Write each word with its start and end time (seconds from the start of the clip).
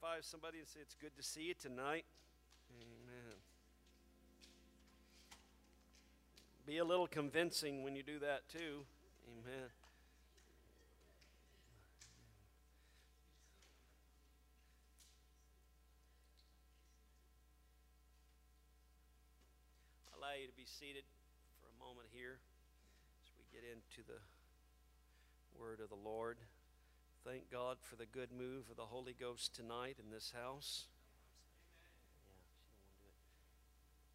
high 0.00 0.16
five 0.16 0.24
somebody 0.24 0.58
and 0.58 0.66
say, 0.66 0.80
It's 0.80 0.94
good 0.94 1.14
to 1.16 1.22
see 1.22 1.42
you 1.42 1.54
tonight. 1.54 2.04
Amen. 2.80 3.36
Be 6.66 6.78
a 6.78 6.84
little 6.84 7.06
convincing 7.06 7.82
when 7.82 7.94
you 7.94 8.02
do 8.02 8.18
that, 8.20 8.48
too. 8.48 8.84
Amen. 9.28 9.68
Allow 20.16 20.32
you 20.40 20.46
to 20.46 20.56
be 20.56 20.64
seated 20.64 21.04
for 21.60 21.68
a 21.68 21.84
moment 21.84 22.08
here 22.10 22.38
as 23.22 23.32
we 23.38 23.44
get 23.52 23.68
into 23.68 24.06
the 24.08 24.18
word 25.60 25.80
of 25.80 25.90
the 25.90 26.08
Lord. 26.08 26.38
Thank 27.26 27.50
God 27.50 27.78
for 27.80 27.96
the 27.96 28.04
good 28.04 28.28
move 28.36 28.68
of 28.70 28.76
the 28.76 28.82
Holy 28.82 29.14
Ghost 29.18 29.54
tonight 29.54 29.96
in 29.98 30.10
this 30.10 30.34
house. 30.36 30.88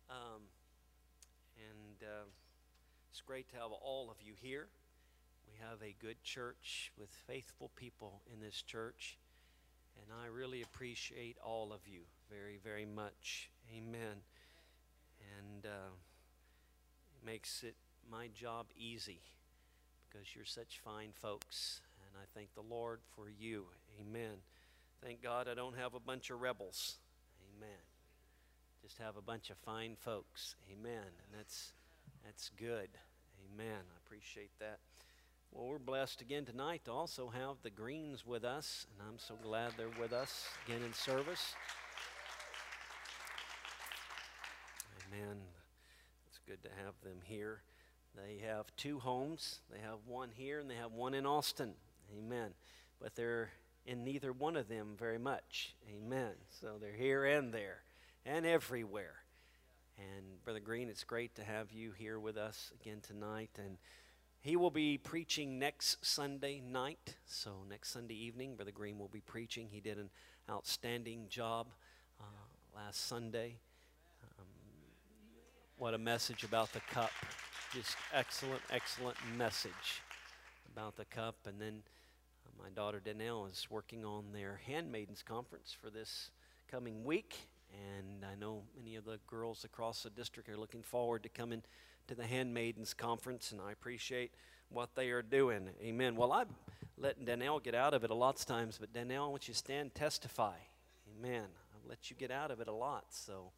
Yeah, 0.07 0.15
Um, 0.15 0.41
and 1.57 2.07
uh, 2.07 2.25
it's 3.09 3.21
great 3.21 3.49
to 3.49 3.55
have 3.55 3.71
all 3.71 4.11
of 4.11 4.17
you 4.21 4.33
here. 4.39 4.67
We 5.47 5.55
have 5.67 5.81
a 5.81 5.95
good 5.99 6.21
church 6.23 6.91
with 6.99 7.09
faithful 7.25 7.71
people 7.75 8.21
in 8.31 8.41
this 8.41 8.61
church, 8.61 9.17
and 9.97 10.05
I 10.23 10.27
really 10.27 10.61
appreciate 10.61 11.37
all 11.43 11.73
of 11.73 11.87
you 11.87 12.01
very, 12.29 12.59
very 12.63 12.85
much. 12.85 13.49
Amen. 13.75 14.21
And 15.39 15.65
uh, 15.65 15.93
it 17.17 17.25
makes 17.25 17.63
it 17.63 17.73
my 18.07 18.27
job 18.27 18.67
easy 18.77 19.21
because 20.07 20.35
you're 20.35 20.45
such 20.45 20.79
fine 20.83 21.09
folks 21.11 21.81
and 22.09 22.21
I 22.21 22.25
thank 22.33 22.53
the 22.55 22.61
Lord 22.61 22.99
for 23.15 23.29
you. 23.29 23.65
Amen. 23.99 24.37
Thank 25.03 25.21
God 25.21 25.47
I 25.47 25.53
don't 25.53 25.77
have 25.77 25.93
a 25.93 25.99
bunch 25.99 26.29
of 26.29 26.41
rebels. 26.41 26.97
Amen. 27.55 27.69
Just 28.81 28.97
have 28.97 29.17
a 29.17 29.21
bunch 29.21 29.49
of 29.49 29.57
fine 29.57 29.95
folks. 29.99 30.55
Amen. 30.71 31.03
And 31.03 31.37
that's 31.37 31.73
that's 32.25 32.49
good. 32.57 32.89
Amen. 33.53 33.79
I 33.79 33.97
appreciate 34.05 34.51
that. 34.59 34.79
Well, 35.51 35.67
we're 35.67 35.79
blessed 35.79 36.21
again 36.21 36.45
tonight 36.45 36.81
to 36.85 36.91
also 36.91 37.29
have 37.29 37.55
the 37.63 37.69
Greens 37.71 38.25
with 38.25 38.43
us, 38.43 38.85
and 38.91 39.07
I'm 39.07 39.17
so 39.17 39.33
glad 39.41 39.71
they're 39.77 39.87
with 39.99 40.13
us 40.13 40.47
again 40.65 40.81
in 40.85 40.93
service. 40.93 41.55
Amen. 45.07 45.37
It's 46.29 46.39
good 46.45 46.61
to 46.63 46.69
have 46.83 46.93
them 47.03 47.17
here. 47.23 47.61
They 48.15 48.45
have 48.45 48.65
two 48.75 48.99
homes. 48.99 49.59
They 49.71 49.79
have 49.79 49.99
one 50.05 50.29
here 50.33 50.59
and 50.59 50.69
they 50.69 50.75
have 50.75 50.91
one 50.91 51.13
in 51.13 51.25
Austin. 51.25 51.73
Amen. 52.17 52.53
But 53.01 53.15
they're 53.15 53.49
in 53.85 54.03
neither 54.03 54.31
one 54.31 54.55
of 54.55 54.67
them 54.67 54.95
very 54.97 55.17
much. 55.17 55.75
Amen. 55.89 56.33
So 56.61 56.77
they're 56.79 56.91
here 56.91 57.25
and 57.25 57.53
there 57.53 57.81
and 58.25 58.45
everywhere. 58.45 59.15
And 59.97 60.43
Brother 60.43 60.59
Green, 60.59 60.89
it's 60.89 61.03
great 61.03 61.35
to 61.35 61.43
have 61.43 61.71
you 61.71 61.91
here 61.91 62.19
with 62.19 62.37
us 62.37 62.71
again 62.79 63.01
tonight. 63.01 63.49
And 63.57 63.77
he 64.41 64.55
will 64.55 64.71
be 64.71 64.97
preaching 64.97 65.59
next 65.59 66.05
Sunday 66.05 66.61
night. 66.61 67.15
So 67.25 67.51
next 67.69 67.91
Sunday 67.91 68.15
evening, 68.15 68.55
Brother 68.55 68.71
Green 68.71 68.97
will 68.97 69.09
be 69.09 69.19
preaching. 69.19 69.67
He 69.69 69.81
did 69.81 69.97
an 69.97 70.09
outstanding 70.49 71.25
job 71.29 71.67
uh, 72.19 72.23
last 72.73 73.07
Sunday. 73.07 73.57
Um, 74.39 74.45
what 75.77 75.93
a 75.93 75.97
message 75.97 76.43
about 76.43 76.71
the 76.71 76.81
cup. 76.91 77.11
Just 77.73 77.97
excellent, 78.13 78.61
excellent 78.71 79.17
message 79.37 80.01
about 80.71 80.95
the 80.95 81.05
cup. 81.05 81.35
And 81.45 81.59
then 81.59 81.81
my 82.61 82.69
daughter 82.69 83.01
Danelle 83.03 83.49
is 83.49 83.67
working 83.69 84.03
on 84.03 84.25
their 84.33 84.59
handmaidens 84.65 85.23
conference 85.23 85.75
for 85.79 85.89
this 85.89 86.31
coming 86.69 87.03
week, 87.05 87.35
and 87.71 88.25
I 88.25 88.35
know 88.35 88.63
many 88.75 88.95
of 88.95 89.05
the 89.05 89.19
girls 89.27 89.63
across 89.63 90.03
the 90.03 90.09
district 90.09 90.49
are 90.49 90.57
looking 90.57 90.83
forward 90.83 91.23
to 91.23 91.29
coming 91.29 91.63
to 92.07 92.15
the 92.15 92.25
handmaidens 92.25 92.93
conference, 92.93 93.51
and 93.51 93.61
I 93.61 93.71
appreciate 93.71 94.31
what 94.69 94.95
they 94.95 95.09
are 95.09 95.21
doing. 95.21 95.69
Amen. 95.81 96.15
Well, 96.15 96.33
I'm 96.33 96.49
letting 96.97 97.25
Danelle 97.25 97.63
get 97.63 97.75
out 97.75 97.93
of 97.93 98.03
it 98.03 98.09
a 98.09 98.15
lot 98.15 98.39
of 98.39 98.45
times, 98.45 98.77
but 98.79 98.93
Danelle, 98.93 99.25
I 99.25 99.27
want 99.27 99.47
you 99.47 99.53
to 99.53 99.57
stand 99.57 99.95
testify. 99.95 100.55
Amen. 101.17 101.45
I've 101.75 101.89
let 101.89 102.09
you 102.09 102.15
get 102.15 102.31
out 102.31 102.51
of 102.51 102.59
it 102.59 102.67
a 102.67 102.73
lot, 102.73 103.05
so. 103.09 103.51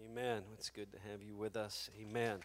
Amen. 0.03 0.41
It's 0.55 0.71
good 0.71 0.91
to 0.93 0.97
have 1.11 1.21
you 1.21 1.35
with 1.35 1.55
us. 1.55 1.91
Amen. 2.01 2.39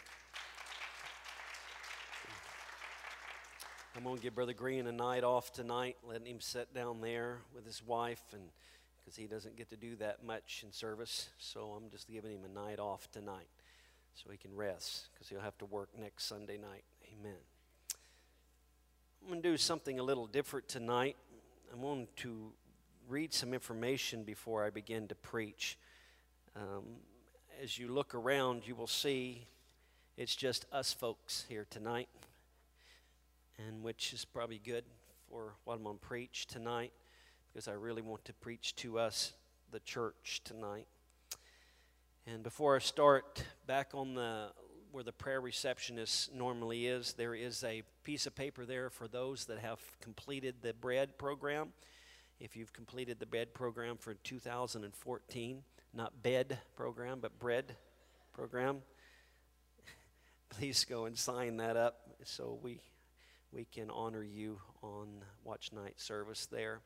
I'm 3.97 4.05
going 4.05 4.17
to 4.17 4.23
give 4.23 4.35
Brother 4.35 4.53
Green 4.53 4.87
a 4.87 4.93
night 4.93 5.25
off 5.25 5.53
tonight, 5.53 5.97
letting 6.07 6.27
him 6.27 6.41
sit 6.41 6.75
down 6.75 7.01
there 7.01 7.39
with 7.55 7.65
his 7.65 7.83
wife 7.83 8.23
and 8.33 8.43
because 9.03 9.17
he 9.17 9.27
doesn't 9.27 9.57
get 9.57 9.69
to 9.71 9.77
do 9.77 9.97
that 9.97 10.25
much 10.25 10.63
in 10.65 10.73
service. 10.73 11.31
So 11.39 11.77
I'm 11.77 11.91
just 11.91 12.09
giving 12.09 12.33
him 12.33 12.45
a 12.45 12.49
night 12.49 12.79
off 12.79 13.11
tonight 13.11 13.49
so 14.15 14.31
he 14.31 14.37
can 14.37 14.55
rest 14.55 15.09
because 15.13 15.29
he'll 15.29 15.41
have 15.41 15.59
to 15.59 15.65
work 15.65 15.89
next 15.99 16.25
Sunday 16.25 16.57
night. 16.57 16.85
Amen. 17.13 17.39
I'm 19.23 19.29
going 19.29 19.43
to 19.43 19.51
do 19.51 19.57
something 19.57 19.99
a 19.99 20.03
little 20.03 20.27
different 20.27 20.69
tonight. 20.69 21.17
I'm 21.73 21.81
going 21.81 22.09
to 22.17 22.53
read 23.09 23.33
some 23.33 23.55
information 23.55 24.25
before 24.25 24.65
I 24.65 24.71
begin 24.71 25.09
to 25.09 25.15
preach. 25.15 25.79
Um, 26.57 26.85
as 27.63 27.79
you 27.79 27.89
look 27.89 28.15
around, 28.15 28.67
you 28.67 28.75
will 28.75 28.87
see 28.87 29.47
it's 30.17 30.37
just 30.37 30.67
us 30.73 30.93
folks 30.93 31.45
here 31.49 31.67
tonight, 31.71 32.09
and 33.59 33.83
which 33.83 34.13
is 34.13 34.25
probably 34.25 34.61
good 34.63 34.85
for 35.31 35.55
what 35.65 35.75
I'm 35.75 35.85
going 35.85 35.99
to 35.99 36.07
preach 36.07 36.47
tonight 36.47 36.93
because 37.53 37.69
I 37.69 37.73
really 37.73 38.03
want 38.03 38.25
to 38.27 38.33
preach 38.33 38.75
to 38.77 38.99
us, 38.99 39.33
the 39.71 39.81
church, 39.81 40.41
tonight. 40.45 40.87
And 42.27 42.43
before 42.43 42.77
I 42.77 42.79
start, 42.79 43.45
back 43.67 43.91
on 43.95 44.15
the 44.15 44.49
where 44.93 45.03
the 45.03 45.13
prayer 45.13 45.41
receptionist 45.41 46.35
normally 46.35 46.87
is, 46.87 47.15
there 47.15 47.35
is 47.35 47.65
a 47.65 47.83
piece 48.05 48.27
of 48.27 48.35
paper 48.35 48.67
there 48.67 48.91
for 48.91 49.09
those 49.09 49.47
that 49.47 49.59
have 49.59 49.81
completed 50.03 50.57
the 50.61 50.75
bread 50.75 51.17
program. 51.17 51.73
If 52.39 52.57
you've 52.57 52.75
completed 52.75 53.19
the 53.19 53.25
bread 53.25 53.55
program 53.55 53.97
for 53.97 54.13
2014, 54.13 55.63
not 55.95 56.23
bed 56.23 56.59
program, 56.77 57.21
but 57.21 57.39
bread 57.39 57.77
program, 58.35 58.83
please 60.51 60.85
go 60.85 61.07
and 61.07 61.17
sign 61.17 61.57
that 61.57 61.79
up 61.79 62.01
so 62.25 62.59
we 62.63 62.81
we 63.51 63.67
can 63.67 63.91
honor 63.91 64.23
you 64.23 64.59
on 64.83 65.09
watch 65.45 65.73
night 65.73 66.01
service 66.01 66.47
there. 66.47 66.81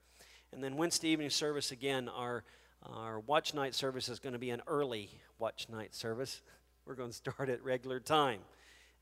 And 0.52 0.62
then 0.62 0.76
Wednesday 0.76 1.08
evening 1.08 1.30
service 1.30 1.72
again, 1.72 2.08
our, 2.08 2.44
our 2.82 3.20
watch 3.20 3.54
night 3.54 3.74
service 3.74 4.08
is 4.08 4.18
going 4.18 4.32
to 4.34 4.38
be 4.38 4.50
an 4.50 4.60
early 4.66 5.10
watch 5.38 5.68
night 5.68 5.94
service. 5.94 6.42
We're 6.86 6.94
going 6.94 7.10
to 7.10 7.16
start 7.16 7.48
at 7.48 7.64
regular 7.64 8.00
time. 8.00 8.40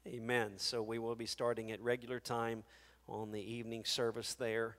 Amen. 0.06 0.52
So 0.56 0.82
we 0.82 0.98
will 0.98 1.14
be 1.14 1.26
starting 1.26 1.70
at 1.70 1.82
regular 1.82 2.18
time 2.18 2.64
on 3.08 3.30
the 3.30 3.40
evening 3.40 3.84
service 3.84 4.34
there. 4.34 4.76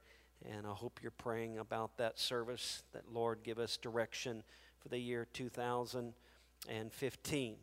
And 0.52 0.68
I 0.68 0.72
hope 0.72 1.00
you're 1.02 1.12
praying 1.12 1.60
about 1.60 1.98
that 1.98 2.20
service, 2.20 2.84
that 2.94 3.12
Lord 3.12 3.40
give 3.44 3.60
us 3.60 3.78
direction 3.78 4.44
for 4.80 4.90
the 4.90 4.98
year 4.98 5.28
2015. 5.34 7.56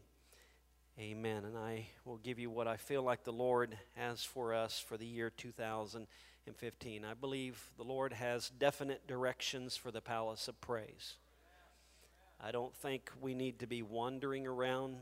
Amen. 0.99 1.45
And 1.45 1.59
I 1.59 1.89
will 2.05 2.19
give 2.19 2.39
you 2.39 2.51
what 2.51 2.69
I 2.69 2.77
feel 2.77 3.03
like 3.03 3.25
the 3.25 3.33
Lord 3.33 3.77
has 3.97 4.23
for 4.23 4.55
us 4.55 4.79
for 4.79 4.97
the 4.97 5.07
year 5.07 5.31
2015 5.31 6.07
and 6.47 6.57
15. 6.57 7.05
I 7.05 7.15
believe 7.15 7.71
the 7.77 7.85
Lord 7.85 8.13
has 8.13 8.51
definite 8.51 9.07
directions 9.07 9.77
for 9.77 9.91
the 9.91 10.01
palace 10.01 10.49
of 10.49 10.61
praise. 10.61 11.17
I 12.41 12.51
don't 12.51 12.75
think 12.75 13.11
we 13.21 13.35
need 13.35 13.61
to 13.61 13.67
be 13.67 13.83
wandering 13.83 14.47
around 14.47 14.97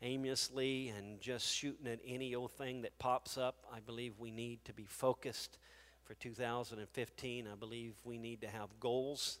aimlessly 0.00 0.92
and 0.96 1.20
just 1.20 1.52
shooting 1.52 1.86
at 1.86 2.00
any 2.06 2.34
old 2.34 2.52
thing 2.52 2.82
that 2.82 2.98
pops 2.98 3.36
up. 3.36 3.66
I 3.72 3.80
believe 3.80 4.14
we 4.18 4.30
need 4.30 4.64
to 4.64 4.72
be 4.72 4.86
focused 4.86 5.58
for 6.04 6.14
2015. 6.14 7.46
I 7.46 7.54
believe 7.56 7.94
we 8.04 8.16
need 8.16 8.40
to 8.40 8.48
have 8.48 8.68
goals 8.80 9.40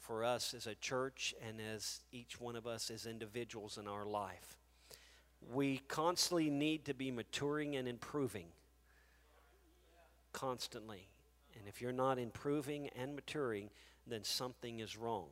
for 0.00 0.24
us 0.24 0.54
as 0.54 0.66
a 0.66 0.74
church 0.76 1.34
and 1.46 1.60
as 1.60 2.00
each 2.10 2.40
one 2.40 2.56
of 2.56 2.66
us 2.66 2.90
as 2.90 3.06
individuals 3.06 3.78
in 3.78 3.86
our 3.86 4.04
life. 4.04 4.56
We 5.52 5.78
constantly 5.88 6.50
need 6.50 6.86
to 6.86 6.94
be 6.94 7.10
maturing 7.10 7.76
and 7.76 7.86
improving. 7.86 8.46
Constantly. 10.32 11.08
And 11.56 11.66
if 11.68 11.80
you're 11.80 11.92
not 11.92 12.18
improving 12.18 12.88
and 12.96 13.14
maturing, 13.14 13.70
then 14.06 14.24
something 14.24 14.80
is 14.80 14.96
wrong. 14.96 15.26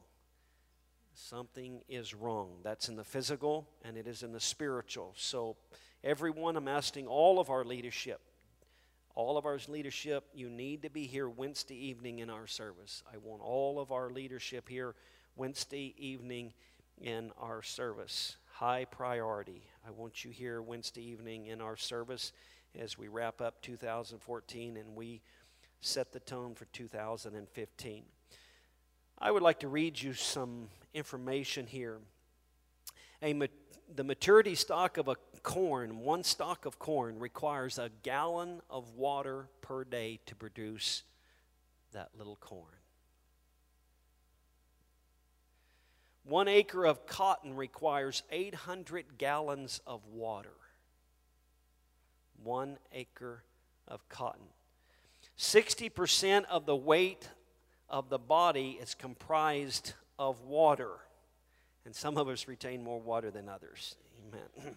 Something 1.15 1.83
is 1.89 2.15
wrong. 2.15 2.59
That's 2.63 2.89
in 2.89 2.97
the 2.97 3.05
physical 3.05 3.69
and 3.85 3.97
it 3.97 4.07
is 4.07 4.23
in 4.23 4.33
the 4.33 4.41
spiritual. 4.41 5.15
So, 5.17 5.57
everyone, 6.05 6.57
I'm 6.57 6.69
asking 6.69 7.07
all 7.07 7.41
of 7.41 7.51
our 7.51 7.65
leadership, 7.65 8.21
all 9.15 9.37
of 9.37 9.47
our 9.47 9.59
leadership, 9.67 10.25
you 10.33 10.49
need 10.49 10.83
to 10.83 10.91
be 10.91 11.07
here 11.07 11.29
Wednesday 11.29 11.75
evening 11.75 12.21
in 12.21 12.31
our 12.31 12.47
service. 12.47 13.03
I 13.13 13.17
want 13.17 13.43
all 13.43 13.81
of 13.81 13.91
our 13.91 14.11
leadership 14.11 14.69
here 14.69 14.95
Wednesday 15.35 15.95
evening 15.99 16.53
in 17.01 17.33
our 17.37 17.63
service. 17.63 18.37
High 18.53 18.85
priority. 18.85 19.63
I 19.87 19.91
want 19.91 20.25
you 20.25 20.31
here 20.31 20.63
Wednesday 20.63 21.03
evening 21.03 21.47
in 21.47 21.61
our 21.61 21.77
service 21.77 22.33
as 22.77 22.99
we 22.99 23.09
wrap 23.09 23.41
up 23.41 23.61
2014 23.63 24.77
and 24.77 24.97
we 24.97 25.21
set 25.81 26.13
the 26.13 26.21
tone 26.21 26.55
for 26.55 26.65
2015. 26.67 28.05
I 29.19 29.31
would 29.31 29.43
like 29.43 29.61
to 29.61 29.69
read 29.69 30.01
you 30.01 30.13
some 30.13 30.69
information 30.95 31.67
here. 31.67 31.99
A, 33.23 33.35
the 33.95 34.05
maturity 34.05 34.55
stock 34.55 34.97
of 34.97 35.09
a 35.09 35.17
corn, 35.43 35.99
one 36.01 36.23
stalk 36.23 36.67
of 36.67 36.79
corn, 36.79 37.19
requires 37.19 37.79
a 37.79 37.91
gallon 38.03 38.61
of 38.71 38.95
water 38.95 39.49
per 39.61 39.85
day 39.85 40.21
to 40.27 40.35
produce 40.35 41.03
that 41.93 42.11
little 42.17 42.37
corn. 42.37 42.67
One 46.25 46.47
acre 46.47 46.85
of 46.85 47.07
cotton 47.07 47.57
requires 47.57 48.23
800 48.31 49.17
gallons 49.17 49.81
of 49.87 50.05
water. 50.07 50.53
One 52.43 52.79
acre 52.93 53.43
of 53.87 54.09
cotton. 54.09 54.47
60% 55.39 56.45
of 56.47 56.67
the 56.67 56.77
weight 56.77 57.29
of 57.89 58.09
the 58.09 58.19
body 58.19 58.79
is 58.81 58.95
comprised 58.95 59.95
of 60.19 60.43
water. 60.43 60.91
And 61.85 61.95
some 61.95 62.19
of 62.19 62.29
us 62.29 62.49
retain 62.49 62.83
more 62.83 63.01
water 63.01 63.31
than 63.31 63.49
others. 63.49 63.97
Amen. 64.27 64.77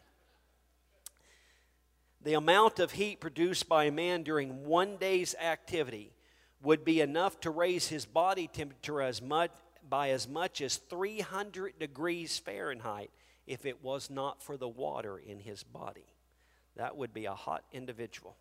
the 2.24 2.34
amount 2.34 2.80
of 2.80 2.92
heat 2.92 3.20
produced 3.20 3.68
by 3.68 3.86
a 3.86 3.92
man 3.92 4.24
during 4.24 4.66
one 4.66 4.98
day's 4.98 5.36
activity 5.36 6.14
would 6.62 6.86
be 6.86 7.02
enough 7.02 7.40
to 7.42 7.50
raise 7.50 7.88
his 7.88 8.06
body 8.06 8.48
temperature 8.48 9.02
as 9.02 9.22
much, 9.22 9.52
by 9.88 10.12
as 10.12 10.28
much 10.28 10.62
as 10.62 10.78
300 10.78 11.80
degrees 11.80 12.38
Fahrenheit 12.38 13.10
if 13.48 13.66
it 13.66 13.84
was 13.84 14.10
not 14.10 14.44
for 14.44 14.58
the 14.58 14.68
water 14.68 15.18
in 15.18 15.40
his 15.40 15.64
body. 15.64 16.06
That 16.78 16.98
would 16.98 17.14
be 17.14 17.26
a 17.26 17.34
hot 17.34 17.64
individual. 17.72 18.36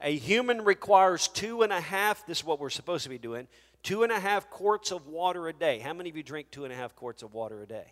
A 0.00 0.16
human 0.16 0.64
requires 0.64 1.28
two 1.28 1.62
and 1.62 1.72
a 1.72 1.80
half, 1.80 2.26
this 2.26 2.38
is 2.38 2.44
what 2.44 2.58
we're 2.58 2.70
supposed 2.70 3.04
to 3.04 3.10
be 3.10 3.18
doing, 3.18 3.46
two 3.82 4.02
and 4.02 4.10
a 4.10 4.18
half 4.18 4.50
quarts 4.50 4.90
of 4.90 5.06
water 5.06 5.48
a 5.48 5.52
day. 5.52 5.78
How 5.78 5.92
many 5.92 6.10
of 6.10 6.16
you 6.16 6.22
drink 6.22 6.50
two 6.50 6.64
and 6.64 6.72
a 6.72 6.76
half 6.76 6.96
quarts 6.96 7.22
of 7.22 7.34
water 7.34 7.62
a 7.62 7.66
day? 7.66 7.86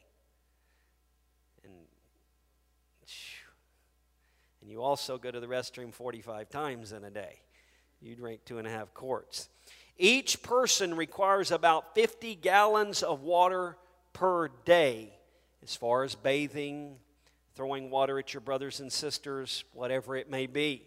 And, 1.62 1.72
and 4.60 4.70
you 4.70 4.82
also 4.82 5.18
go 5.18 5.30
to 5.30 5.38
the 5.38 5.46
restroom 5.46 5.92
45 5.92 6.48
times 6.48 6.92
in 6.92 7.04
a 7.04 7.10
day. 7.10 7.40
You 8.02 8.16
drink 8.16 8.44
two 8.44 8.58
and 8.58 8.66
a 8.66 8.70
half 8.70 8.92
quarts. 8.92 9.48
Each 9.96 10.42
person 10.42 10.96
requires 10.96 11.50
about 11.52 11.94
50 11.94 12.34
gallons 12.36 13.02
of 13.02 13.22
water 13.22 13.76
per 14.12 14.48
day 14.64 15.12
as 15.62 15.76
far 15.76 16.04
as 16.04 16.14
bathing, 16.14 16.96
throwing 17.54 17.90
water 17.90 18.18
at 18.18 18.32
your 18.32 18.40
brothers 18.40 18.80
and 18.80 18.92
sisters, 18.92 19.64
whatever 19.72 20.16
it 20.16 20.30
may 20.30 20.46
be. 20.46 20.86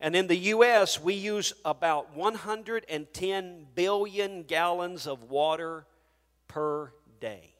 And 0.00 0.14
in 0.14 0.26
the 0.26 0.36
U.S., 0.36 1.00
we 1.00 1.14
use 1.14 1.52
about 1.64 2.14
110 2.14 3.66
billion 3.74 4.42
gallons 4.42 5.06
of 5.06 5.22
water 5.24 5.86
per 6.48 6.92
day. 7.20 7.54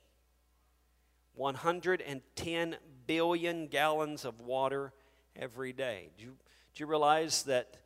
110 1.35 2.76
billion 3.06 3.67
gallons 3.67 4.25
of 4.25 4.40
water 4.40 4.93
every 5.37 5.73
day. 5.73 6.11
Do 6.19 6.25
you, 6.25 6.31
do 6.75 6.82
you 6.82 6.87
realize 6.87 7.44
that 7.44 7.76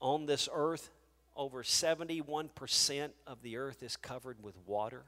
on 0.00 0.26
this 0.26 0.48
earth, 0.52 0.90
over 1.36 1.62
71% 1.62 3.10
of 3.26 3.42
the 3.42 3.56
earth 3.56 3.82
is 3.82 3.96
covered 3.96 4.42
with 4.42 4.56
water? 4.66 5.04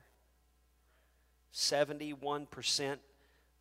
71% 1.53 2.97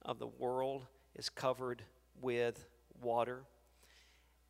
of 0.05 0.19
the 0.19 0.27
world 0.27 0.85
is 1.15 1.29
covered 1.29 1.83
with 2.21 2.65
water. 3.01 3.43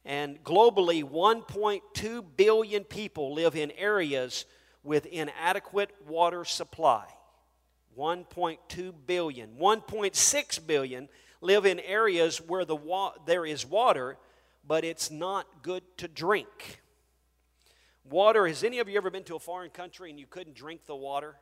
And 0.05 0.43
globally, 0.43 1.03
1.2 1.03 2.25
billion 2.35 2.83
people 2.83 3.33
live 3.33 3.55
in 3.55 3.71
areas 3.71 4.45
with 4.83 5.05
inadequate 5.05 5.91
water 6.07 6.43
supply. 6.43 7.05
1.2 7.97 8.93
billion. 9.05 9.55
1.6 9.57 10.67
billion 10.67 11.09
live 11.41 11.65
in 11.65 11.79
areas 11.79 12.39
where 12.39 12.65
the 12.65 12.75
wa- 12.75 13.13
there 13.25 13.45
is 13.45 13.65
water, 13.65 14.17
but 14.67 14.83
it's 14.83 15.09
not 15.09 15.45
good 15.61 15.83
to 15.97 16.07
drink. 16.07 16.81
Water, 18.03 18.47
has 18.47 18.63
any 18.63 18.79
of 18.79 18.89
you 18.89 18.97
ever 18.97 19.09
been 19.09 19.23
to 19.23 19.35
a 19.35 19.39
foreign 19.39 19.69
country 19.69 20.09
and 20.09 20.19
you 20.19 20.25
couldn't 20.25 20.55
drink 20.55 20.85
the 20.85 20.95
water? 20.95 21.35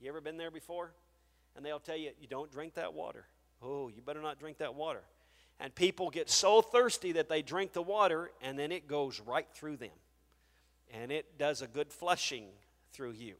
You 0.00 0.08
ever 0.08 0.20
been 0.20 0.36
there 0.36 0.50
before? 0.50 0.92
And 1.54 1.64
they'll 1.64 1.78
tell 1.78 1.96
you, 1.96 2.10
you 2.20 2.26
don't 2.26 2.50
drink 2.50 2.74
that 2.74 2.94
water. 2.94 3.26
Oh, 3.62 3.88
you 3.88 4.00
better 4.02 4.22
not 4.22 4.38
drink 4.38 4.58
that 4.58 4.74
water. 4.74 5.02
And 5.58 5.74
people 5.74 6.08
get 6.10 6.30
so 6.30 6.62
thirsty 6.62 7.12
that 7.12 7.28
they 7.28 7.42
drink 7.42 7.72
the 7.72 7.82
water, 7.82 8.30
and 8.40 8.58
then 8.58 8.72
it 8.72 8.88
goes 8.88 9.20
right 9.20 9.46
through 9.52 9.76
them. 9.76 9.90
And 10.92 11.12
it 11.12 11.38
does 11.38 11.60
a 11.60 11.66
good 11.66 11.92
flushing 11.92 12.46
through 12.92 13.12
you. 13.12 13.34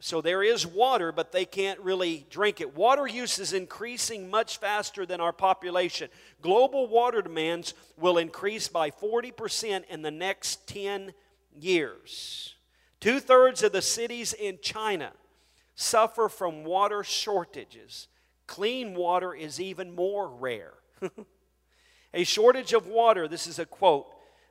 So 0.00 0.20
there 0.20 0.42
is 0.42 0.66
water, 0.66 1.12
but 1.12 1.32
they 1.32 1.44
can't 1.44 1.80
really 1.80 2.26
drink 2.30 2.60
it. 2.60 2.76
Water 2.76 3.06
use 3.06 3.38
is 3.38 3.52
increasing 3.52 4.30
much 4.30 4.58
faster 4.58 5.06
than 5.06 5.20
our 5.20 5.32
population. 5.32 6.10
Global 6.42 6.86
water 6.86 7.22
demands 7.22 7.74
will 7.96 8.18
increase 8.18 8.68
by 8.68 8.90
40% 8.90 9.84
in 9.88 10.02
the 10.02 10.10
next 10.10 10.66
10 10.68 11.14
years. 11.58 12.54
Two 13.00 13.18
thirds 13.18 13.62
of 13.62 13.72
the 13.72 13.82
cities 13.82 14.32
in 14.34 14.58
China 14.62 15.12
suffer 15.74 16.28
from 16.28 16.64
water 16.64 17.02
shortages. 17.02 18.08
Clean 18.46 18.94
water 18.94 19.34
is 19.34 19.60
even 19.60 19.94
more 19.94 20.28
rare. 20.28 20.74
a 22.14 22.24
shortage 22.24 22.72
of 22.72 22.86
water, 22.86 23.26
this 23.28 23.46
is 23.46 23.58
a 23.58 23.66
quote 23.66 24.06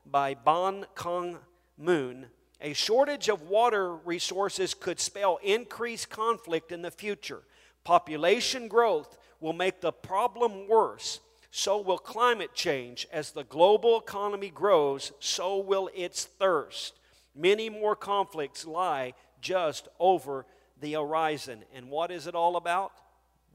by 0.06 0.34
Ban 0.34 0.86
Kong 0.96 1.38
Moon. 1.78 2.28
A 2.62 2.74
shortage 2.74 3.30
of 3.30 3.44
water 3.44 3.94
resources 3.96 4.74
could 4.74 5.00
spell 5.00 5.40
increased 5.44 6.10
conflict 6.10 6.72
in 6.72 6.82
the 6.82 6.92
future. 6.92 7.44
Population 7.84 8.68
growth 8.68 9.18
will 9.40 9.54
make 9.54 9.82
the 9.82 9.92
problem 9.92 10.68
worse. 10.68 11.20
So 11.52 11.80
will 11.80 11.98
climate 11.98 12.56
change. 12.56 13.06
As 13.12 13.32
the 13.32 13.44
global 13.44 14.00
economy 14.00 14.50
grows, 14.50 15.12
so 15.20 15.60
will 15.60 15.90
its 15.94 16.26
thirst. 16.26 16.94
Many 17.36 17.70
more 17.70 17.96
conflicts 17.96 18.66
lie 18.66 19.14
just 19.42 19.88
over 20.00 20.46
the 20.80 20.94
horizon. 20.94 21.64
And 21.76 21.90
what 21.90 22.12
is 22.12 22.28
it 22.28 22.34
all 22.34 22.56
about? 22.56 22.92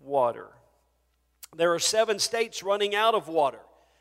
Water. 0.03 0.49
There 1.57 1.73
are 1.75 1.79
seven 1.79 2.19
states 2.19 2.63
running 2.63 2.95
out 2.95 3.15
of 3.15 3.29
water. 3.29 3.61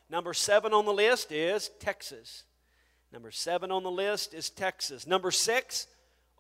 Number 0.10 0.34
seven 0.34 0.74
on 0.74 0.86
the 0.86 0.94
list 0.94 1.32
is 1.32 1.70
Texas. 1.80 2.44
Number 3.12 3.32
seven 3.32 3.72
on 3.72 3.84
the 3.84 3.92
list 3.92 4.34
is 4.34 4.50
Texas. 4.50 5.08
Number 5.08 5.32
six, 5.32 5.88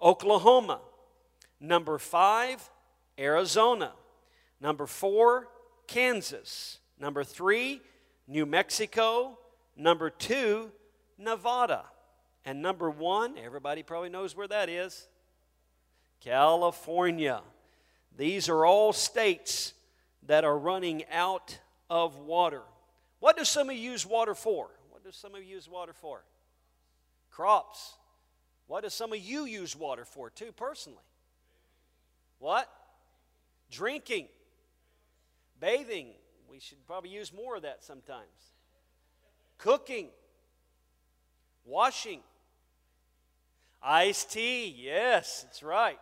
Oklahoma. 0.01 0.81
Number 1.59 1.97
five, 1.97 2.69
Arizona. 3.17 3.93
Number 4.61 4.85
four, 4.85 5.47
Kansas. 5.87 6.79
Number 6.99 7.23
three, 7.23 7.81
New 8.27 8.45
Mexico. 8.45 9.37
Number 9.75 10.09
two, 10.09 10.71
Nevada. 11.17 11.85
And 12.45 12.61
number 12.61 12.89
one, 12.89 13.37
everybody 13.37 13.83
probably 13.83 14.09
knows 14.09 14.35
where 14.35 14.47
that 14.47 14.69
is 14.69 15.07
California. 16.21 17.41
These 18.17 18.49
are 18.49 18.65
all 18.65 18.93
states 18.93 19.73
that 20.25 20.43
are 20.43 20.57
running 20.57 21.05
out 21.11 21.57
of 21.89 22.17
water. 22.17 22.63
What 23.19 23.37
do 23.37 23.45
some 23.45 23.69
of 23.69 23.75
you 23.75 23.91
use 23.91 24.05
water 24.05 24.33
for? 24.35 24.69
What 24.89 25.03
do 25.03 25.11
some 25.11 25.35
of 25.35 25.43
you 25.43 25.55
use 25.55 25.69
water 25.69 25.93
for? 25.93 26.23
Crops. 27.29 27.93
What 28.65 28.83
do 28.83 28.89
some 28.89 29.13
of 29.13 29.19
you 29.19 29.45
use 29.45 29.75
water 29.75 30.03
for, 30.03 30.29
too, 30.29 30.51
personally? 30.51 30.97
What? 32.39 32.69
Drinking. 33.71 34.27
Bathing. 35.59 36.07
We 36.49 36.59
should 36.59 36.85
probably 36.87 37.11
use 37.11 37.31
more 37.31 37.55
of 37.55 37.61
that 37.61 37.83
sometimes. 37.83 38.25
Cooking. 39.59 40.07
Washing. 41.65 42.21
Iced 43.81 44.31
tea, 44.31 44.75
yes, 44.75 45.43
that's 45.43 45.61
right. 45.61 45.99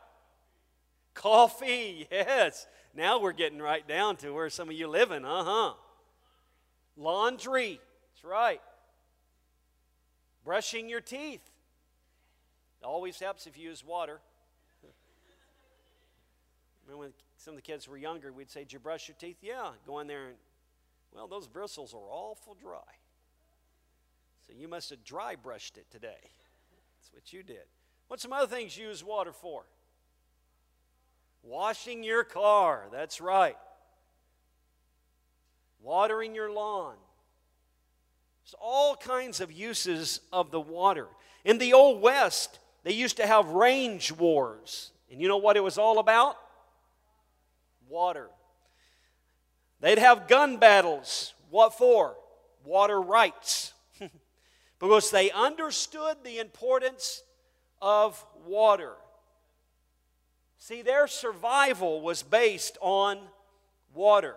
Coffee, 1.16 2.08
yes. 2.12 2.68
Now 2.94 3.20
we're 3.20 3.34
getting 3.34 3.60
right 3.60 3.86
down 3.88 4.18
to 4.18 4.30
where 4.32 4.50
some 4.52 4.70
of 4.70 4.76
you 4.76 4.88
living, 4.88 5.26
uh 5.26 5.44
huh. 5.44 5.74
Laundry, 6.96 7.80
that's 8.14 8.24
right. 8.24 8.62
Brushing 10.44 10.88
your 10.88 11.02
teeth. 11.02 11.42
It 12.82 12.86
always 12.86 13.20
helps 13.20 13.48
if 13.48 13.58
you 13.58 13.70
use 13.70 13.84
water. 13.84 14.20
Remember 16.86 17.00
when 17.00 17.14
some 17.38 17.54
of 17.54 17.58
the 17.58 17.64
kids 17.64 17.88
were 17.88 17.98
younger, 17.98 18.32
we'd 18.32 18.52
say, 18.52 18.60
Did 18.62 18.74
you 18.74 18.80
brush 18.80 19.08
your 19.08 19.16
teeth? 19.20 19.38
Yeah. 19.42 19.72
Go 19.88 20.00
in 20.00 20.08
there 20.08 20.28
and, 20.28 20.36
well, 21.12 21.28
those 21.28 21.48
bristles 21.48 21.94
are 21.94 22.12
awful 22.12 22.56
dry. 22.62 22.78
So 24.48 24.54
you 24.56 24.68
must 24.68 24.92
have 24.92 25.04
dry 25.04 25.36
brushed 25.36 25.78
it 25.78 25.90
today. 25.90 26.20
That's 26.22 27.12
what 27.12 27.34
you 27.34 27.42
did. 27.42 27.66
What's 28.08 28.22
some 28.22 28.34
other 28.34 28.48
things 28.48 28.78
you 28.78 28.88
use 28.88 29.04
water 29.04 29.34
for? 29.34 29.64
Washing 31.46 32.04
your 32.04 32.24
car. 32.24 32.88
That's 32.92 33.22
right. 33.22 33.56
Watering 35.80 36.34
your 36.34 36.52
lawn. 36.52 36.96
There's 38.44 38.56
all 38.60 38.96
kinds 38.96 39.42
of 39.42 39.52
uses 39.52 40.22
of 40.34 40.50
the 40.50 40.60
water. 40.60 41.08
In 41.44 41.60
the 41.60 41.74
Old 41.74 42.02
West, 42.02 42.58
they 42.84 42.94
used 42.94 43.18
to 43.18 43.28
have 43.28 43.48
range 43.50 44.12
wars. 44.12 44.92
And 45.12 45.22
you 45.22 45.28
know 45.28 45.38
what 45.38 45.56
it 45.56 45.64
was 45.64 45.78
all 45.78 46.00
about? 46.00 46.36
Water. 47.88 48.28
They'd 49.82 50.00
have 50.00 50.28
gun 50.28 50.58
battles. 50.58 51.36
What 51.52 51.78
for? 51.78 52.16
Water 52.64 53.00
rights. 53.00 53.74
because 54.80 55.12
they 55.12 55.30
understood 55.30 56.18
the 56.24 56.40
importance 56.40 57.22
of 57.84 58.24
water. 58.48 58.94
See, 60.66 60.82
their 60.82 61.06
survival 61.06 62.02
was 62.02 62.24
based 62.24 62.80
on 62.82 63.20
water. 63.94 64.34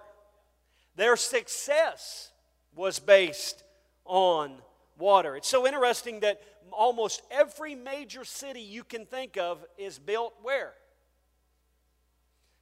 Their 0.95 1.17
success 1.17 2.33
was 2.77 2.99
based 2.99 3.63
on 4.05 4.59
water. 4.99 5.37
It's 5.37 5.49
so 5.49 5.67
interesting 5.67 6.21
that 6.21 6.43
almost 6.71 7.23
every 7.31 7.75
major 7.75 8.27
city 8.27 8.61
you 8.61 8.85
can 8.85 9.07
think 9.07 9.39
of 9.39 9.65
is 9.79 9.99
built 9.99 10.35
where? 10.43 10.75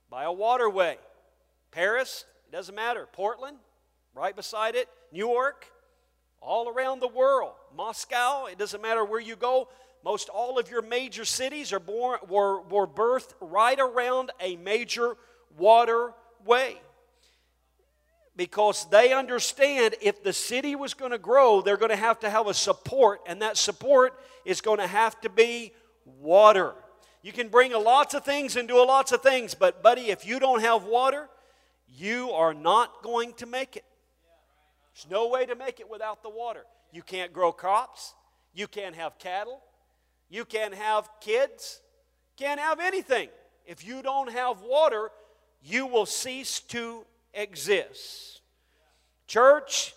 By 0.08 0.22
a 0.22 0.32
waterway. 0.32 0.98
Paris, 1.72 2.24
it 2.46 2.52
doesn't 2.52 2.76
matter. 2.76 3.08
Portland, 3.10 3.56
right 4.14 4.36
beside 4.36 4.76
it. 4.76 4.88
New 5.10 5.26
York, 5.26 5.66
all 6.40 6.68
around 6.68 7.00
the 7.00 7.08
world. 7.08 7.54
Moscow, 7.76 8.46
it 8.46 8.58
doesn't 8.58 8.80
matter 8.80 9.04
where 9.04 9.18
you 9.18 9.34
go. 9.34 9.66
Most 10.06 10.28
all 10.28 10.56
of 10.56 10.70
your 10.70 10.82
major 10.82 11.24
cities 11.24 11.72
are 11.72 11.80
born, 11.80 12.20
were, 12.28 12.60
were 12.60 12.86
birthed 12.86 13.34
right 13.40 13.76
around 13.76 14.30
a 14.40 14.54
major 14.54 15.16
waterway 15.58 16.80
because 18.36 18.88
they 18.90 19.12
understand 19.12 19.96
if 20.00 20.22
the 20.22 20.32
city 20.32 20.76
was 20.76 20.94
going 20.94 21.10
to 21.10 21.18
grow, 21.18 21.60
they're 21.60 21.76
going 21.76 21.90
to 21.90 21.96
have 21.96 22.20
to 22.20 22.30
have 22.30 22.46
a 22.46 22.54
support, 22.54 23.20
and 23.26 23.42
that 23.42 23.56
support 23.56 24.16
is 24.44 24.60
going 24.60 24.78
to 24.78 24.86
have 24.86 25.20
to 25.22 25.28
be 25.28 25.72
water. 26.20 26.74
You 27.22 27.32
can 27.32 27.48
bring 27.48 27.72
a 27.72 27.78
lots 27.80 28.14
of 28.14 28.24
things 28.24 28.54
and 28.54 28.68
do 28.68 28.76
lots 28.76 29.10
of 29.10 29.24
things, 29.24 29.54
but 29.54 29.82
buddy, 29.82 30.12
if 30.12 30.24
you 30.24 30.38
don't 30.38 30.60
have 30.60 30.84
water, 30.84 31.28
you 31.98 32.30
are 32.30 32.54
not 32.54 33.02
going 33.02 33.32
to 33.38 33.46
make 33.46 33.74
it. 33.74 33.84
There's 34.94 35.10
no 35.10 35.26
way 35.26 35.46
to 35.46 35.56
make 35.56 35.80
it 35.80 35.90
without 35.90 36.22
the 36.22 36.30
water. 36.30 36.62
You 36.92 37.02
can't 37.02 37.32
grow 37.32 37.50
crops, 37.50 38.14
you 38.54 38.68
can't 38.68 38.94
have 38.94 39.18
cattle, 39.18 39.62
you 40.28 40.44
can't 40.44 40.74
have 40.74 41.08
kids, 41.20 41.80
can't 42.36 42.60
have 42.60 42.80
anything. 42.80 43.28
If 43.64 43.84
you 43.84 44.02
don't 44.02 44.30
have 44.30 44.60
water, 44.62 45.10
you 45.62 45.86
will 45.86 46.06
cease 46.06 46.60
to 46.60 47.04
exist. 47.34 48.40
Church, 49.26 49.94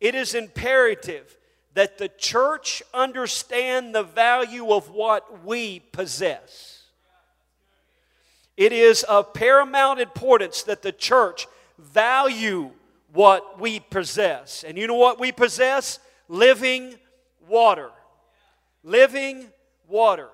it 0.00 0.14
is 0.14 0.34
imperative 0.34 1.36
that 1.74 1.98
the 1.98 2.08
church 2.08 2.82
understand 2.92 3.94
the 3.94 4.02
value 4.02 4.72
of 4.72 4.90
what 4.90 5.44
we 5.44 5.80
possess. 5.92 6.84
It 8.56 8.72
is 8.72 9.04
of 9.04 9.32
paramount 9.32 10.00
importance 10.00 10.62
that 10.64 10.82
the 10.82 10.92
church 10.92 11.46
value 11.78 12.70
what 13.12 13.60
we 13.60 13.80
possess. 13.80 14.64
And 14.64 14.76
you 14.76 14.86
know 14.86 14.94
what 14.94 15.18
we 15.18 15.32
possess? 15.32 15.98
Living 16.28 16.94
water. 17.48 17.90
Living 18.82 19.46
water. 19.90 20.28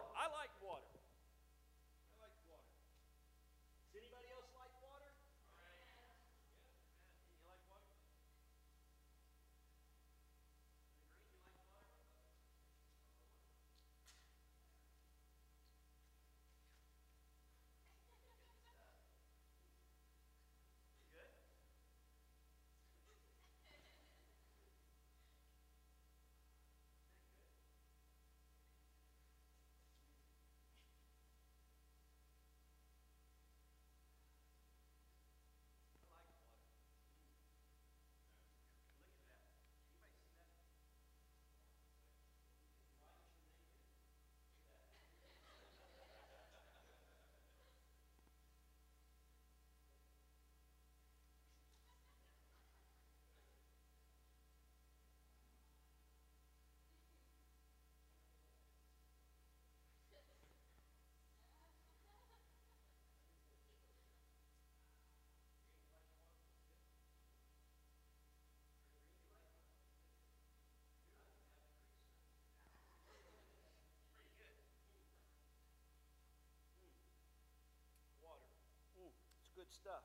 Good 79.66 79.74
stuff. 79.74 80.02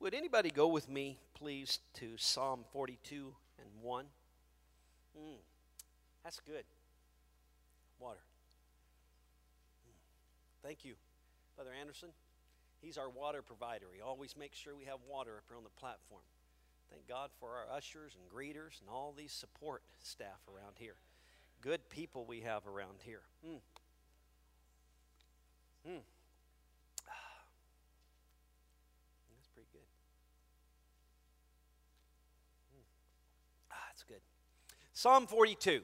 Would 0.00 0.14
anybody 0.14 0.50
go 0.50 0.68
with 0.68 0.88
me, 0.88 1.18
please, 1.34 1.78
to 1.94 2.16
Psalm 2.16 2.64
42 2.72 3.34
and 3.58 3.68
1? 3.82 4.04
Mm, 5.18 5.22
that's 6.24 6.40
good. 6.40 6.64
Water. 7.98 8.20
Mm. 9.86 10.66
Thank 10.66 10.84
you, 10.84 10.94
Brother 11.56 11.70
Anderson. 11.78 12.08
He's 12.80 12.96
our 12.96 13.10
water 13.10 13.42
provider. 13.42 13.86
He 13.94 14.00
always 14.00 14.36
makes 14.36 14.56
sure 14.56 14.74
we 14.74 14.86
have 14.86 14.98
water 15.08 15.36
up 15.36 15.44
here 15.48 15.58
on 15.58 15.64
the 15.64 15.80
platform. 15.80 16.22
Thank 16.90 17.06
God 17.06 17.30
for 17.38 17.50
our 17.50 17.76
ushers 17.76 18.16
and 18.16 18.28
greeters 18.28 18.80
and 18.80 18.88
all 18.90 19.14
these 19.16 19.32
support 19.32 19.82
staff 20.02 20.40
around 20.48 20.76
here. 20.78 20.96
Good 21.60 21.90
people 21.90 22.24
we 22.24 22.40
have 22.40 22.66
around 22.66 23.02
here. 23.04 23.20
Mm. 23.46 23.60
Mm. 25.86 26.00
Psalm 35.00 35.26
42. 35.26 35.80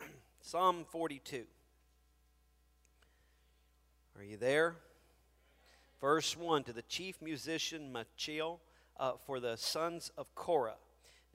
Psalm 0.40 0.86
42. 0.88 1.44
Are 4.16 4.24
you 4.24 4.38
there? 4.38 4.76
Verse 6.00 6.34
1 6.34 6.64
To 6.64 6.72
the 6.72 6.80
chief 6.80 7.20
musician 7.20 7.92
Maschil 7.92 8.60
uh, 8.98 9.12
for 9.26 9.40
the 9.40 9.56
sons 9.56 10.10
of 10.16 10.34
Korah. 10.34 10.78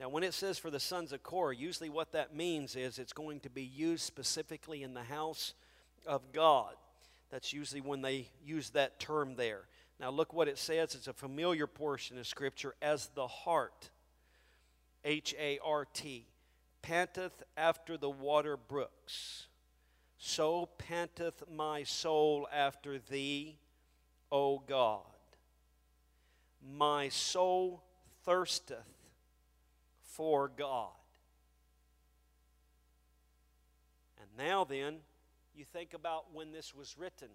Now, 0.00 0.08
when 0.08 0.24
it 0.24 0.34
says 0.34 0.58
for 0.58 0.68
the 0.68 0.80
sons 0.80 1.12
of 1.12 1.22
Korah, 1.22 1.54
usually 1.54 1.90
what 1.90 2.10
that 2.10 2.34
means 2.34 2.74
is 2.74 2.98
it's 2.98 3.12
going 3.12 3.38
to 3.38 3.50
be 3.50 3.62
used 3.62 4.02
specifically 4.02 4.82
in 4.82 4.92
the 4.92 5.04
house 5.04 5.54
of 6.04 6.32
God. 6.32 6.74
That's 7.30 7.52
usually 7.52 7.82
when 7.82 8.02
they 8.02 8.30
use 8.44 8.70
that 8.70 8.98
term 8.98 9.36
there. 9.36 9.68
Now, 10.00 10.10
look 10.10 10.34
what 10.34 10.48
it 10.48 10.58
says. 10.58 10.96
It's 10.96 11.06
a 11.06 11.12
familiar 11.12 11.68
portion 11.68 12.18
of 12.18 12.26
Scripture 12.26 12.74
as 12.82 13.10
the 13.14 13.28
heart. 13.28 13.90
H 15.04 15.36
A 15.38 15.60
R 15.64 15.86
T 15.92 16.26
panteth 16.82 17.42
after 17.56 17.96
the 17.96 18.10
water 18.10 18.56
brooks, 18.56 19.46
so 20.18 20.68
panteth 20.78 21.42
my 21.50 21.84
soul 21.84 22.48
after 22.52 22.98
thee, 22.98 23.56
O 24.30 24.58
God. 24.58 25.00
My 26.76 27.08
soul 27.08 27.82
thirsteth 28.24 28.86
for 30.02 30.48
God. 30.48 30.90
And 34.20 34.28
now 34.36 34.64
then, 34.64 34.98
you 35.54 35.64
think 35.64 35.94
about 35.94 36.34
when 36.34 36.52
this 36.52 36.74
was 36.74 36.96
written. 36.98 37.28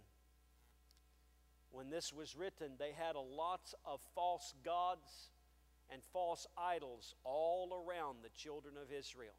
When 1.72 1.90
this 1.90 2.14
was 2.14 2.36
written, 2.36 2.72
they 2.80 2.92
had 2.98 3.16
a 3.16 3.20
lots 3.20 3.76
of 3.86 4.00
false 4.16 4.54
gods 4.64 5.30
and 5.92 6.02
false 6.14 6.48
idols 6.58 7.16
all 7.24 7.84
around 7.88 8.18
the 8.24 8.30
children 8.30 8.76
of 8.82 8.92
Israel. 8.92 9.34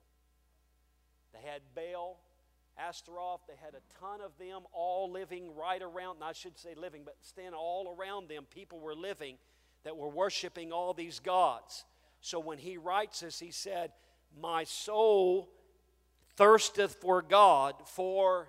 They 1.33 1.47
had 1.47 1.61
Baal, 1.75 2.21
Astaroth, 2.79 3.41
they 3.49 3.55
had 3.63 3.75
a 3.75 4.01
ton 4.01 4.21
of 4.21 4.37
them 4.39 4.63
all 4.73 5.11
living 5.11 5.55
right 5.55 5.83
around, 5.83 6.17
and 6.17 6.25
I 6.25 6.33
should 6.33 6.59
say 6.59 6.75
living, 6.75 7.03
but 7.05 7.17
standing 7.21 7.55
all 7.55 7.97
around 7.99 8.29
them. 8.29 8.47
People 8.55 8.81
were 8.81 8.95
living 8.95 9.37
that 9.85 9.97
were 9.97 10.09
worshiping 10.09 10.73
all 10.73 10.95
these 10.95 11.19
gods. 11.19 11.85
So 12.21 12.39
when 12.39 12.59
he 12.59 12.77
writes 12.79 13.21
this, 13.21 13.39
he 13.39 13.51
said, 13.51 13.93
My 14.41 14.65
soul 14.65 15.51
thirsteth 16.37 16.95
for 16.95 17.21
God, 17.23 17.75
for 17.85 18.49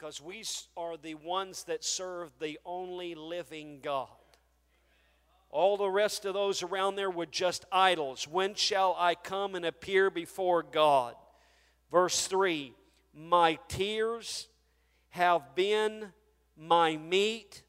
because 0.00 0.22
we 0.22 0.42
are 0.78 0.96
the 0.96 1.14
ones 1.14 1.64
that 1.64 1.84
serve 1.84 2.30
the 2.38 2.58
only 2.64 3.14
living 3.14 3.80
God. 3.82 4.08
All 5.50 5.76
the 5.76 5.90
rest 5.90 6.24
of 6.24 6.32
those 6.32 6.62
around 6.62 6.96
there 6.96 7.10
were 7.10 7.26
just 7.26 7.66
idols. 7.70 8.26
When 8.26 8.54
shall 8.54 8.96
I 8.98 9.14
come 9.14 9.54
and 9.54 9.66
appear 9.66 10.08
before 10.08 10.62
God? 10.62 11.16
Verse 11.90 12.26
3 12.26 12.72
My 13.12 13.58
tears 13.68 14.48
have 15.10 15.54
been 15.54 16.12
my 16.56 16.96
meat 16.96 17.62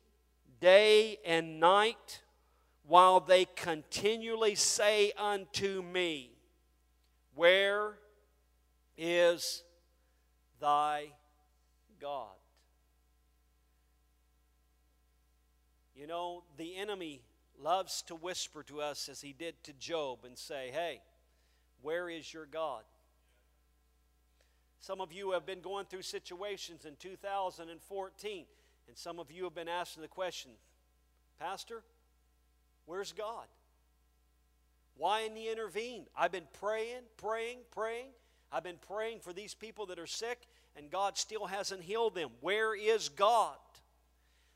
day 0.62 1.18
and 1.26 1.60
night, 1.60 2.22
while 2.88 3.20
they 3.20 3.44
continually 3.44 4.56
say 4.56 5.12
unto 5.18 5.82
me, 5.82 6.32
Where 7.36 7.98
is 8.96 9.64
thy 10.62 11.12
God? 12.02 12.36
You 15.96 16.08
know, 16.08 16.44
the 16.58 16.76
enemy 16.78 17.22
loves 17.62 18.02
to 18.04 18.16
whisper 18.16 18.64
to 18.64 18.82
us 18.82 19.08
as 19.08 19.22
he 19.22 19.34
did 19.34 19.64
to 19.64 19.74
Job 19.74 20.20
and 20.26 20.38
say, 20.38 20.72
Hey, 20.74 21.02
where 21.82 22.10
is 22.10 22.34
your 22.34 22.46
God? 22.46 22.84
Some 24.80 25.00
of 25.00 25.14
you 25.14 25.32
have 25.32 25.46
been 25.46 25.62
going 25.62 25.86
through 25.86 26.02
situations 26.02 26.86
in 26.86 26.96
2014 26.96 28.46
and 28.88 28.98
some 28.98 29.20
of 29.20 29.32
you 29.32 29.44
have 29.44 29.54
been 29.54 29.70
asking 29.70 30.02
the 30.02 30.08
question, 30.08 30.52
Pastor, 31.40 31.84
where's 32.86 33.12
God? 33.14 33.46
Why 34.98 35.24
didn't 35.24 35.38
He 35.38 35.52
intervene? 35.52 36.06
I've 36.16 36.32
been 36.32 36.48
praying, 36.60 37.04
praying, 37.18 37.60
praying. 37.72 38.10
I've 38.52 38.64
been 38.64 38.80
praying 38.88 39.20
for 39.22 39.34
these 39.34 39.54
people 39.54 39.86
that 39.86 40.00
are 40.00 40.08
sick, 40.08 40.40
and 40.76 40.90
God 40.90 41.18
still 41.18 41.46
hasn't 41.46 41.84
healed 41.84 42.16
them. 42.16 42.30
Where 42.42 42.76
is 42.76 43.10
God? 43.10 43.56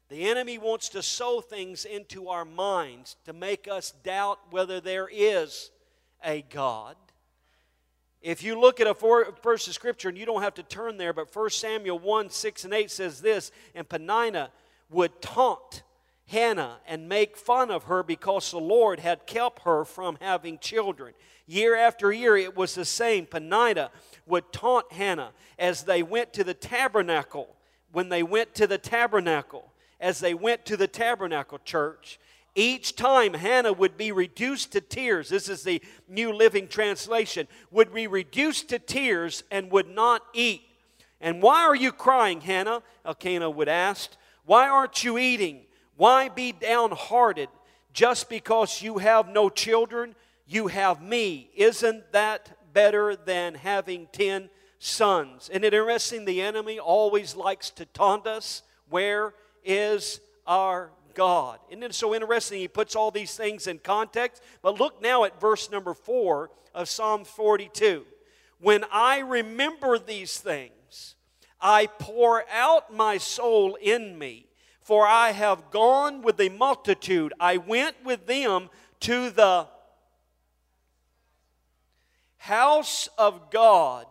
The 0.10 0.29
enemy 0.29 0.57
wants 0.57 0.89
to 0.89 1.01
sow 1.01 1.41
things 1.41 1.86
into 1.86 2.29
our 2.29 2.45
minds 2.45 3.15
to 3.25 3.34
make 3.34 3.67
us 3.67 3.91
doubt 4.03 4.39
whether 4.51 4.79
there 4.79 5.10
is 5.12 5.72
a 6.24 6.43
God. 6.43 6.95
If 8.22 8.43
you 8.43 8.60
look 8.60 8.79
at 8.79 8.88
a 8.88 9.34
verse 9.43 9.67
of 9.67 9.74
Scripture, 9.74 10.10
and 10.10 10.17
you 10.17 10.25
don't 10.25 10.41
have 10.41 10.55
to 10.55 10.63
turn 10.63 10.98
there, 10.98 11.13
but 11.13 11.36
1 11.36 11.50
Samuel 11.51 12.00
1 12.00 12.29
6 12.29 12.65
and 12.65 12.73
8 12.73 12.91
says 12.91 13.21
this, 13.21 13.51
and 13.73 13.88
Peninnah 13.88 14.49
would 14.89 15.21
taunt 15.21 15.84
Hannah 16.28 16.78
and 16.88 17.08
make 17.08 17.38
fun 17.38 17.70
of 17.70 17.84
her 17.84 18.02
because 18.04 18.52
the 18.52 18.60
Lord 18.60 19.00
had 19.00 19.28
kept 19.28 19.64
her 19.64 19.86
from 19.86 20.18
having 20.20 20.58
children. 20.58 21.14
Year 21.46 21.76
after 21.76 22.12
year, 22.12 22.36
it 22.36 22.56
was 22.56 22.74
the 22.74 22.86
same. 22.86 23.26
Peninnah 23.26 23.92
would 24.26 24.52
taunt 24.52 24.92
Hannah 24.92 25.32
as 25.60 25.84
they 25.84 26.02
went 26.02 26.34
to 26.34 26.44
the 26.44 26.56
tabernacle. 26.56 27.56
When 27.92 28.10
they 28.10 28.24
went 28.24 28.56
to 28.56 28.68
the 28.68 28.80
tabernacle, 28.80 29.72
as 30.00 30.20
they 30.20 30.34
went 30.34 30.66
to 30.66 30.76
the 30.76 30.88
tabernacle 30.88 31.60
church, 31.64 32.20
each 32.56 32.96
time 32.96 33.34
Hannah 33.34 33.74
would 33.74 33.98
be 33.98 34.12
reduced 34.12 34.72
to 34.72 34.82
tears, 34.82 35.30
this 35.30 35.50
is 35.50 35.64
the 35.64 35.82
New 36.08 36.34
Living 36.34 36.68
Translation, 36.68 37.48
would 37.70 37.94
be 37.94 38.08
reduced 38.08 38.70
to 38.70 38.80
tears 38.80 39.44
and 39.52 39.70
would 39.72 39.90
not 39.90 40.24
eat. 40.34 40.64
And 41.22 41.42
why 41.42 41.62
are 41.64 41.76
you 41.76 41.92
crying, 41.92 42.42
Hannah? 42.42 42.82
Elkanah 43.06 43.50
would 43.50 43.70
ask. 43.70 44.12
Why 44.46 44.68
aren't 44.68 45.04
you 45.04 45.18
eating? 45.18 45.64
Why 45.97 46.29
be 46.29 46.51
downhearted? 46.51 47.49
Just 47.93 48.29
because 48.29 48.81
you 48.81 48.97
have 48.97 49.29
no 49.29 49.49
children, 49.49 50.15
you 50.47 50.67
have 50.67 51.01
me. 51.01 51.49
Isn't 51.55 52.12
that 52.12 52.51
better 52.73 53.15
than 53.15 53.55
having 53.55 54.08
ten 54.12 54.49
sons? 54.79 55.49
Isn't 55.49 55.63
it 55.63 55.73
interesting? 55.73 56.25
The 56.25 56.41
enemy 56.41 56.79
always 56.79 57.36
likes 57.36 57.69
to 57.71 57.86
taunt 57.86 58.27
us. 58.27 58.63
Where 58.89 59.34
is 59.63 60.19
our 60.45 60.91
God. 61.15 61.60
Isn't 61.69 61.81
it 61.81 61.95
so 61.95 62.13
interesting? 62.13 62.60
He 62.60 62.67
puts 62.67 62.95
all 62.95 63.10
these 63.10 63.36
things 63.36 63.65
in 63.65 63.79
context. 63.79 64.43
But 64.62 64.79
look 64.79 65.01
now 65.01 65.23
at 65.23 65.41
verse 65.41 65.71
number 65.71 65.95
four 65.95 66.51
of 66.75 66.88
Psalm 66.88 67.25
42. 67.25 68.05
When 68.60 68.84
I 68.91 69.19
remember 69.19 69.97
these 69.97 70.38
things, 70.38 71.15
I 71.60 71.88
pour 71.88 72.43
out 72.51 72.93
my 72.93 73.17
soul 73.17 73.75
in 73.81 74.19
me, 74.19 74.44
for 74.86 75.08
I 75.08 75.32
have 75.32 75.71
gone 75.71 76.21
with 76.21 76.38
the 76.38 76.50
multitude. 76.50 77.34
I 77.39 77.58
went 77.58 77.95
with 78.06 78.28
them 78.28 78.69
to 79.00 79.32
the 79.32 79.65
house 82.38 83.10
of 83.17 83.50
God 83.50 84.06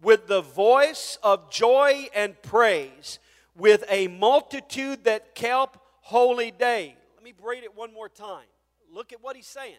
with 0.00 0.28
the 0.28 0.40
voice 0.40 1.18
of 1.24 1.50
joy 1.50 2.08
and 2.14 2.40
praise, 2.40 3.18
with 3.56 3.84
a 3.88 4.06
multitude 4.06 5.02
that 5.04 5.34
kept 5.34 5.76
holy 6.02 6.52
day. 6.52 6.94
Let 7.16 7.24
me 7.24 7.34
read 7.42 7.64
it 7.64 7.76
one 7.76 7.92
more 7.92 8.08
time. 8.08 8.46
Look 8.92 9.12
at 9.12 9.20
what 9.24 9.34
he's 9.34 9.48
saying. 9.48 9.74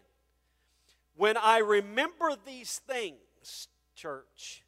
When 1.15 1.37
I 1.37 1.59
remember 1.59 2.31
these 2.45 2.79
things, 2.79 3.69
church, 3.95 4.65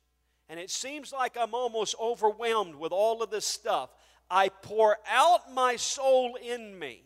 and 0.47 0.57
it 0.57 0.69
seems 0.69 1.11
like 1.11 1.35
I'm 1.37 1.53
almost 1.53 1.95
overwhelmed 2.01 2.75
with 2.75 2.93
all 2.93 3.21
of 3.21 3.29
this 3.29 3.45
stuff, 3.45 3.89
I 4.29 4.49
pour 4.49 4.97
out 5.09 5.53
my 5.53 5.75
soul 5.75 6.35
in 6.35 6.77
me. 6.77 7.03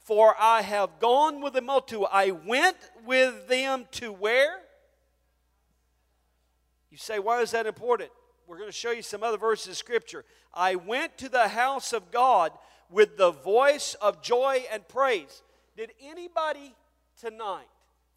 For 0.00 0.34
I 0.38 0.60
have 0.62 1.00
gone 1.00 1.40
with 1.40 1.54
the 1.54 1.62
multitude. 1.62 2.06
I 2.12 2.30
went 2.30 2.76
with 3.06 3.48
them 3.48 3.86
to 3.92 4.12
where? 4.12 4.60
You 6.90 6.98
say, 6.98 7.18
why 7.18 7.40
is 7.40 7.52
that 7.52 7.66
important? 7.66 8.10
We're 8.46 8.58
going 8.58 8.68
to 8.68 8.72
show 8.72 8.90
you 8.90 9.02
some 9.02 9.22
other 9.22 9.38
verses 9.38 9.68
of 9.68 9.76
Scripture. 9.76 10.24
I 10.52 10.74
went 10.74 11.16
to 11.18 11.30
the 11.30 11.48
house 11.48 11.94
of 11.94 12.10
God 12.10 12.52
with 12.90 13.16
the 13.16 13.30
voice 13.30 13.94
of 13.94 14.22
joy 14.22 14.64
and 14.70 14.86
praise. 14.86 15.42
Did 15.76 15.92
anybody 16.02 16.74
tonight 17.20 17.68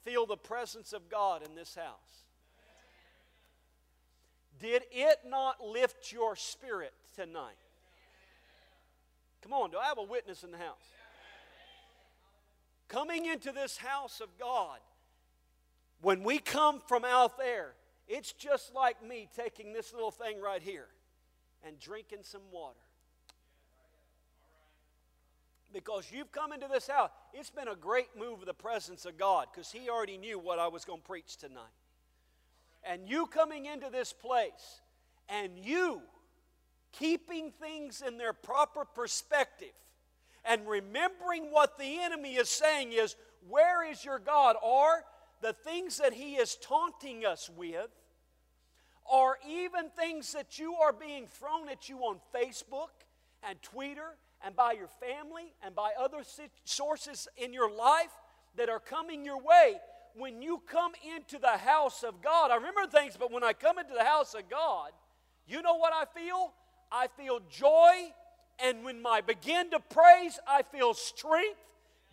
feel 0.03 0.25
the 0.25 0.38
presence 0.38 0.93
of 0.93 1.10
God 1.10 1.41
in 1.41 1.55
this 1.55 1.75
house? 1.75 2.25
Did 4.60 4.83
it 4.91 5.19
not 5.25 5.63
lift 5.63 6.12
your 6.12 6.36
spirit 6.36 6.93
tonight? 7.15 7.55
Come 9.47 9.62
on, 9.62 9.71
do 9.71 9.77
I 9.77 9.86
have 9.86 9.97
a 9.97 10.03
witness 10.03 10.43
in 10.43 10.51
the 10.51 10.57
house? 10.57 10.75
Coming 12.89 13.27
into 13.27 13.53
this 13.53 13.77
house 13.77 14.19
of 14.19 14.27
God, 14.38 14.79
when 16.01 16.21
we 16.23 16.39
come 16.39 16.81
from 16.86 17.05
out 17.05 17.38
there, 17.38 17.73
it's 18.10 18.33
just 18.33 18.75
like 18.75 19.01
me 19.01 19.29
taking 19.38 19.71
this 19.71 19.93
little 19.93 20.12
thing 20.12 20.41
right 20.41 20.62
here 20.62 20.88
and 21.65 21.79
drinking 21.79 22.19
some 22.23 22.41
water 22.51 22.75
because 25.71 26.12
you've 26.12 26.31
come 26.33 26.51
into 26.51 26.67
this 26.67 26.88
house. 26.88 27.12
It's 27.33 27.49
been 27.49 27.69
a 27.69 27.75
great 27.75 28.10
move 28.19 28.41
of 28.41 28.47
the 28.47 28.53
presence 28.53 29.05
of 29.05 29.17
God 29.17 29.47
because 29.49 29.71
He 29.71 29.89
already 29.89 30.17
knew 30.17 30.39
what 30.39 30.60
I 30.60 30.67
was 30.67 30.83
going 30.83 30.99
to 30.99 31.07
preach 31.07 31.38
tonight. 31.38 31.63
And 32.83 33.07
you 33.07 33.27
coming 33.27 33.65
into 33.65 33.89
this 33.89 34.12
place 34.12 34.81
and 35.29 35.57
you 35.57 36.01
keeping 36.91 37.52
things 37.52 38.04
in 38.06 38.17
their 38.17 38.34
proper 38.34 38.86
perspective 38.86 39.73
and 40.45 40.67
remembering 40.67 41.52
what 41.52 41.78
the 41.78 42.00
enemy 42.02 42.36
is 42.36 42.50
saying 42.50 42.93
is, 42.93 43.15
Where 43.47 43.89
is 43.89 44.04
your 44.04 44.19
God? 44.19 44.56
Or 44.63 45.04
the 45.41 45.54
things 45.54 45.97
that 45.97 46.13
He 46.13 46.36
is 46.36 46.56
taunting 46.56 47.26
us 47.26 47.50
with, 47.56 47.89
or 49.06 49.38
even 49.47 49.89
things 49.89 50.34
that 50.34 50.58
you 50.58 50.76
are 50.76 50.93
being 50.93 51.28
thrown 51.28 51.69
at 51.69 51.88
you 51.89 52.00
on 52.00 52.19
Facebook 52.34 52.89
and 53.47 53.62
Twitter 53.62 54.17
and 54.43 54.56
by 54.56 54.73
your 54.73 54.88
family 54.88 55.54
and 55.63 55.76
by 55.76 55.91
other 56.00 56.23
sources 56.65 57.28
in 57.38 57.54
your 57.54 57.71
life 57.71 58.12
that 58.56 58.69
are 58.69 58.80
coming 58.80 59.23
your 59.23 59.41
way, 59.41 59.76
when 60.15 60.41
you 60.41 60.62
come 60.67 60.91
into 61.15 61.38
the 61.39 61.58
house 61.58 62.04
of 62.04 62.21
God, 62.21 62.52
I 62.52 62.56
remember 62.56 62.88
things, 62.88 63.15
but 63.17 63.32
when 63.32 63.43
I 63.43 63.54
come 63.54 63.78
into 63.78 63.93
the 63.93 64.04
house 64.04 64.34
of 64.34 64.50
God, 64.50 64.91
you 65.47 65.62
know 65.62 65.76
what 65.76 65.93
I 65.93 66.06
feel? 66.19 66.54
I 66.91 67.08
feel 67.17 67.41
joy, 67.52 68.12
and 68.63 68.84
when 68.84 69.06
I 69.06 69.21
begin 69.21 69.69
to 69.71 69.80
praise, 69.80 70.39
I 70.47 70.63
feel 70.63 70.93
strength. 70.93 71.60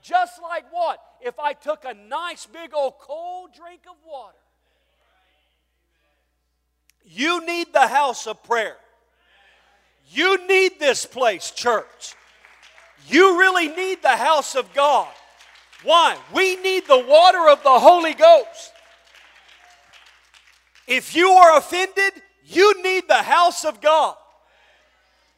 Just 0.02 0.42
like 0.42 0.64
what? 0.70 1.00
If 1.20 1.38
I 1.38 1.54
took 1.54 1.84
a 1.84 1.94
nice 1.94 2.46
big 2.46 2.74
old 2.74 2.98
cold 2.98 3.50
drink 3.54 3.80
of 3.88 3.96
water. 4.06 4.36
You 7.04 7.44
need 7.46 7.72
the 7.72 7.86
house 7.86 8.26
of 8.26 8.42
prayer. 8.42 8.76
You 10.10 10.46
need 10.46 10.78
this 10.78 11.06
place, 11.06 11.50
church. 11.50 12.14
You 13.08 13.38
really 13.38 13.68
need 13.68 14.02
the 14.02 14.16
house 14.16 14.54
of 14.54 14.72
God. 14.74 15.12
Why? 15.82 16.16
We 16.32 16.56
need 16.56 16.86
the 16.86 16.98
water 16.98 17.48
of 17.48 17.62
the 17.62 17.78
Holy 17.78 18.14
Ghost. 18.14 18.72
If 20.86 21.14
you 21.14 21.30
are 21.30 21.58
offended, 21.58 22.12
you 22.44 22.82
need 22.82 23.08
the 23.08 23.22
house 23.22 23.64
of 23.64 23.80
God. 23.80 24.16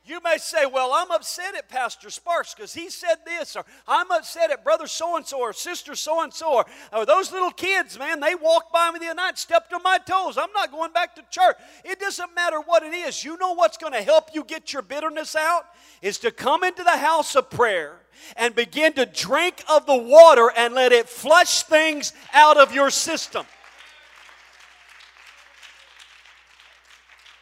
You 0.07 0.21
may 0.23 0.39
say, 0.39 0.67
Well, 0.67 0.93
I'm 0.95 1.11
upset 1.11 1.57
at 1.57 1.69
Pastor 1.69 2.11
Sparks 2.11 2.55
because 2.55 2.73
he 2.73 2.91
said 2.91 3.17
this, 3.27 3.57
or 3.57 3.65
I'm 3.89 4.09
upset 4.13 4.53
at 4.53 4.63
brother 4.63 4.87
so 4.87 5.17
and 5.17 5.27
so, 5.27 5.41
or 5.41 5.53
sister 5.53 5.97
so 5.97 6.23
and 6.23 6.33
so, 6.33 6.59
or 6.59 6.65
oh, 6.93 7.05
those 7.05 7.33
little 7.33 7.51
kids, 7.51 7.99
man, 7.99 8.21
they 8.21 8.37
walked 8.37 8.73
by 8.73 8.93
me 8.93 9.01
the 9.01 9.07
other 9.07 9.17
night, 9.17 9.37
stepped 9.37 9.73
on 9.73 9.83
my 9.83 9.99
toes. 9.99 10.39
I'm 10.39 10.53
not 10.55 10.71
going 10.71 10.93
back 10.93 11.17
to 11.17 11.25
church. 11.29 11.57
It 11.85 11.99
doesn't 11.99 12.35
matter 12.37 12.61
what 12.61 12.85
it 12.85 12.95
is. 12.95 13.25
You 13.25 13.37
know 13.39 13.55
what's 13.55 13.79
going 13.79 13.95
to 13.95 14.03
help 14.03 14.33
you 14.33 14.45
get 14.45 14.73
your 14.73 14.83
bitterness 14.83 15.35
out? 15.35 15.67
Is 16.03 16.19
to 16.19 16.31
come 16.31 16.63
into 16.63 16.85
the 16.85 16.97
house 16.97 17.35
of 17.35 17.51
prayer 17.51 17.97
and 18.37 18.55
begin 18.55 18.93
to 18.95 19.07
drink 19.07 19.65
of 19.69 19.87
the 19.87 19.97
water 19.97 20.53
and 20.57 20.73
let 20.73 20.93
it 20.93 21.09
flush 21.09 21.65
things 21.65 22.13
out 22.33 22.57
of 22.57 22.73
your 22.73 22.91
system. 22.91 23.45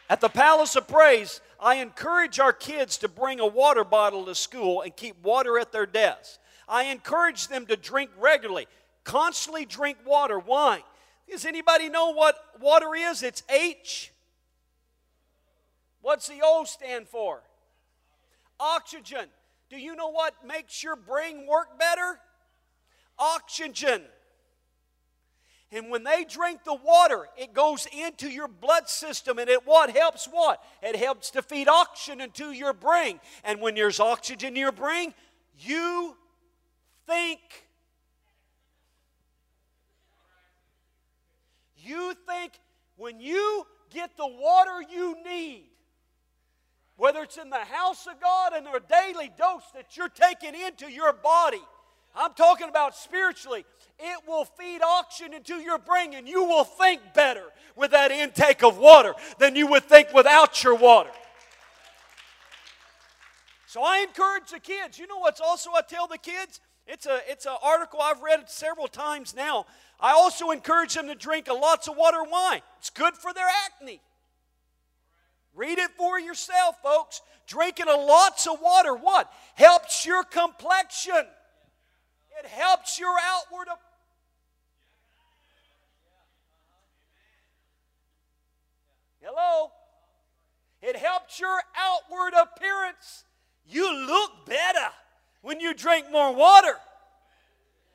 At 0.09 0.21
the 0.21 0.29
Palace 0.29 0.75
of 0.75 0.87
Praise, 0.87 1.41
I 1.59 1.75
encourage 1.75 2.39
our 2.39 2.53
kids 2.53 2.97
to 2.99 3.07
bring 3.07 3.39
a 3.39 3.47
water 3.47 3.83
bottle 3.83 4.25
to 4.25 4.35
school 4.35 4.81
and 4.81 4.95
keep 4.95 5.21
water 5.23 5.57
at 5.57 5.71
their 5.71 5.85
desk. 5.85 6.39
I 6.67 6.85
encourage 6.85 7.47
them 7.47 7.65
to 7.67 7.77
drink 7.77 8.11
regularly, 8.19 8.67
constantly 9.03 9.65
drink 9.65 9.97
water. 10.05 10.39
Why? 10.39 10.83
Does 11.29 11.45
anybody 11.45 11.89
know 11.89 12.13
what 12.13 12.37
water 12.59 12.93
is? 12.95 13.23
It's 13.23 13.43
H. 13.49 14.11
What's 16.01 16.27
the 16.27 16.41
O 16.43 16.65
stand 16.65 17.07
for? 17.07 17.41
Oxygen. 18.59 19.25
Do 19.69 19.77
you 19.77 19.95
know 19.95 20.09
what 20.09 20.33
makes 20.45 20.83
your 20.83 20.95
brain 20.95 21.47
work 21.47 21.79
better? 21.79 22.19
Oxygen. 23.17 24.03
And 25.71 25.89
when 25.89 26.03
they 26.03 26.23
drink 26.23 26.63
the 26.63 26.75
water, 26.75 27.27
it 27.37 27.53
goes 27.53 27.87
into 27.91 28.29
your 28.29 28.47
blood 28.47 28.87
system 28.87 29.39
and 29.39 29.49
it 29.49 29.65
what 29.65 29.89
helps 29.89 30.25
what? 30.25 30.63
It 30.81 30.95
helps 30.95 31.31
to 31.31 31.41
feed 31.41 31.67
oxygen 31.67 32.21
into 32.21 32.51
your 32.51 32.73
brain. 32.73 33.19
And 33.43 33.59
when 33.59 33.75
there's 33.75 33.99
oxygen 33.99 34.49
in 34.49 34.55
your 34.55 34.71
brain, 34.71 35.13
you 35.59 36.15
think. 37.07 37.39
You 41.77 42.15
think 42.27 42.53
when 42.95 43.19
you 43.19 43.65
get 43.91 44.17
the 44.17 44.27
water 44.27 44.81
you 44.89 45.17
need, 45.23 45.65
whether 46.97 47.23
it's 47.23 47.37
in 47.37 47.49
the 47.49 47.57
house 47.57 48.07
of 48.07 48.21
God 48.21 48.53
and 48.53 48.65
a 48.67 48.79
daily 48.79 49.31
dose 49.37 49.63
that 49.73 49.97
you're 49.97 50.09
taking 50.09 50.55
into 50.55 50.91
your 50.91 51.11
body, 51.11 51.61
I'm 52.15 52.33
talking 52.33 52.69
about 52.69 52.95
spiritually. 52.95 53.65
It 53.97 54.27
will 54.27 54.45
feed 54.45 54.81
oxygen 54.81 55.33
into 55.33 55.55
your 55.55 55.77
brain, 55.77 56.13
and 56.13 56.27
you 56.27 56.43
will 56.43 56.65
think 56.65 57.01
better 57.13 57.45
with 57.75 57.91
that 57.91 58.11
intake 58.11 58.63
of 58.63 58.77
water 58.77 59.13
than 59.39 59.55
you 59.55 59.67
would 59.67 59.85
think 59.85 60.13
without 60.13 60.63
your 60.63 60.75
water. 60.75 61.11
So 63.67 63.81
I 63.83 63.99
encourage 63.99 64.51
the 64.51 64.59
kids. 64.59 64.97
You 64.99 65.07
know 65.07 65.19
what's 65.19 65.41
also 65.41 65.71
I 65.71 65.81
tell 65.81 66.07
the 66.07 66.17
kids? 66.17 66.61
It's 66.87 67.05
a 67.05 67.19
it's 67.27 67.45
an 67.45 67.55
article 67.63 67.99
I've 68.01 68.21
read 68.21 68.49
several 68.49 68.87
times 68.87 69.35
now. 69.35 69.65
I 69.99 70.11
also 70.11 70.51
encourage 70.51 70.93
them 70.93 71.07
to 71.07 71.15
drink 71.15 71.47
a 71.47 71.53
lots 71.53 71.87
of 71.87 71.97
water 71.97 72.23
wine. 72.23 72.61
It's 72.79 72.89
good 72.89 73.15
for 73.15 73.33
their 73.33 73.47
acne. 73.65 74.01
Read 75.55 75.77
it 75.77 75.91
for 75.97 76.19
yourself, 76.19 76.75
folks. 76.83 77.21
Drinking 77.47 77.87
a 77.87 77.95
lots 77.95 78.47
of 78.47 78.59
water, 78.61 78.93
what? 78.93 79.31
Helps 79.55 80.05
your 80.05 80.23
complexion. 80.23 81.25
It 82.39 82.45
helps 82.47 82.99
your 82.99 83.15
outward 83.21 83.67
Hello? 89.25 89.71
It 90.83 90.95
helps 90.95 91.39
your 91.39 91.59
outward 91.75 92.33
appearance. 92.39 93.23
You 93.67 93.91
look 94.05 94.45
better 94.45 94.91
when 95.41 95.59
you 95.59 95.73
drink 95.73 96.11
more 96.11 96.31
water. 96.31 96.75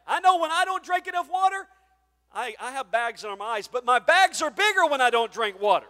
I 0.09 0.19
know 0.19 0.39
when 0.41 0.51
I 0.51 0.65
don't 0.65 0.83
drink 0.83 1.07
enough 1.07 1.31
water, 1.31 1.69
I, 2.35 2.55
I 2.61 2.73
have 2.73 2.91
bags 2.91 3.25
on 3.25 3.39
my 3.39 3.45
eyes, 3.45 3.69
but 3.69 3.85
my 3.85 4.01
bags 4.01 4.43
are 4.43 4.51
bigger 4.51 4.87
when 4.89 5.01
I 5.01 5.11
don't 5.11 5.33
drink 5.33 5.61
water. 5.61 5.87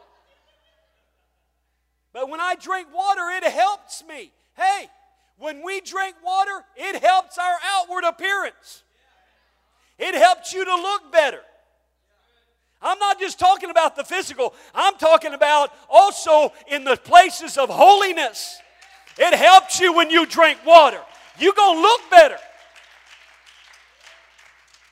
But 2.13 2.29
when 2.29 2.41
I 2.41 2.55
drink 2.57 2.89
water, 2.95 3.23
it 3.31 3.45
helps 3.45 4.05
me. 4.07 4.33
Hey, 4.57 4.91
when 5.39 5.65
we 5.65 5.81
drink 5.81 6.17
water, 6.23 6.65
it 6.77 7.03
helps 7.03 7.39
our 7.39 7.57
outward 7.65 8.05
appearance. 8.05 8.83
It 9.99 10.15
helps 10.15 10.53
you 10.53 10.67
to 10.67 10.75
look 10.75 11.11
better. 11.11 11.41
I'm 12.83 12.99
not 12.99 13.21
just 13.21 13.39
talking 13.39 13.71
about 13.71 13.95
the 13.95 14.05
physical, 14.05 14.55
I'm 14.75 14.95
talking 14.95 15.35
about 15.35 15.73
also 15.89 16.53
in 16.67 16.85
the 16.85 16.97
places 16.97 17.59
of 17.59 17.69
holiness. 17.69 18.59
It 19.19 19.35
helps 19.35 19.81
you 19.81 19.93
when 19.93 20.11
you 20.11 20.25
drink 20.25 20.59
water. 20.65 21.01
You're 21.39 21.53
going 21.53 21.77
to 21.77 21.83
look 21.83 22.01
better. 22.11 22.39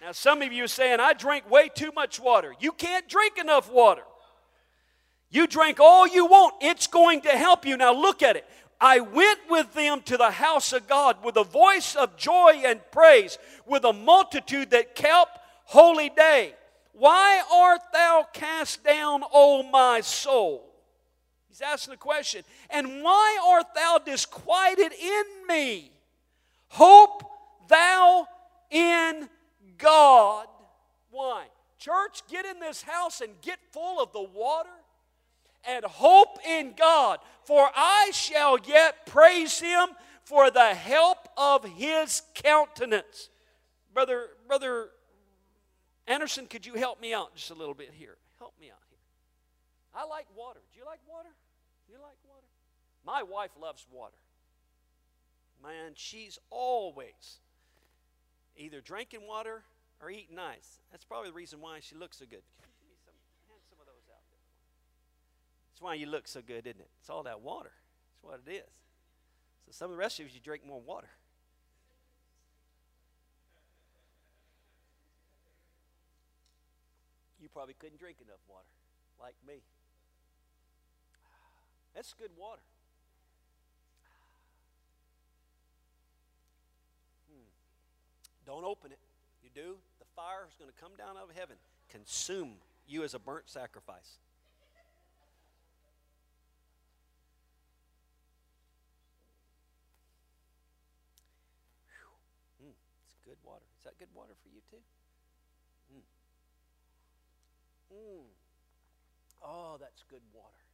Now, 0.02 0.12
some 0.12 0.42
of 0.42 0.52
you 0.52 0.64
are 0.64 0.68
saying, 0.68 1.00
I 1.00 1.12
drink 1.12 1.50
way 1.50 1.70
too 1.74 1.92
much 1.94 2.20
water. 2.20 2.54
You 2.60 2.72
can't 2.72 3.08
drink 3.08 3.38
enough 3.38 3.70
water. 3.70 4.02
You 5.30 5.46
drink 5.46 5.80
all 5.80 6.06
you 6.06 6.26
want, 6.26 6.54
it's 6.60 6.86
going 6.86 7.22
to 7.22 7.30
help 7.30 7.66
you. 7.66 7.76
Now, 7.76 7.92
look 7.92 8.22
at 8.22 8.36
it. 8.36 8.46
I 8.80 9.00
went 9.00 9.40
with 9.50 9.74
them 9.74 10.02
to 10.02 10.16
the 10.16 10.30
house 10.30 10.72
of 10.72 10.86
God 10.86 11.22
with 11.24 11.36
a 11.36 11.44
voice 11.44 11.96
of 11.96 12.16
joy 12.16 12.62
and 12.64 12.80
praise, 12.92 13.38
with 13.66 13.84
a 13.84 13.92
multitude 13.92 14.70
that 14.70 14.94
kept 14.94 15.38
holy 15.64 16.10
day. 16.10 16.54
Why 16.98 17.40
art 17.52 17.80
thou 17.92 18.26
cast 18.32 18.82
down, 18.82 19.22
O 19.32 19.62
my 19.62 20.00
soul? 20.00 20.68
He's 21.48 21.60
asking 21.60 21.92
the 21.92 21.98
question. 21.98 22.42
And 22.70 23.04
why 23.04 23.38
art 23.46 23.66
thou 23.72 23.98
disquieted 24.04 24.92
in 24.92 25.24
me? 25.48 25.92
Hope 26.66 27.22
thou 27.68 28.26
in 28.70 29.28
God. 29.78 30.48
Why? 31.10 31.44
Church, 31.78 32.22
get 32.28 32.44
in 32.44 32.58
this 32.58 32.82
house 32.82 33.20
and 33.20 33.40
get 33.42 33.58
full 33.70 34.02
of 34.02 34.12
the 34.12 34.22
water 34.22 34.68
and 35.68 35.84
hope 35.84 36.38
in 36.44 36.74
God, 36.76 37.20
for 37.44 37.70
I 37.76 38.10
shall 38.12 38.58
yet 38.66 39.06
praise 39.06 39.60
him 39.60 39.90
for 40.24 40.50
the 40.50 40.74
help 40.74 41.28
of 41.36 41.64
his 41.64 42.22
countenance. 42.34 43.30
Brother, 43.94 44.26
brother 44.48 44.88
Anderson, 46.08 46.46
could 46.46 46.64
you 46.64 46.74
help 46.74 47.00
me 47.00 47.12
out 47.12 47.36
just 47.36 47.50
a 47.50 47.54
little 47.54 47.74
bit 47.74 47.90
here? 47.92 48.16
Help 48.38 48.54
me 48.58 48.70
out 48.70 48.80
here. 48.88 48.98
I 49.94 50.06
like 50.06 50.26
water. 50.34 50.60
Do 50.72 50.78
you 50.78 50.86
like 50.86 51.00
water? 51.06 51.28
You 51.86 51.96
like 51.96 52.16
water? 52.26 52.46
My 53.04 53.22
wife 53.22 53.50
loves 53.60 53.86
water. 53.92 54.16
Man, 55.62 55.92
she's 55.94 56.38
always 56.50 57.40
either 58.56 58.80
drinking 58.80 59.26
water 59.26 59.64
or 60.00 60.10
eating 60.10 60.38
ice. 60.38 60.80
That's 60.90 61.04
probably 61.04 61.30
the 61.30 61.36
reason 61.36 61.60
why 61.60 61.80
she 61.80 61.94
looks 61.94 62.18
so 62.18 62.24
good. 62.24 62.42
Hand 62.60 62.72
some 63.68 63.80
of 63.80 63.86
those 63.86 64.08
out. 64.10 64.22
That's 65.70 65.82
why 65.82 65.94
you 65.94 66.06
look 66.06 66.26
so 66.26 66.40
good, 66.40 66.66
isn't 66.66 66.80
it? 66.80 66.88
It's 67.00 67.10
all 67.10 67.24
that 67.24 67.40
water. 67.40 67.72
That's 68.12 68.22
what 68.22 68.40
it 68.46 68.50
is. 68.50 68.72
So 69.66 69.72
some 69.72 69.90
of 69.90 69.96
the 69.96 70.00
rest 70.00 70.18
of 70.20 70.26
you, 70.26 70.32
you 70.34 70.40
drink 70.40 70.66
more 70.66 70.80
water. 70.80 71.08
You 77.48 77.52
probably 77.56 77.72
couldn't 77.80 77.98
drink 77.98 78.18
enough 78.20 78.44
water, 78.46 78.68
like 79.18 79.32
me. 79.48 79.64
That's 81.94 82.12
good 82.12 82.28
water. 82.36 82.60
Hmm. 87.32 87.48
Don't 88.44 88.66
open 88.66 88.92
it. 88.92 88.98
You 89.42 89.48
do, 89.54 89.76
the 89.98 90.04
fire 90.14 90.44
is 90.46 90.56
going 90.60 90.70
to 90.70 90.76
come 90.76 90.92
down 90.98 91.16
out 91.16 91.30
of 91.30 91.34
heaven, 91.34 91.56
consume 91.88 92.60
you 92.86 93.02
as 93.02 93.14
a 93.14 93.18
burnt 93.18 93.48
sacrifice. 93.48 94.20
good 103.24 103.40
water. 103.44 103.64
Is 103.80 103.84
that 103.84 103.98
good 103.98 104.08
water 104.14 104.32
for 104.42 104.48
you 104.48 104.60
too? 104.70 104.80
Mm. 105.92 106.17
Mm. 107.92 108.24
Oh, 109.44 109.76
that's 109.80 110.02
good 110.10 110.22
water. 110.32 110.64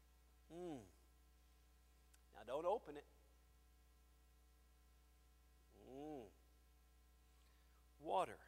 Mm. 0.53 0.81
Now, 2.35 2.43
don't 2.47 2.67
open 2.67 2.97
it. 2.97 3.05
Mm. 5.91 6.23
Water. 8.03 8.39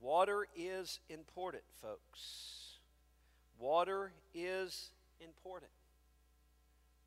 Water 0.00 0.46
is 0.56 1.00
important, 1.08 1.62
folks. 1.80 2.78
Water 3.58 4.12
is 4.34 4.90
important. 5.20 5.70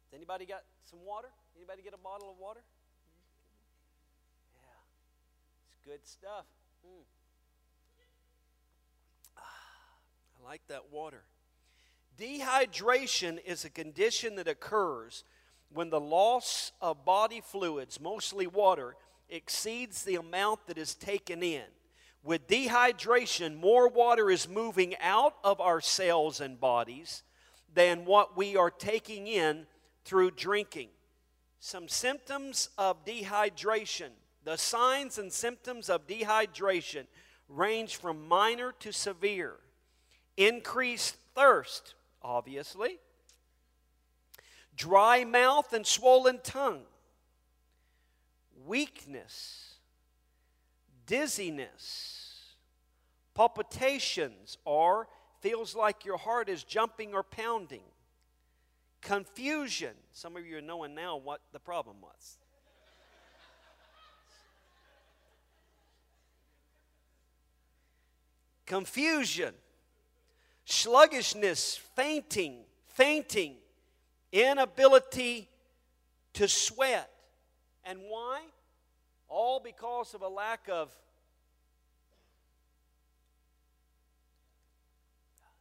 Has 0.05 0.17
anybody 0.17 0.45
got 0.45 0.63
some 0.89 0.99
water? 1.05 1.27
Anybody 1.55 1.83
get 1.83 1.93
a 1.93 1.97
bottle 1.97 2.29
of 2.31 2.37
water? 2.39 2.61
Yeah. 4.55 4.61
It's 5.69 5.77
good 5.85 6.07
stuff. 6.07 6.45
Ah, 9.37 9.41
I 10.39 10.49
like 10.49 10.61
that 10.67 10.91
water. 10.91 11.23
Dehydration 12.19 13.39
is 13.45 13.65
a 13.65 13.69
condition 13.69 14.35
that 14.35 14.47
occurs 14.47 15.23
when 15.71 15.89
the 15.89 15.99
loss 15.99 16.71
of 16.81 17.05
body 17.05 17.41
fluids, 17.41 17.99
mostly 17.99 18.47
water, 18.47 18.95
exceeds 19.29 20.03
the 20.03 20.15
amount 20.15 20.67
that 20.67 20.77
is 20.77 20.95
taken 20.95 21.43
in. 21.43 21.63
With 22.23 22.47
dehydration, 22.47 23.57
more 23.57 23.87
water 23.87 24.29
is 24.29 24.49
moving 24.49 24.95
out 25.01 25.35
of 25.43 25.61
our 25.61 25.81
cells 25.81 26.41
and 26.41 26.59
bodies 26.59 27.23
than 27.73 28.05
what 28.05 28.35
we 28.35 28.55
are 28.55 28.71
taking 28.71 29.27
in 29.27 29.67
through 30.03 30.31
drinking. 30.31 30.89
Some 31.59 31.87
symptoms 31.87 32.69
of 32.77 33.05
dehydration. 33.05 34.09
The 34.43 34.57
signs 34.57 35.17
and 35.17 35.31
symptoms 35.31 35.89
of 35.89 36.07
dehydration 36.07 37.05
range 37.49 37.97
from 37.97 38.27
minor 38.27 38.73
to 38.79 38.91
severe. 38.91 39.57
Increased 40.37 41.17
thirst, 41.33 41.95
obviously, 42.21 42.99
dry 44.75 45.23
mouth 45.23 45.73
and 45.73 45.85
swollen 45.85 46.39
tongue, 46.43 46.83
weakness, 48.67 49.77
dizziness, 51.07 52.53
palpitations, 53.33 54.59
or 54.63 55.07
feels 55.41 55.75
like 55.75 56.05
your 56.05 56.17
heart 56.17 56.49
is 56.49 56.63
jumping 56.63 57.15
or 57.15 57.23
pounding, 57.23 57.81
confusion. 59.01 59.93
Some 60.11 60.35
of 60.35 60.45
you 60.45 60.57
are 60.57 60.61
knowing 60.61 60.93
now 60.93 61.17
what 61.17 61.41
the 61.51 61.59
problem 61.59 61.97
was. 61.99 62.37
Confusion 68.67 69.53
sluggishness, 70.67 71.79
fainting, 71.95 72.57
fainting, 72.87 73.55
inability 74.31 75.49
to 76.33 76.47
sweat. 76.47 77.09
And 77.85 77.99
why? 78.09 78.41
All 79.29 79.61
because 79.61 80.13
of 80.13 80.21
a 80.21 80.27
lack 80.27 80.67
of. 80.69 80.89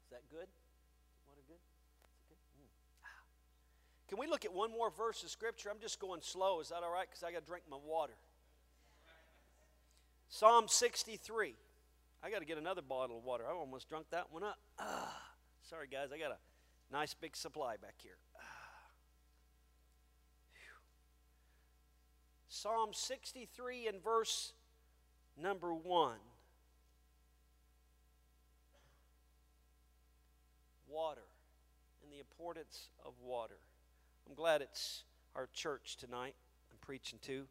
Is 0.04 0.10
that 0.10 0.28
good? 0.28 0.48
Water 1.28 1.42
good? 1.46 1.54
good? 2.28 2.36
Mm. 2.60 2.68
Can 4.08 4.18
we 4.18 4.26
look 4.26 4.44
at 4.44 4.52
one 4.52 4.72
more 4.72 4.90
verse 4.90 5.22
of 5.22 5.30
Scripture? 5.30 5.70
I'm 5.70 5.80
just 5.80 6.00
going 6.00 6.20
slow. 6.20 6.60
Is 6.60 6.70
that 6.70 6.82
all 6.82 6.92
right? 6.92 7.06
Because 7.08 7.22
I 7.22 7.30
got 7.30 7.42
to 7.42 7.46
drink 7.46 7.62
my 7.70 7.78
water. 7.86 8.14
Psalm 10.28 10.66
63. 10.66 11.54
I 12.22 12.30
got 12.30 12.40
to 12.40 12.44
get 12.44 12.58
another 12.58 12.82
bottle 12.82 13.18
of 13.18 13.24
water. 13.24 13.44
I 13.48 13.52
almost 13.52 13.88
drunk 13.88 14.06
that 14.10 14.32
one 14.32 14.42
up. 14.42 14.58
Ah, 14.78 15.16
sorry, 15.62 15.86
guys. 15.86 16.08
I 16.12 16.18
got 16.18 16.32
a 16.32 16.38
nice 16.92 17.14
big 17.14 17.36
supply 17.36 17.76
back 17.76 17.94
here. 18.02 18.18
Ah. 18.36 18.56
Psalm 22.48 22.90
63 22.92 23.86
and 23.86 24.02
verse 24.02 24.54
number 25.40 25.74
1. 25.74 26.16
Water 30.88 31.20
and 32.02 32.10
the 32.10 32.18
importance 32.18 32.88
of 33.04 33.12
water. 33.22 33.58
I'm 34.26 34.34
glad 34.34 34.62
it's 34.62 35.04
our 35.34 35.48
church 35.52 35.96
tonight 35.98 36.34
I'm 36.70 36.78
preaching 36.80 37.18
to. 37.22 37.46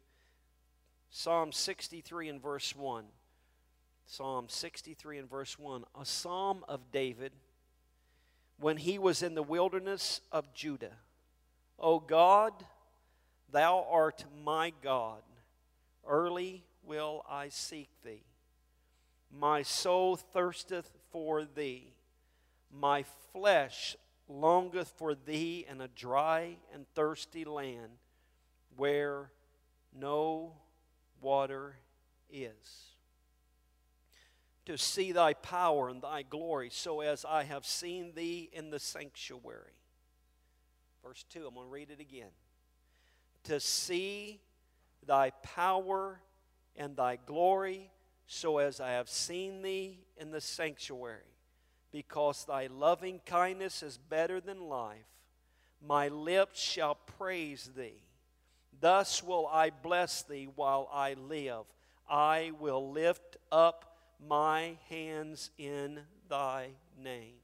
Psalm 1.10 1.52
63 1.52 2.28
and 2.28 2.42
verse 2.42 2.74
1. 2.74 3.04
Psalm 4.08 4.46
63 4.48 5.18
and 5.18 5.28
verse 5.28 5.58
1, 5.58 5.84
a 6.00 6.04
psalm 6.04 6.64
of 6.68 6.92
David 6.92 7.32
when 8.58 8.76
he 8.76 8.98
was 8.98 9.20
in 9.20 9.34
the 9.34 9.42
wilderness 9.42 10.20
of 10.30 10.54
Judah. 10.54 10.94
O 11.78 11.98
God, 11.98 12.52
thou 13.50 13.84
art 13.90 14.24
my 14.44 14.72
God. 14.80 15.22
Early 16.06 16.62
will 16.84 17.24
I 17.28 17.48
seek 17.48 17.90
thee. 18.04 18.22
My 19.36 19.62
soul 19.62 20.14
thirsteth 20.14 20.92
for 21.10 21.44
thee. 21.44 21.92
My 22.72 23.04
flesh 23.32 23.96
longeth 24.28 24.92
for 24.96 25.16
thee 25.16 25.66
in 25.68 25.80
a 25.80 25.88
dry 25.88 26.58
and 26.72 26.86
thirsty 26.94 27.44
land 27.44 27.98
where 28.76 29.32
no 29.92 30.52
water 31.20 31.76
is 32.30 32.95
to 34.66 34.76
see 34.76 35.12
thy 35.12 35.32
power 35.32 35.88
and 35.88 36.02
thy 36.02 36.22
glory, 36.22 36.68
so 36.70 37.00
as 37.00 37.24
I 37.24 37.44
have 37.44 37.64
seen 37.64 38.12
thee 38.14 38.50
in 38.52 38.70
the 38.70 38.80
sanctuary. 38.80 39.72
Verse 41.04 41.24
2, 41.30 41.46
I'm 41.46 41.54
going 41.54 41.66
to 41.66 41.72
read 41.72 41.90
it 41.90 42.00
again. 42.00 42.30
To 43.44 43.60
see 43.60 44.40
thy 45.06 45.30
power 45.42 46.20
and 46.74 46.96
thy 46.96 47.16
glory, 47.16 47.90
so 48.26 48.58
as 48.58 48.80
I 48.80 48.90
have 48.92 49.08
seen 49.08 49.62
thee 49.62 50.00
in 50.16 50.32
the 50.32 50.40
sanctuary. 50.40 51.20
Because 51.92 52.44
thy 52.44 52.66
loving 52.66 53.20
kindness 53.24 53.84
is 53.84 53.98
better 53.98 54.40
than 54.40 54.60
life, 54.60 55.06
my 55.80 56.08
lips 56.08 56.60
shall 56.60 56.96
praise 56.96 57.70
thee. 57.76 58.02
Thus 58.80 59.22
will 59.22 59.46
I 59.46 59.70
bless 59.70 60.22
thee 60.22 60.48
while 60.56 60.90
I 60.92 61.14
live. 61.14 61.64
I 62.10 62.50
will 62.58 62.90
lift 62.90 63.36
up 63.52 63.95
my 64.24 64.76
hands 64.88 65.50
in 65.58 66.00
thy 66.28 66.68
name. 67.02 67.34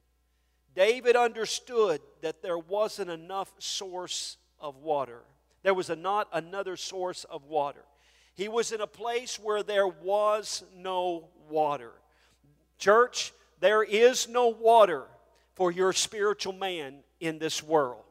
David 0.74 1.16
understood 1.16 2.00
that 2.22 2.42
there 2.42 2.58
wasn't 2.58 3.10
enough 3.10 3.52
source 3.58 4.38
of 4.58 4.76
water. 4.76 5.20
There 5.62 5.74
was 5.74 5.90
not 5.90 6.28
another 6.32 6.76
source 6.76 7.24
of 7.24 7.44
water. 7.44 7.84
He 8.34 8.48
was 8.48 8.72
in 8.72 8.80
a 8.80 8.86
place 8.86 9.38
where 9.38 9.62
there 9.62 9.86
was 9.86 10.64
no 10.74 11.28
water. 11.48 11.92
Church, 12.78 13.32
there 13.60 13.82
is 13.82 14.28
no 14.28 14.48
water 14.48 15.04
for 15.54 15.70
your 15.70 15.92
spiritual 15.92 16.54
man 16.54 16.96
in 17.20 17.38
this 17.38 17.62
world. 17.62 18.02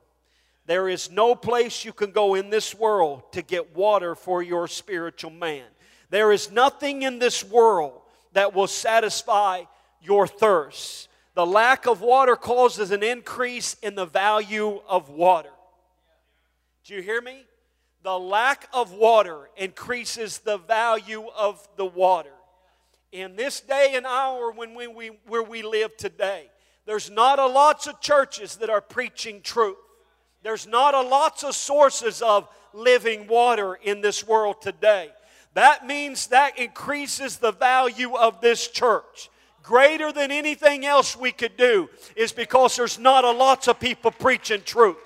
There 0.67 0.87
is 0.87 1.09
no 1.09 1.33
place 1.33 1.83
you 1.83 1.91
can 1.91 2.11
go 2.11 2.35
in 2.35 2.49
this 2.49 2.75
world 2.75 3.33
to 3.33 3.41
get 3.41 3.75
water 3.75 4.13
for 4.13 4.43
your 4.43 4.67
spiritual 4.67 5.31
man. 5.31 5.65
There 6.11 6.31
is 6.31 6.51
nothing 6.51 7.01
in 7.01 7.19
this 7.19 7.43
world 7.43 8.00
that 8.33 8.53
will 8.53 8.67
satisfy 8.67 9.63
your 10.01 10.27
thirst. 10.27 11.09
The 11.33 11.45
lack 11.45 11.85
of 11.85 12.01
water 12.01 12.35
causes 12.35 12.91
an 12.91 13.03
increase 13.03 13.75
in 13.81 13.95
the 13.95 14.05
value 14.05 14.81
of 14.87 15.09
water. 15.09 15.51
Do 16.85 16.95
you 16.95 17.01
hear 17.01 17.21
me? 17.21 17.45
The 18.03 18.17
lack 18.17 18.67
of 18.73 18.91
water 18.93 19.49
increases 19.55 20.39
the 20.39 20.57
value 20.57 21.25
of 21.37 21.67
the 21.77 21.85
water. 21.85 22.33
In 23.11 23.35
this 23.35 23.61
day 23.61 23.93
and 23.95 24.05
hour 24.05 24.51
when 24.51 24.73
we, 24.73 24.87
we, 24.87 25.11
where 25.27 25.43
we 25.43 25.61
live 25.61 25.95
today, 25.97 26.49
there's 26.85 27.09
not 27.09 27.37
a 27.37 27.45
lots 27.45 27.87
of 27.87 28.01
churches 28.01 28.55
that 28.57 28.69
are 28.69 28.81
preaching 28.81 29.41
truth. 29.41 29.77
There's 30.43 30.65
not 30.65 30.95
a 30.95 31.01
lots 31.01 31.43
of 31.43 31.53
sources 31.53 32.21
of 32.21 32.49
living 32.73 33.27
water 33.27 33.75
in 33.75 34.01
this 34.01 34.25
world 34.25 34.61
today. 34.61 35.11
That 35.53 35.85
means 35.85 36.27
that 36.27 36.57
increases 36.57 37.37
the 37.37 37.51
value 37.51 38.15
of 38.15 38.41
this 38.41 38.67
church. 38.67 39.29
Greater 39.63 40.11
than 40.11 40.31
anything 40.31 40.85
else 40.85 41.15
we 41.15 41.31
could 41.31 41.55
do 41.55 41.89
is 42.15 42.31
because 42.31 42.75
there's 42.75 42.97
not 42.97 43.25
a 43.25 43.31
lots 43.31 43.67
of 43.67 43.79
people 43.79 44.11
preaching 44.11 44.61
truth. 44.65 44.97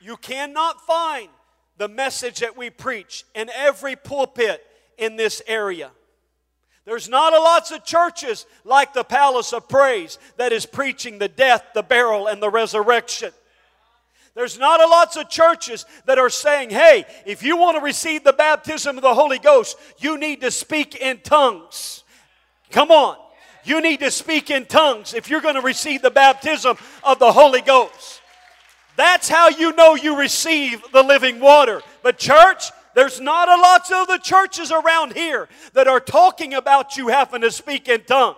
You 0.00 0.16
cannot 0.16 0.80
find 0.86 1.28
the 1.76 1.88
message 1.88 2.40
that 2.40 2.56
we 2.56 2.70
preach 2.70 3.24
in 3.34 3.50
every 3.54 3.96
pulpit 3.96 4.64
in 4.96 5.16
this 5.16 5.42
area. 5.46 5.90
There's 6.84 7.08
not 7.08 7.34
a 7.34 7.38
lots 7.38 7.70
of 7.70 7.84
churches 7.84 8.46
like 8.64 8.94
the 8.94 9.04
Palace 9.04 9.52
of 9.52 9.68
Praise 9.68 10.18
that 10.38 10.52
is 10.52 10.64
preaching 10.64 11.18
the 11.18 11.28
death, 11.28 11.62
the 11.74 11.82
burial, 11.82 12.28
and 12.28 12.42
the 12.42 12.48
resurrection. 12.48 13.32
There's 14.38 14.56
not 14.56 14.80
a 14.80 14.86
lots 14.86 15.16
of 15.16 15.28
churches 15.28 15.84
that 16.04 16.16
are 16.16 16.30
saying, 16.30 16.70
hey, 16.70 17.06
if 17.26 17.42
you 17.42 17.56
want 17.56 17.76
to 17.76 17.82
receive 17.82 18.22
the 18.22 18.32
baptism 18.32 18.96
of 18.96 19.02
the 19.02 19.12
Holy 19.12 19.40
Ghost, 19.40 19.76
you 19.98 20.16
need 20.16 20.42
to 20.42 20.52
speak 20.52 20.94
in 20.94 21.18
tongues. 21.24 22.04
Come 22.70 22.92
on. 22.92 23.16
You 23.64 23.80
need 23.80 23.98
to 23.98 24.12
speak 24.12 24.48
in 24.52 24.66
tongues 24.66 25.12
if 25.12 25.28
you're 25.28 25.40
going 25.40 25.56
to 25.56 25.60
receive 25.60 26.02
the 26.02 26.12
baptism 26.12 26.76
of 27.02 27.18
the 27.18 27.32
Holy 27.32 27.62
Ghost. 27.62 28.22
That's 28.94 29.28
how 29.28 29.48
you 29.48 29.72
know 29.72 29.96
you 29.96 30.16
receive 30.16 30.84
the 30.92 31.02
living 31.02 31.40
water. 31.40 31.82
But, 32.04 32.16
church, 32.16 32.70
there's 32.94 33.20
not 33.20 33.48
a 33.48 33.60
lots 33.60 33.90
of 33.90 34.06
the 34.06 34.18
churches 34.18 34.70
around 34.70 35.14
here 35.14 35.48
that 35.72 35.88
are 35.88 35.98
talking 35.98 36.54
about 36.54 36.96
you 36.96 37.08
having 37.08 37.40
to 37.40 37.50
speak 37.50 37.88
in 37.88 38.02
tongues. 38.02 38.36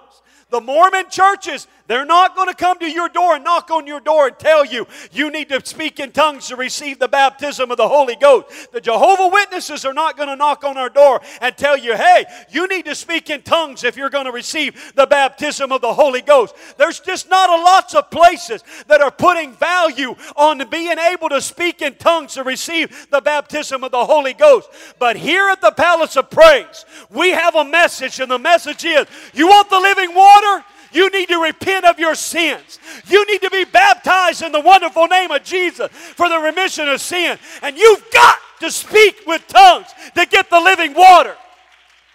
The 0.48 0.62
Mormon 0.62 1.10
churches, 1.10 1.68
they're 1.90 2.04
not 2.04 2.36
going 2.36 2.46
to 2.46 2.54
come 2.54 2.78
to 2.78 2.88
your 2.88 3.08
door 3.08 3.34
and 3.34 3.42
knock 3.42 3.68
on 3.72 3.84
your 3.84 3.98
door 3.98 4.28
and 4.28 4.38
tell 4.38 4.64
you 4.64 4.86
you 5.10 5.28
need 5.28 5.48
to 5.48 5.60
speak 5.66 5.98
in 5.98 6.12
tongues 6.12 6.46
to 6.46 6.54
receive 6.54 7.00
the 7.00 7.08
baptism 7.08 7.72
of 7.72 7.78
the 7.78 7.88
Holy 7.88 8.14
Ghost. 8.14 8.70
The 8.72 8.80
Jehovah 8.80 9.26
Witnesses 9.26 9.84
are 9.84 9.92
not 9.92 10.16
going 10.16 10.28
to 10.28 10.36
knock 10.36 10.62
on 10.62 10.76
our 10.76 10.88
door 10.88 11.20
and 11.40 11.56
tell 11.56 11.76
you, 11.76 11.96
hey, 11.96 12.26
you 12.48 12.68
need 12.68 12.84
to 12.84 12.94
speak 12.94 13.28
in 13.28 13.42
tongues 13.42 13.82
if 13.82 13.96
you're 13.96 14.08
going 14.08 14.26
to 14.26 14.30
receive 14.30 14.92
the 14.94 15.04
baptism 15.04 15.72
of 15.72 15.80
the 15.80 15.92
Holy 15.92 16.20
Ghost. 16.20 16.54
There's 16.78 17.00
just 17.00 17.28
not 17.28 17.50
a 17.50 17.60
lots 17.60 17.96
of 17.96 18.08
places 18.08 18.62
that 18.86 19.00
are 19.00 19.10
putting 19.10 19.52
value 19.54 20.14
on 20.36 20.62
being 20.70 20.96
able 20.96 21.28
to 21.30 21.40
speak 21.40 21.82
in 21.82 21.96
tongues 21.96 22.34
to 22.34 22.44
receive 22.44 23.08
the 23.10 23.20
baptism 23.20 23.82
of 23.82 23.90
the 23.90 24.04
Holy 24.04 24.34
Ghost. 24.34 24.68
But 25.00 25.16
here 25.16 25.48
at 25.48 25.60
the 25.60 25.72
Palace 25.72 26.16
of 26.16 26.30
Praise, 26.30 26.84
we 27.10 27.30
have 27.30 27.56
a 27.56 27.64
message, 27.64 28.20
and 28.20 28.30
the 28.30 28.38
message 28.38 28.84
is 28.84 29.08
you 29.34 29.48
want 29.48 29.68
the 29.70 29.80
living 29.80 30.14
water? 30.14 30.64
You 30.92 31.10
need 31.10 31.28
to 31.28 31.38
repent 31.38 31.84
of 31.84 31.98
your 31.98 32.14
sins. 32.14 32.78
You 33.06 33.24
need 33.26 33.42
to 33.42 33.50
be 33.50 33.64
baptized 33.64 34.42
in 34.42 34.52
the 34.52 34.60
wonderful 34.60 35.06
name 35.06 35.30
of 35.30 35.44
Jesus 35.44 35.88
for 35.90 36.28
the 36.28 36.38
remission 36.38 36.88
of 36.88 37.00
sin. 37.00 37.38
And 37.62 37.76
you've 37.76 38.04
got 38.12 38.38
to 38.60 38.70
speak 38.70 39.22
with 39.26 39.46
tongues 39.46 39.86
to 40.14 40.26
get 40.26 40.50
the 40.50 40.60
living 40.60 40.94
water. 40.94 41.36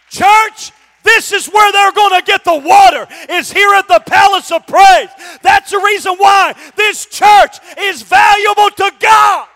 Church, 0.09 0.71
this 1.03 1.31
is 1.31 1.47
where 1.47 1.71
they're 1.71 1.91
going 1.91 2.19
to 2.19 2.25
get 2.25 2.43
the 2.43 2.57
water, 2.57 3.07
is 3.29 3.51
here 3.51 3.73
at 3.75 3.87
the 3.87 4.01
Palace 4.05 4.51
of 4.51 4.65
Praise. 4.67 5.09
That's 5.41 5.71
the 5.71 5.79
reason 5.79 6.15
why 6.15 6.53
this 6.75 7.05
church 7.05 7.57
is 7.77 8.01
valuable 8.01 8.69
to 8.69 8.91
God. 8.99 9.47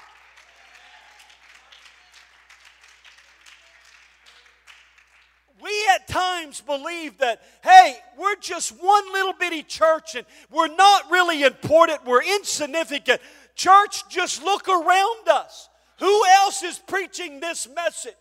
We 5.69 5.89
at 5.93 6.07
times 6.07 6.61
believe 6.61 7.19
that, 7.19 7.41
hey, 7.63 7.97
we're 8.17 8.35
just 8.37 8.71
one 8.71 9.13
little 9.13 9.33
bitty 9.33 9.63
church 9.63 10.15
and 10.15 10.25
we're 10.49 10.73
not 10.75 11.11
really 11.11 11.43
important, 11.43 12.05
we're 12.05 12.23
insignificant. 12.23 13.21
Church, 13.55 14.07
just 14.09 14.43
look 14.43 14.67
around 14.67 15.27
us. 15.27 15.69
Who 15.99 16.25
else 16.41 16.63
is 16.63 16.79
preaching 16.79 17.39
this 17.39 17.67
message? 17.75 18.13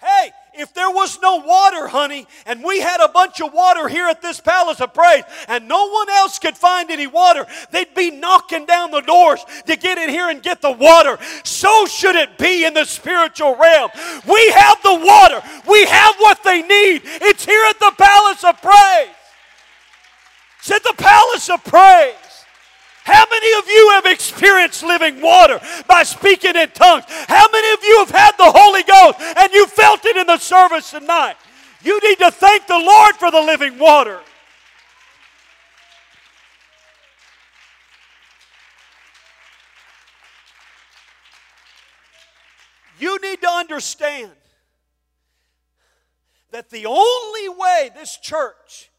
Hey, 0.00 0.32
if 0.54 0.72
there 0.72 0.90
was 0.90 1.20
no 1.20 1.36
water, 1.36 1.86
honey, 1.86 2.26
and 2.46 2.64
we 2.64 2.80
had 2.80 3.00
a 3.00 3.08
bunch 3.08 3.40
of 3.42 3.52
water 3.52 3.86
here 3.86 4.06
at 4.06 4.22
this 4.22 4.40
palace 4.40 4.80
of 4.80 4.94
praise, 4.94 5.24
and 5.46 5.68
no 5.68 5.90
one 5.90 6.08
else 6.08 6.38
could 6.38 6.56
find 6.56 6.90
any 6.90 7.06
water, 7.06 7.46
they'd 7.70 7.94
be 7.94 8.10
knocking 8.10 8.64
down 8.64 8.90
the 8.90 9.02
doors 9.02 9.44
to 9.66 9.76
get 9.76 9.98
in 9.98 10.08
here 10.08 10.30
and 10.30 10.42
get 10.42 10.62
the 10.62 10.70
water. 10.72 11.18
So 11.44 11.86
should 11.86 12.16
it 12.16 12.38
be 12.38 12.64
in 12.64 12.72
the 12.72 12.86
spiritual 12.86 13.56
realm. 13.56 13.90
We 14.26 14.50
have 14.52 14.82
the 14.82 14.94
water, 14.94 15.42
we 15.68 15.84
have 15.84 16.14
what 16.16 16.42
they 16.44 16.62
need. 16.62 17.02
It's 17.04 17.44
here 17.44 17.64
at 17.68 17.78
the 17.78 17.92
palace 17.98 18.42
of 18.42 18.60
praise. 18.62 19.14
It's 20.60 20.70
at 20.70 20.82
the 20.82 20.94
palace 20.96 21.50
of 21.50 21.62
praise. 21.64 22.29
How 23.04 23.24
many 23.30 23.58
of 23.58 23.66
you 23.66 23.90
have 23.94 24.06
experienced 24.06 24.82
living 24.82 25.20
water 25.20 25.60
by 25.88 26.02
speaking 26.02 26.54
in 26.54 26.70
tongues? 26.70 27.04
How 27.08 27.46
many 27.50 27.72
of 27.72 27.82
you 27.82 27.98
have 28.00 28.10
had 28.10 28.32
the 28.36 28.50
Holy 28.50 28.82
Ghost 28.82 29.18
and 29.20 29.52
you 29.52 29.66
felt 29.66 30.04
it 30.04 30.16
in 30.16 30.26
the 30.26 30.38
service 30.38 30.90
tonight? 30.90 31.36
You 31.82 31.98
need 32.00 32.18
to 32.18 32.30
thank 32.30 32.66
the 32.66 32.78
Lord 32.78 33.16
for 33.16 33.30
the 33.30 33.40
living 33.40 33.78
water. 33.78 34.20
You 42.98 43.18
need 43.22 43.40
to 43.40 43.48
understand 43.48 44.30
that 46.50 46.68
the 46.68 46.84
only 46.84 47.48
way 47.48 47.90
this 47.94 48.18
church 48.18 48.90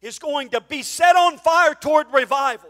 is 0.00 0.18
going 0.18 0.48
to 0.50 0.62
be 0.62 0.82
set 0.82 1.14
on 1.14 1.36
fire 1.36 1.74
toward 1.74 2.06
revival 2.10 2.69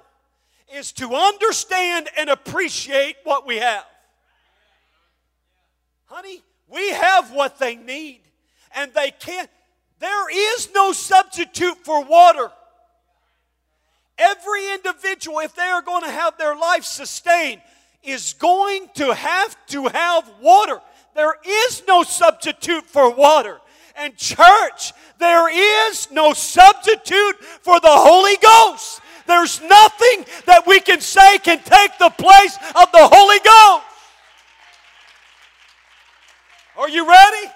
is 0.75 0.93
to 0.93 1.15
understand 1.15 2.09
and 2.17 2.31
appreciate 2.31 3.17
what 3.25 3.47
we 3.47 3.57
have. 3.59 3.85
Honey, 6.07 6.43
we 6.69 6.91
have 6.91 7.33
what 7.33 7.59
they 7.59 7.77
need, 7.77 8.21
and 8.75 8.93
they 8.95 9.11
can't. 9.11 9.51
There 9.99 10.57
is 10.57 10.69
no 10.75 10.93
substitute 10.93 11.77
for 11.85 12.05
water. 12.05 12.51
Every 14.19 14.73
individual, 14.75 15.39
if 15.41 15.55
they 15.55 15.63
are 15.63 15.83
going 15.83 16.05
to 16.05 16.11
have 16.11 16.37
their 16.37 16.55
life 16.55 16.85
sustained, 16.85 17.61
is 18.03 18.35
going 18.35 18.89
to 18.95 19.15
have 19.15 19.57
to 19.69 19.87
have 19.89 20.31
water. 20.41 20.81
There 21.15 21.35
is 21.47 21.83
no 21.87 22.03
substitute 22.03 22.85
for 22.85 23.15
water. 23.15 23.59
And, 23.97 24.17
church, 24.17 24.93
there 25.19 25.51
is 25.91 26.11
no 26.11 26.33
substitute 26.33 27.37
for 27.61 27.79
the 27.81 27.89
Holy 27.91 28.37
Ghost. 28.37 29.00
There's 29.31 29.61
nothing 29.61 30.27
that 30.47 30.67
we 30.67 30.81
can 30.81 31.01
say 31.01 31.39
can 31.39 31.63
take 31.63 31.97
the 32.01 32.11
place 32.11 32.59
of 32.75 32.91
the 32.91 33.07
Holy 33.07 33.39
Ghost. 33.39 33.87
Are 36.77 36.89
you 36.89 37.09
ready? 37.09 37.47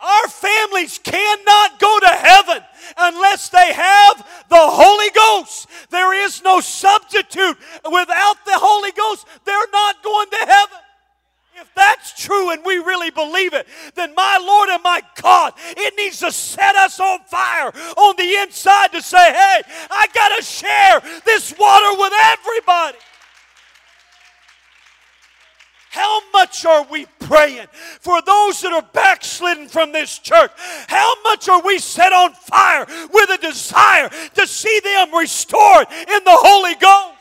Our 0.00 0.28
families 0.28 1.00
cannot 1.02 1.80
go 1.80 1.98
to 1.98 2.06
heaven 2.06 2.62
unless 2.96 3.48
they 3.48 3.72
have 3.72 4.46
the 4.48 4.62
Holy 4.62 5.10
Ghost. 5.10 5.66
There 5.90 6.24
is 6.24 6.40
no 6.44 6.60
substitute. 6.60 7.58
Without 7.84 8.36
the 8.44 8.54
Holy 8.54 8.92
Ghost, 8.92 9.26
they're 9.44 9.70
not 9.72 10.00
going 10.04 10.30
to 10.30 10.36
heaven. 10.36 10.78
If 11.60 11.74
that's 11.74 12.12
true 12.22 12.50
and 12.50 12.64
we 12.64 12.78
really 12.78 13.10
believe 13.10 13.52
it, 13.52 13.66
then 13.94 14.14
my 14.14 14.38
Lord 14.40 14.68
and 14.68 14.82
my 14.82 15.02
God, 15.20 15.54
it 15.76 15.94
needs 15.96 16.20
to 16.20 16.30
set 16.30 16.76
us 16.76 17.00
on 17.00 17.20
fire 17.24 17.72
on 17.96 18.14
the 18.16 18.34
inside 18.42 18.92
to 18.92 19.02
say, 19.02 19.32
hey, 19.32 19.62
I 19.90 20.06
got 20.14 20.36
to 20.36 20.42
share 20.42 21.20
this 21.24 21.52
water 21.58 21.98
with 21.98 22.12
everybody. 22.22 22.98
How 25.90 26.20
much 26.32 26.64
are 26.64 26.86
we 26.88 27.06
praying 27.18 27.66
for 27.72 28.22
those 28.22 28.60
that 28.60 28.72
are 28.72 28.86
backslidden 28.92 29.68
from 29.68 29.90
this 29.90 30.18
church? 30.18 30.52
How 30.86 31.14
much 31.24 31.48
are 31.48 31.62
we 31.62 31.78
set 31.78 32.12
on 32.12 32.34
fire 32.34 32.86
with 33.12 33.30
a 33.30 33.38
desire 33.38 34.08
to 34.34 34.46
see 34.46 34.80
them 34.84 35.12
restored 35.12 35.88
in 35.90 36.24
the 36.24 36.36
Holy 36.36 36.76
Ghost? 36.76 37.17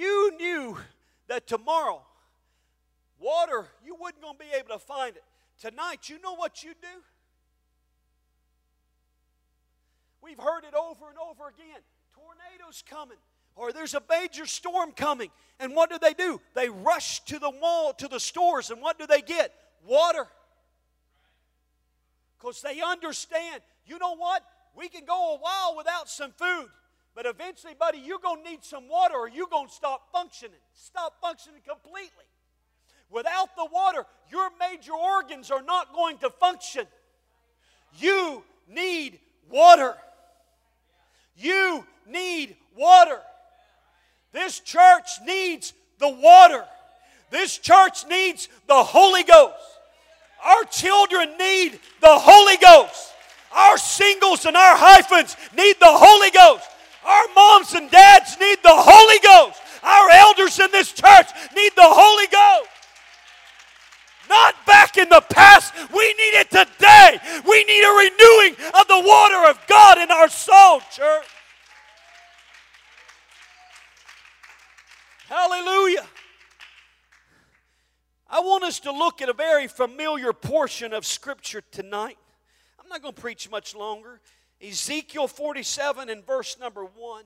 You 0.00 0.32
knew 0.38 0.78
that 1.28 1.46
tomorrow 1.46 2.02
water, 3.18 3.66
you 3.84 3.94
wasn't 3.94 4.22
going 4.22 4.34
to 4.34 4.38
be 4.38 4.50
able 4.58 4.70
to 4.70 4.78
find 4.78 5.14
it. 5.14 5.22
Tonight, 5.60 6.08
you 6.08 6.18
know 6.22 6.34
what 6.34 6.64
you 6.64 6.70
do? 6.80 7.02
We've 10.22 10.38
heard 10.38 10.64
it 10.64 10.74
over 10.74 11.08
and 11.08 11.18
over 11.18 11.48
again. 11.48 11.80
Tornadoes 12.14 12.82
coming, 12.88 13.18
or 13.56 13.72
there's 13.72 13.94
a 13.94 14.02
major 14.08 14.46
storm 14.46 14.92
coming. 14.92 15.30
And 15.58 15.74
what 15.74 15.90
do 15.90 15.98
they 15.98 16.14
do? 16.14 16.40
They 16.54 16.68
rush 16.68 17.20
to 17.26 17.38
the 17.38 17.50
wall, 17.50 17.92
to 17.94 18.08
the 18.08 18.20
stores, 18.20 18.70
and 18.70 18.80
what 18.80 18.98
do 18.98 19.06
they 19.06 19.20
get? 19.20 19.52
Water. 19.86 20.26
Because 22.38 22.62
they 22.62 22.80
understand, 22.80 23.60
you 23.86 23.98
know 23.98 24.16
what? 24.16 24.42
We 24.74 24.88
can 24.88 25.04
go 25.04 25.34
a 25.34 25.38
while 25.38 25.74
without 25.76 26.08
some 26.08 26.32
food. 26.32 26.68
But 27.22 27.28
eventually, 27.28 27.74
buddy, 27.78 27.98
you're 27.98 28.18
going 28.18 28.42
to 28.42 28.50
need 28.50 28.64
some 28.64 28.88
water 28.88 29.14
or 29.14 29.28
you're 29.28 29.46
going 29.46 29.68
to 29.68 29.74
stop 29.74 30.10
functioning. 30.10 30.56
Stop 30.72 31.20
functioning 31.20 31.60
completely. 31.68 32.24
Without 33.10 33.54
the 33.56 33.66
water, 33.70 34.06
your 34.32 34.48
major 34.58 34.94
organs 34.94 35.50
are 35.50 35.60
not 35.60 35.92
going 35.92 36.16
to 36.16 36.30
function. 36.30 36.86
You 37.98 38.42
need 38.66 39.18
water. 39.50 39.96
You 41.36 41.84
need 42.08 42.56
water. 42.74 43.18
This 44.32 44.58
church 44.60 45.10
needs 45.26 45.74
the 45.98 46.08
water. 46.08 46.64
This 47.28 47.58
church 47.58 48.06
needs 48.08 48.48
the 48.66 48.82
Holy 48.82 49.24
Ghost. 49.24 49.56
Our 50.42 50.64
children 50.64 51.36
need 51.36 51.72
the 52.00 52.18
Holy 52.18 52.56
Ghost. 52.56 53.12
Our 53.54 53.76
singles 53.76 54.46
and 54.46 54.56
our 54.56 54.76
hyphens 54.78 55.36
need 55.54 55.74
the 55.80 55.84
Holy 55.84 56.30
Ghost. 56.30 56.66
Our 57.04 57.24
moms 57.34 57.74
and 57.74 57.90
dads 57.90 58.38
need 58.38 58.58
the 58.62 58.70
Holy 58.72 59.18
Ghost. 59.20 59.60
Our 59.82 60.10
elders 60.10 60.58
in 60.58 60.70
this 60.70 60.92
church 60.92 61.28
need 61.54 61.72
the 61.74 61.82
Holy 61.82 62.26
Ghost. 62.26 62.70
Not 64.28 64.54
back 64.66 64.96
in 64.96 65.08
the 65.08 65.22
past. 65.30 65.74
We 65.92 66.14
need 66.14 66.38
it 66.38 66.50
today. 66.50 67.18
We 67.48 67.64
need 67.64 67.82
a 67.82 67.90
renewing 67.90 68.54
of 68.80 68.86
the 68.86 69.02
water 69.04 69.50
of 69.50 69.58
God 69.66 69.98
in 69.98 70.10
our 70.10 70.28
soul, 70.28 70.80
church. 70.92 71.26
Hallelujah. 75.28 76.06
I 78.28 78.40
want 78.40 78.62
us 78.62 78.78
to 78.80 78.92
look 78.92 79.20
at 79.20 79.28
a 79.28 79.32
very 79.32 79.66
familiar 79.66 80.32
portion 80.32 80.92
of 80.92 81.04
Scripture 81.04 81.62
tonight. 81.72 82.18
I'm 82.80 82.88
not 82.88 83.02
going 83.02 83.14
to 83.14 83.20
preach 83.20 83.50
much 83.50 83.74
longer. 83.74 84.20
Ezekiel 84.62 85.28
47 85.28 86.10
and 86.10 86.26
verse 86.26 86.58
number 86.58 86.84
1. 86.84 87.24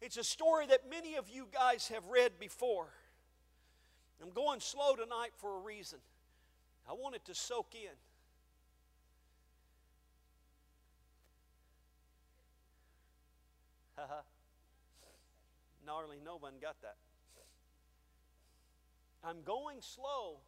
It's 0.00 0.16
a 0.16 0.24
story 0.24 0.66
that 0.66 0.88
many 0.88 1.16
of 1.16 1.28
you 1.28 1.46
guys 1.52 1.88
have 1.88 2.06
read 2.08 2.38
before. 2.38 2.88
I'm 4.22 4.30
going 4.30 4.60
slow 4.60 4.94
tonight 4.94 5.32
for 5.38 5.56
a 5.56 5.60
reason. 5.60 5.98
I 6.88 6.92
want 6.92 7.14
it 7.14 7.24
to 7.26 7.34
soak 7.34 7.74
in. 7.74 7.90
Gnarly, 15.86 16.18
no 16.24 16.36
one 16.36 16.54
got 16.60 16.80
that. 16.82 16.96
I'm 19.22 19.42
going 19.42 19.78
slow 19.80 20.38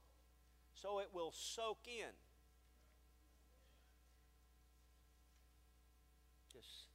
so 0.75 0.99
it 1.01 1.09
will 1.13 1.33
soak 1.33 1.87
in. 1.87 2.09
Just 6.53 6.87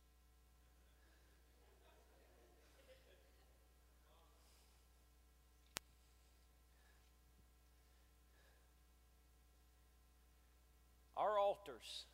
Our 11.18 11.40
altars 11.40 12.06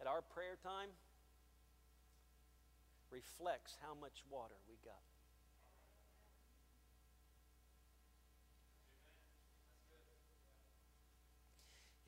at 0.00 0.06
our 0.06 0.22
prayer 0.22 0.56
time 0.62 0.90
reflects 3.10 3.76
how 3.82 3.94
much 4.00 4.22
water 4.30 4.54
we 4.68 4.76
got. 4.84 4.94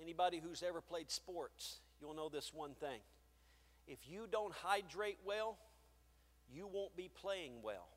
Anybody 0.00 0.40
who's 0.42 0.62
ever 0.62 0.80
played 0.80 1.10
sports, 1.10 1.80
you'll 2.00 2.14
know 2.14 2.28
this 2.28 2.52
one 2.52 2.74
thing. 2.74 3.00
If 3.86 3.98
you 4.08 4.26
don't 4.30 4.52
hydrate 4.52 5.18
well, 5.24 5.58
you 6.52 6.66
won't 6.66 6.96
be 6.96 7.08
playing 7.08 7.62
well. 7.62 7.88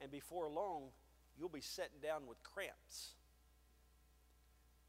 And 0.00 0.10
before 0.10 0.48
long, 0.48 0.84
you'll 1.38 1.48
be 1.50 1.60
sitting 1.60 2.00
down 2.02 2.26
with 2.26 2.42
cramps. 2.42 3.14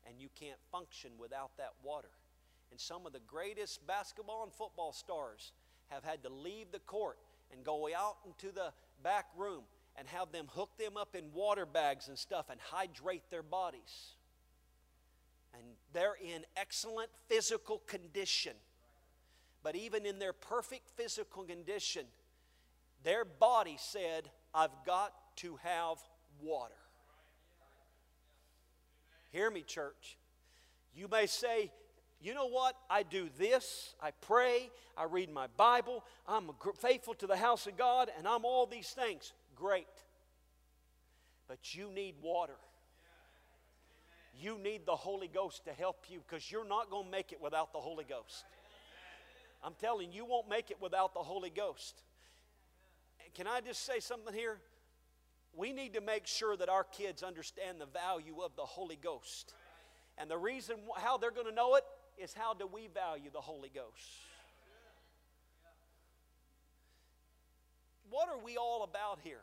And 0.08 0.20
you 0.20 0.30
can't 0.40 0.60
function 0.72 1.12
without 1.18 1.52
that 1.58 1.74
water. 1.84 2.10
And 2.72 2.80
some 2.80 3.06
of 3.06 3.14
the 3.14 3.20
greatest 3.28 3.86
basketball 3.86 4.44
and 4.44 4.54
football 4.54 4.94
stars 4.94 5.52
have 5.90 6.04
had 6.04 6.24
to 6.24 6.30
leave 6.30 6.72
the 6.72 6.80
court 6.80 7.18
and 7.52 7.64
go 7.64 7.90
out 7.96 8.18
into 8.26 8.54
the 8.54 8.72
back 9.04 9.26
room 9.38 9.64
and 9.98 10.08
have 10.08 10.32
them 10.32 10.48
hook 10.54 10.70
them 10.78 10.96
up 10.98 11.16
in 11.16 11.26
water 11.34 11.66
bags 11.66 12.08
and 12.08 12.18
stuff 12.18 12.46
and 12.50 12.60
hydrate 12.62 13.30
their 13.30 13.44
bodies. 13.44 14.16
And 15.54 15.64
they're 15.94 16.16
in 16.24 16.46
excellent 16.56 17.10
physical 17.28 17.80
condition. 17.88 18.54
But 19.64 19.76
even 19.76 20.06
in 20.06 20.18
their 20.18 20.34
perfect 20.34 20.90
physical 20.96 21.44
condition, 21.44 22.06
their 23.04 23.26
body 23.26 23.76
said, 23.78 24.30
I've 24.54 24.72
got 24.86 25.14
to 25.38 25.58
have 25.58 25.98
water. 26.42 26.74
Hear 29.32 29.50
me, 29.50 29.64
church. 29.64 30.18
You 30.94 31.08
may 31.08 31.26
say, 31.26 31.72
you 32.22 32.34
know 32.34 32.48
what? 32.48 32.76
I 32.90 33.04
do 33.04 33.30
this, 33.38 33.96
I 34.02 34.12
pray, 34.12 34.70
I 34.96 35.06
read 35.06 35.32
my 35.32 35.48
Bible, 35.58 36.04
I'm 36.28 36.52
faithful 36.80 37.14
to 37.16 37.28
the 37.28 37.38
house 37.38 37.66
of 37.66 37.78
God, 37.78 38.12
and 38.18 38.28
I'm 38.28 38.46
all 38.46 38.66
these 38.66 38.90
things. 38.90 39.34
Great. 39.56 39.88
But 41.48 41.74
you 41.74 41.90
need 41.90 42.16
water. 42.22 42.58
You 44.40 44.58
need 44.58 44.86
the 44.86 44.96
Holy 44.96 45.28
Ghost 45.28 45.66
to 45.66 45.72
help 45.72 46.06
you 46.10 46.22
because 46.28 46.52
you're 46.52 46.68
not 46.68 46.90
going 46.90 47.06
to 47.06 47.12
make 47.12 47.32
it 47.32 47.42
without 47.42 47.74
the 47.74 47.80
Holy 47.80 48.06
Ghost. 48.06 48.46
I'm 49.64 49.74
telling 49.80 50.12
you, 50.12 50.18
you 50.18 50.26
won't 50.26 50.50
make 50.50 50.72
it 50.72 50.78
without 50.82 51.14
the 51.14 51.20
Holy 51.20 51.50
Ghost. 51.50 52.02
Can 53.34 53.48
I 53.48 53.62
just 53.62 53.86
say 53.86 54.00
something 54.00 54.34
here? 54.34 54.60
We 55.54 55.74
need 55.74 55.94
to 55.94 56.02
make 56.02 56.28
sure 56.28 56.56
that 56.56 56.70
our 56.70 56.84
kids 56.84 57.24
understand 57.24 57.80
the 57.80 57.86
value 57.86 58.42
of 58.44 58.56
the 58.56 58.64
Holy 58.64 58.96
Ghost. 58.96 59.54
And 60.18 60.30
the 60.30 60.38
reason 60.38 60.78
how 60.96 61.18
they're 61.18 61.32
going 61.32 61.48
to 61.48 61.54
know 61.54 61.76
it 61.76 61.84
is 62.18 62.34
how 62.34 62.54
do 62.54 62.68
we 62.68 62.88
value 62.88 63.30
the 63.32 63.42
Holy 63.42 63.70
Ghost? 63.74 64.06
What 68.10 68.30
are 68.30 68.44
we 68.44 68.58
all 68.58 68.84
about 68.84 69.20
here? 69.24 69.42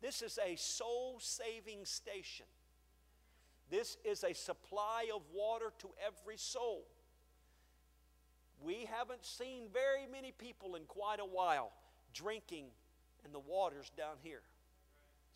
This 0.00 0.22
is 0.22 0.38
a 0.44 0.56
soul 0.56 1.18
saving 1.20 1.84
station. 1.84 2.46
This 3.70 3.96
is 4.04 4.24
a 4.24 4.34
supply 4.34 5.08
of 5.14 5.22
water 5.32 5.72
to 5.80 5.88
every 6.04 6.36
soul. 6.36 6.84
We 8.60 8.88
haven't 8.90 9.24
seen 9.24 9.68
very 9.72 10.06
many 10.10 10.32
people 10.32 10.74
in 10.74 10.82
quite 10.84 11.20
a 11.20 11.24
while 11.24 11.72
drinking 12.12 12.66
in 13.24 13.32
the 13.32 13.38
waters 13.38 13.90
down 13.96 14.16
here. 14.22 14.42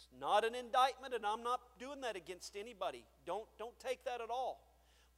It's 0.03 0.21
not 0.21 0.45
an 0.45 0.55
indictment, 0.55 1.15
and 1.15 1.25
I'm 1.25 1.43
not 1.43 1.61
doing 1.79 2.01
that 2.01 2.17
against 2.17 2.57
anybody. 2.57 3.05
Don't, 3.27 3.47
don't 3.59 3.79
take 3.79 4.05
that 4.05 4.21
at 4.21 4.31
all. 4.31 4.61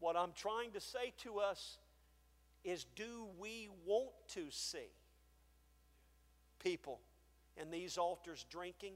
What 0.01 0.17
I'm 0.17 0.33
trying 0.35 0.73
to 0.73 0.81
say 0.81 1.13
to 1.23 1.39
us 1.39 1.79
is 2.65 2.85
do 2.97 3.27
we 3.39 3.69
want 3.87 4.11
to 4.29 4.43
see 4.51 4.91
people 6.63 7.01
in 7.57 7.71
these 7.71 7.97
altars 7.97 8.45
drinking 8.51 8.95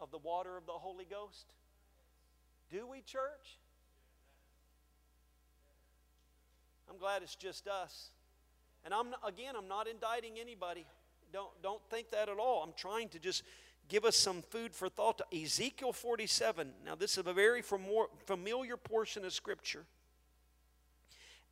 of 0.00 0.10
the 0.10 0.18
water 0.18 0.56
of 0.56 0.66
the 0.66 0.72
Holy 0.72 1.06
Ghost? 1.08 1.46
Do 2.70 2.86
we, 2.86 3.02
church? 3.02 3.58
I'm 6.88 6.98
glad 6.98 7.22
it's 7.22 7.36
just 7.36 7.68
us. 7.68 8.10
And 8.84 8.92
I'm 8.94 9.08
again, 9.26 9.54
I'm 9.56 9.68
not 9.68 9.86
indicting 9.86 10.38
anybody. 10.40 10.86
Don't 11.32 11.50
don't 11.62 11.80
think 11.90 12.10
that 12.10 12.28
at 12.28 12.38
all. 12.38 12.62
I'm 12.62 12.74
trying 12.76 13.08
to 13.10 13.18
just 13.18 13.42
give 13.92 14.06
us 14.06 14.16
some 14.16 14.40
food 14.40 14.74
for 14.74 14.88
thought. 14.88 15.20
Ezekiel 15.30 15.92
47. 15.92 16.72
Now, 16.82 16.94
this 16.94 17.18
is 17.18 17.26
a 17.26 17.32
very 17.34 17.60
familiar 17.60 18.78
portion 18.78 19.22
of 19.22 19.34
Scripture. 19.34 19.84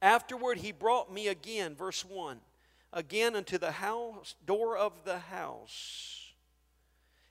Afterward, 0.00 0.56
he 0.56 0.72
brought 0.72 1.12
me 1.12 1.28
again, 1.28 1.74
verse 1.74 2.02
1, 2.02 2.40
again 2.94 3.36
unto 3.36 3.58
the 3.58 3.72
house, 3.72 4.36
door 4.46 4.78
of 4.78 5.04
the 5.04 5.18
house. 5.18 6.32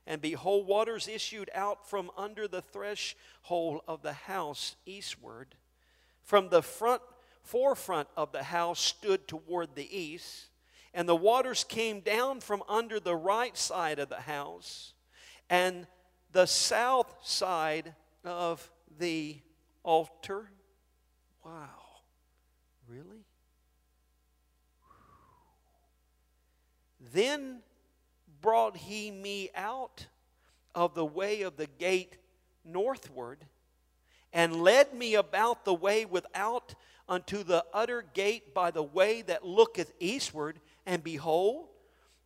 And 0.05 0.21
behold, 0.21 0.67
waters 0.67 1.07
issued 1.07 1.49
out 1.55 1.89
from 1.89 2.11
under 2.15 2.47
the 2.47 2.61
threshold 2.61 3.81
of 3.87 4.03
the 4.03 4.13
house 4.13 4.75
eastward. 4.85 5.55
From 6.21 6.49
the 6.49 6.61
front 6.61 7.01
forefront 7.41 8.09
of 8.15 8.31
the 8.31 8.43
house 8.43 8.79
stood 8.79 9.27
toward 9.27 9.73
the 9.73 9.97
east, 9.97 10.49
and 10.93 11.09
the 11.09 11.15
waters 11.15 11.63
came 11.63 11.99
down 11.99 12.41
from 12.41 12.61
under 12.69 12.99
the 12.99 13.15
right 13.15 13.57
side 13.57 13.97
of 13.97 14.09
the 14.09 14.21
house 14.21 14.93
and 15.49 15.87
the 16.31 16.45
south 16.45 17.13
side 17.21 17.95
of 18.23 18.71
the 18.99 19.37
altar. 19.83 20.49
Wow. 21.43 21.67
Really? 22.87 23.25
Then 27.13 27.61
brought 28.41 28.77
he 28.77 29.11
me 29.11 29.49
out 29.55 30.07
of 30.75 30.93
the 30.93 31.05
way 31.05 31.41
of 31.41 31.57
the 31.57 31.67
gate 31.67 32.17
northward 32.63 33.45
and 34.31 34.61
led 34.61 34.93
me 34.93 35.15
about 35.15 35.65
the 35.65 35.73
way 35.73 36.05
without 36.05 36.75
unto 37.07 37.43
the 37.43 37.65
utter 37.73 38.03
gate 38.13 38.53
by 38.53 38.69
the 38.69 38.83
way 38.83 39.23
that 39.23 39.43
looketh 39.43 39.91
eastward, 39.99 40.59
and 40.85 41.03
behold, 41.03 41.68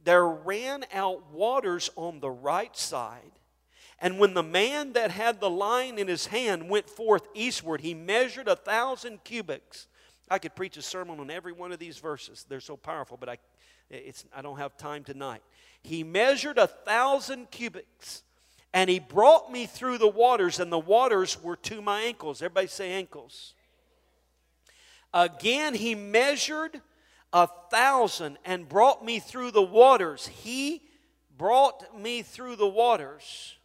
there 0.03 0.27
ran 0.27 0.85
out 0.93 1.31
waters 1.31 1.89
on 1.95 2.19
the 2.19 2.29
right 2.29 2.75
side. 2.75 3.31
And 3.99 4.19
when 4.19 4.33
the 4.33 4.43
man 4.43 4.93
that 4.93 5.11
had 5.11 5.39
the 5.39 5.49
line 5.49 5.97
in 5.97 6.07
his 6.07 6.27
hand 6.27 6.69
went 6.69 6.89
forth 6.89 7.23
eastward, 7.33 7.81
he 7.81 7.93
measured 7.93 8.47
a 8.47 8.55
thousand 8.55 9.23
cubits. 9.23 9.87
I 10.29 10.39
could 10.39 10.55
preach 10.55 10.77
a 10.77 10.81
sermon 10.81 11.19
on 11.19 11.29
every 11.29 11.53
one 11.53 11.71
of 11.71 11.79
these 11.79 11.99
verses. 11.99 12.45
They're 12.49 12.59
so 12.59 12.75
powerful, 12.75 13.17
but 13.17 13.29
I, 13.29 13.37
it's, 13.89 14.25
I 14.35 14.41
don't 14.41 14.57
have 14.57 14.75
time 14.75 15.03
tonight. 15.03 15.41
He 15.83 16.03
measured 16.03 16.57
a 16.57 16.67
thousand 16.67 17.51
cubits, 17.51 18.23
and 18.73 18.89
he 18.89 18.99
brought 18.99 19.51
me 19.51 19.65
through 19.65 19.99
the 19.99 20.07
waters, 20.07 20.59
and 20.59 20.71
the 20.71 20.79
waters 20.79 21.41
were 21.41 21.57
to 21.57 21.81
my 21.81 22.01
ankles. 22.01 22.41
Everybody 22.41 22.67
say 22.67 22.91
ankles. 22.91 23.53
Again, 25.13 25.75
he 25.75 25.93
measured 25.93 26.81
a 27.33 27.47
thousand 27.71 28.37
and 28.45 28.69
brought 28.69 29.03
me 29.03 29.19
through 29.19 29.51
the 29.51 29.61
waters. 29.61 30.27
He 30.27 30.83
brought 31.35 31.99
me 31.99 32.21
through 32.21 32.55
the 32.55 32.67
waters. 32.67 33.57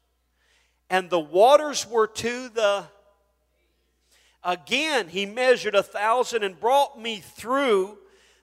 And 0.88 1.10
the 1.10 1.20
waters 1.20 1.86
were 1.86 2.06
to 2.06 2.48
the. 2.48 2.84
Again, 4.42 5.08
he 5.08 5.26
measured 5.26 5.74
a 5.74 5.82
thousand 5.82 6.44
and 6.44 6.58
brought 6.58 6.98
me 6.98 7.20
through. 7.20 7.98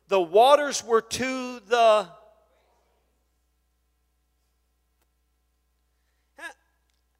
The 0.09 0.21
waters 0.21 0.83
were 0.83 1.01
to 1.01 1.59
the. 1.67 2.07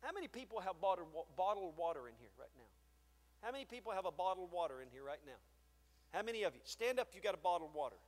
How 0.02 0.14
many 0.14 0.28
people 0.28 0.60
have 0.60 0.80
bottled, 0.80 1.08
bottled 1.36 1.76
water 1.76 2.08
in 2.08 2.14
here 2.20 2.30
right 2.38 2.50
now? 2.56 2.66
How 3.42 3.52
many 3.52 3.66
people 3.66 3.92
have 3.94 4.06
a 4.06 4.12
bottled 4.12 4.52
water 4.52 4.82
in 4.84 4.90
here 4.92 5.04
right 5.04 5.20
now? 5.26 5.34
How 6.16 6.24
many 6.24 6.44
of 6.44 6.56
you? 6.56 6.62
Stand 6.64 6.98
up, 6.98 7.10
you 7.12 7.20
got 7.20 7.36
a 7.36 7.44
bottled 7.44 7.76
water. 7.76 8.00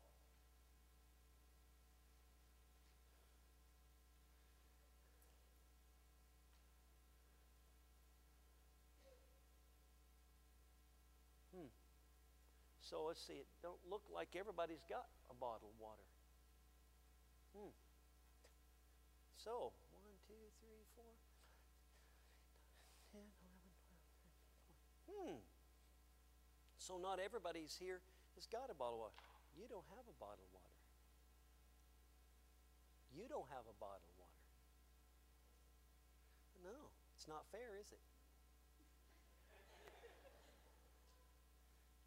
Hmm. 11.51 11.67
So 12.79 13.03
let's 13.11 13.19
see, 13.19 13.43
it 13.43 13.47
don't 13.61 13.75
look 13.91 14.03
like 14.15 14.29
everybody's 14.39 14.87
got 14.87 15.11
a 15.29 15.35
bottled 15.35 15.75
water. 15.75 16.07
Hmm. 17.59 17.75
So, 19.35 19.75
one, 19.91 20.15
two, 20.31 20.39
three, 20.63 20.79
four, 20.95 21.11
10, 23.11 23.19
11, 23.19 23.35
12, 23.83 23.99
13, 25.11 25.35
14. 25.35 25.35
Hmm. 25.35 25.56
So, 26.87 26.95
not 26.95 27.19
everybody's 27.19 27.75
here 27.75 27.99
has 28.39 28.47
got 28.47 28.71
a 28.71 28.77
bottle 28.79 29.03
of 29.03 29.11
water. 29.11 29.19
You 29.59 29.67
don't 29.67 29.83
have 29.91 30.07
a 30.07 30.15
bottle 30.23 30.39
of 30.39 30.51
water. 30.55 30.79
You 33.11 33.27
don't 33.27 33.51
have 33.51 33.67
a 33.67 33.75
bottle 33.75 34.07
of 34.07 34.15
water. 34.15 34.39
No, 36.63 36.79
it's 37.19 37.27
not 37.27 37.43
fair, 37.51 37.75
is 37.75 37.91
it? 37.91 37.99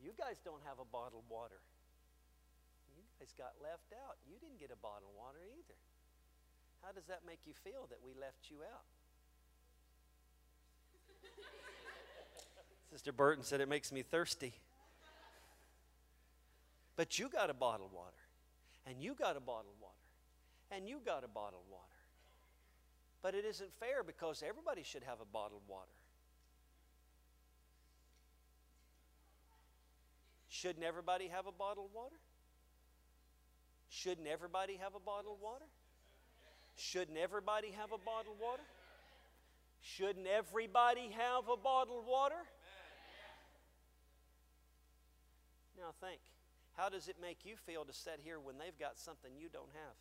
You 0.01 0.16
guys 0.16 0.41
don't 0.41 0.64
have 0.64 0.81
a 0.81 0.89
bottle 0.89 1.20
of 1.20 1.28
water. 1.28 1.61
You 2.97 3.05
guys 3.20 3.37
got 3.37 3.53
left 3.61 3.93
out. 3.93 4.16
You 4.24 4.41
didn't 4.41 4.64
get 4.64 4.72
a 4.72 4.81
bottle 4.81 5.12
of 5.12 5.16
water 5.20 5.45
either. 5.45 5.76
How 6.81 6.97
does 6.97 7.05
that 7.12 7.28
make 7.28 7.45
you 7.45 7.53
feel 7.53 7.85
that 7.93 8.01
we 8.01 8.16
left 8.16 8.49
you 8.49 8.64
out? 8.64 8.89
Sister 12.97 13.12
Burton 13.12 13.45
said 13.45 13.61
it 13.61 13.68
makes 13.68 13.93
me 13.93 14.01
thirsty. 14.01 14.57
But 16.97 17.18
you 17.18 17.28
got 17.28 17.51
a 17.51 17.55
bottle 17.55 17.86
of 17.86 17.93
water, 17.93 18.22
and 18.86 19.03
you 19.03 19.14
got 19.14 19.36
a 19.36 19.41
bottle 19.41 19.70
of 19.74 19.80
water, 19.80 19.95
and 20.70 20.88
you 20.88 21.01
got 21.05 21.24
a 21.24 21.28
bottle 21.28 21.61
of 21.64 21.70
water. 21.70 21.86
But 23.22 23.34
it 23.34 23.45
isn't 23.45 23.70
fair 23.78 24.03
because 24.03 24.43
everybody 24.47 24.82
should 24.82 25.05
have 25.05 25.20
a 25.20 25.24
bottle 25.24 25.59
of 25.59 25.68
water. 25.68 25.93
Shouldn't 30.49 30.84
everybody 30.84 31.28
have 31.28 31.47
a 31.47 31.53
bottle 31.53 31.86
of 31.86 31.95
water? 31.95 32.16
Shouldn't 33.88 34.26
everybody 34.26 34.76
have 34.76 34.95
a 34.95 35.01
bottle 35.01 35.32
of 35.32 35.41
water? 35.41 35.64
Shouldn't 36.76 37.18
everybody 37.18 37.70
have 37.72 37.93
a 37.93 37.99
bottle 37.99 38.32
of 38.32 38.41
water? 38.41 38.62
Shouldn't 39.82 40.26
everybody 40.26 41.11
have 41.16 41.49
a 41.49 41.57
bottle 41.57 41.99
of 41.99 42.07
water? 42.07 42.43
Now 45.76 45.93
think. 46.01 46.20
How 46.77 46.89
does 46.89 47.09
it 47.09 47.16
make 47.21 47.45
you 47.45 47.57
feel 47.66 47.85
to 47.85 47.93
sit 47.93 48.21
here 48.25 48.41
when 48.41 48.59
they've 48.59 48.79
got 48.79 48.99
something 48.99 49.33
you 49.39 49.49
don't 49.53 49.71
have? 49.73 49.97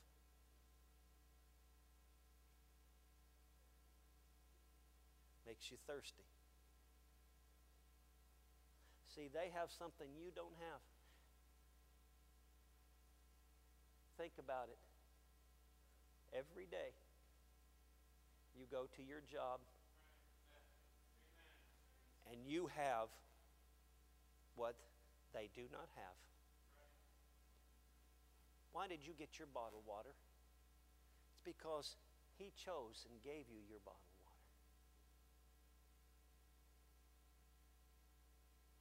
Makes 5.45 5.71
you 5.71 5.77
thirsty. 5.87 6.23
See, 9.15 9.27
they 9.33 9.51
have 9.53 9.71
something 9.71 10.07
you 10.15 10.31
don't 10.35 10.55
have. 10.71 10.79
Think 14.17 14.33
about 14.37 14.69
it. 14.69 14.77
Every 16.37 16.67
day, 16.69 16.93
you 18.57 18.65
go 18.69 18.85
to 18.95 19.01
your 19.01 19.21
job 19.31 19.59
and 22.31 22.39
you 22.45 22.69
have 22.75 23.09
what 24.55 24.75
they 25.33 25.49
do 25.55 25.63
not 25.71 25.89
have. 25.95 26.28
Why 28.71 28.87
did 28.87 28.99
you 29.03 29.13
get 29.17 29.39
your 29.39 29.47
bottled 29.53 29.83
water? 29.87 30.13
It's 31.31 31.41
because 31.43 31.95
He 32.37 32.51
chose 32.55 33.05
and 33.09 33.21
gave 33.21 33.49
you 33.49 33.61
your 33.67 33.79
bottled 33.83 34.15
water. 34.23 34.43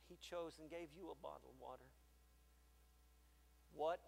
He 0.09 0.17
chose 0.21 0.59
and 0.61 0.71
gave 0.71 0.89
you 0.97 1.11
a 1.11 1.17
bottled 1.23 1.57
water. 1.61 1.89
What? 3.75 4.01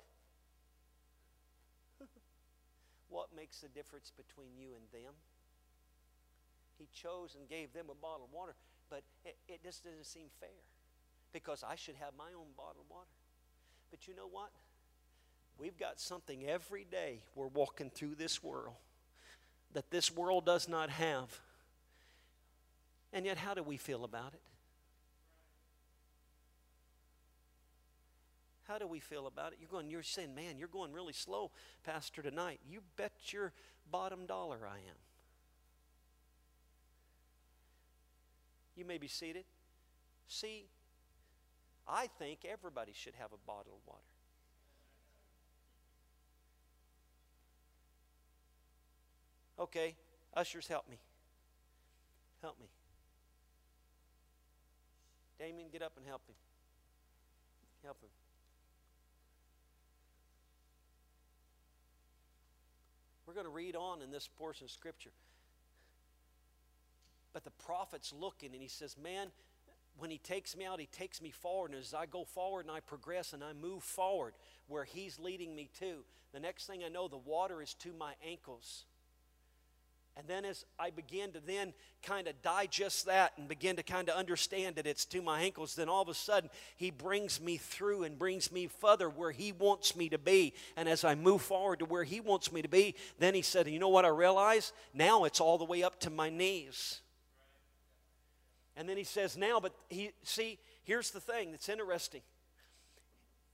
what 3.08 3.28
makes 3.34 3.60
the 3.60 3.68
difference 3.68 4.12
between 4.16 4.56
you 4.58 4.70
and 4.76 4.84
them? 4.92 5.14
He 6.78 6.88
chose 6.92 7.36
and 7.38 7.48
gave 7.48 7.72
them 7.72 7.86
a 7.90 7.94
bottle 7.94 8.24
of 8.24 8.32
water, 8.32 8.54
but 8.88 9.02
it, 9.24 9.36
it 9.48 9.62
just 9.62 9.84
doesn't 9.84 10.06
seem 10.06 10.28
fair 10.40 10.64
because 11.32 11.62
I 11.62 11.76
should 11.76 11.96
have 11.96 12.14
my 12.16 12.32
own 12.34 12.56
bottled 12.56 12.86
water. 12.88 13.12
But 13.90 14.08
you 14.08 14.16
know 14.16 14.28
what? 14.30 14.50
We've 15.60 15.76
got 15.78 16.00
something 16.00 16.46
every 16.46 16.86
day 16.90 17.20
we're 17.34 17.46
walking 17.46 17.90
through 17.90 18.14
this 18.14 18.42
world 18.42 18.76
that 19.74 19.90
this 19.90 20.10
world 20.10 20.46
does 20.46 20.68
not 20.68 20.88
have. 20.88 21.38
And 23.12 23.26
yet, 23.26 23.36
how 23.36 23.52
do 23.52 23.62
we 23.62 23.76
feel 23.76 24.04
about 24.04 24.32
it? 24.32 24.40
How 28.66 28.78
do 28.78 28.86
we 28.86 29.00
feel 29.00 29.26
about 29.26 29.52
it? 29.52 29.58
You're 29.60 29.68
going, 29.68 29.90
you're 29.90 30.02
saying, 30.02 30.34
man, 30.34 30.56
you're 30.56 30.68
going 30.68 30.92
really 30.92 31.12
slow, 31.12 31.50
Pastor, 31.84 32.22
tonight. 32.22 32.60
You 32.68 32.80
bet 32.96 33.12
your 33.26 33.52
bottom 33.90 34.26
dollar 34.26 34.60
I 34.66 34.76
am. 34.76 35.00
You 38.76 38.84
may 38.86 38.96
be 38.96 39.08
seated. 39.08 39.44
See, 40.26 40.68
I 41.86 42.06
think 42.18 42.46
everybody 42.50 42.92
should 42.94 43.14
have 43.18 43.32
a 43.32 43.46
bottle 43.46 43.72
of 43.74 43.86
water. 43.86 44.04
Okay, 49.60 49.94
ushers, 50.34 50.66
help 50.66 50.88
me. 50.88 50.98
Help 52.40 52.58
me. 52.58 52.66
Damien, 55.38 55.68
get 55.70 55.82
up 55.82 55.92
and 55.96 56.06
help 56.06 56.22
him. 56.26 56.34
Help 57.84 58.00
him. 58.02 58.08
We're 63.26 63.34
going 63.34 63.46
to 63.46 63.52
read 63.52 63.76
on 63.76 64.02
in 64.02 64.10
this 64.10 64.28
portion 64.28 64.64
of 64.64 64.70
Scripture. 64.70 65.12
But 67.32 67.44
the 67.44 67.50
prophet's 67.50 68.12
looking 68.12 68.54
and 68.54 68.62
he 68.62 68.68
says, 68.68 68.96
Man, 69.00 69.28
when 69.98 70.10
he 70.10 70.18
takes 70.18 70.56
me 70.56 70.64
out, 70.64 70.80
he 70.80 70.86
takes 70.86 71.22
me 71.22 71.30
forward. 71.30 71.70
And 71.70 71.80
as 71.80 71.94
I 71.94 72.06
go 72.06 72.24
forward 72.24 72.64
and 72.66 72.70
I 72.70 72.80
progress 72.80 73.32
and 73.32 73.44
I 73.44 73.52
move 73.52 73.82
forward 73.82 74.34
where 74.66 74.84
he's 74.84 75.18
leading 75.18 75.54
me 75.54 75.68
to, 75.78 75.98
the 76.32 76.40
next 76.40 76.66
thing 76.66 76.82
I 76.82 76.88
know, 76.88 77.08
the 77.08 77.18
water 77.18 77.62
is 77.62 77.74
to 77.74 77.92
my 77.92 78.14
ankles. 78.26 78.84
And 80.16 80.26
then 80.28 80.44
as 80.44 80.64
I 80.78 80.90
begin 80.90 81.32
to 81.32 81.40
then 81.40 81.72
kind 82.02 82.28
of 82.28 82.42
digest 82.42 83.06
that 83.06 83.32
and 83.38 83.48
begin 83.48 83.76
to 83.76 83.82
kind 83.82 84.08
of 84.08 84.16
understand 84.16 84.76
that 84.76 84.86
it's 84.86 85.04
to 85.06 85.22
my 85.22 85.40
ankles, 85.40 85.74
then 85.74 85.88
all 85.88 86.02
of 86.02 86.08
a 86.08 86.14
sudden 86.14 86.50
he 86.76 86.90
brings 86.90 87.40
me 87.40 87.56
through 87.56 88.02
and 88.02 88.18
brings 88.18 88.52
me 88.52 88.66
further 88.66 89.08
where 89.08 89.30
he 89.30 89.52
wants 89.52 89.96
me 89.96 90.08
to 90.08 90.18
be. 90.18 90.52
And 90.76 90.88
as 90.88 91.04
I 91.04 91.14
move 91.14 91.42
forward 91.42 91.78
to 91.78 91.84
where 91.84 92.04
he 92.04 92.20
wants 92.20 92.52
me 92.52 92.60
to 92.60 92.68
be, 92.68 92.96
then 93.18 93.34
he 93.34 93.42
said, 93.42 93.68
You 93.68 93.78
know 93.78 93.88
what 93.88 94.04
I 94.04 94.08
realize? 94.08 94.72
Now 94.92 95.24
it's 95.24 95.40
all 95.40 95.58
the 95.58 95.64
way 95.64 95.82
up 95.82 96.00
to 96.00 96.10
my 96.10 96.28
knees. 96.28 97.00
And 98.76 98.88
then 98.88 98.96
he 98.96 99.04
says, 99.04 99.36
Now, 99.36 99.60
but 99.60 99.74
he 99.88 100.10
see, 100.22 100.58
here's 100.84 101.10
the 101.10 101.20
thing 101.20 101.50
that's 101.50 101.68
interesting. 101.68 102.22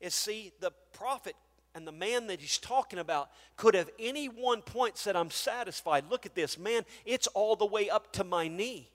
Is 0.01 0.15
see, 0.15 0.53
the 0.61 0.73
prophet 0.93 1.35
and 1.77 1.87
the 1.87 1.93
man 1.93 2.29
that 2.29 2.41
he's 2.41 2.57
talking 2.57 2.99
about 2.99 3.29
could 3.57 3.75
have 3.75 3.91
any 3.99 4.31
one 4.31 4.63
point 4.63 4.97
said, 4.97 5.15
I'm 5.15 5.31
satisfied. 5.31 6.05
Look 6.09 6.25
at 6.25 6.35
this, 6.35 6.59
man, 6.59 6.87
it's 7.05 7.27
all 7.29 7.55
the 7.55 7.67
way 7.67 7.91
up 7.91 8.15
to 8.15 8.25
my 8.25 8.49
knee. 8.49 8.89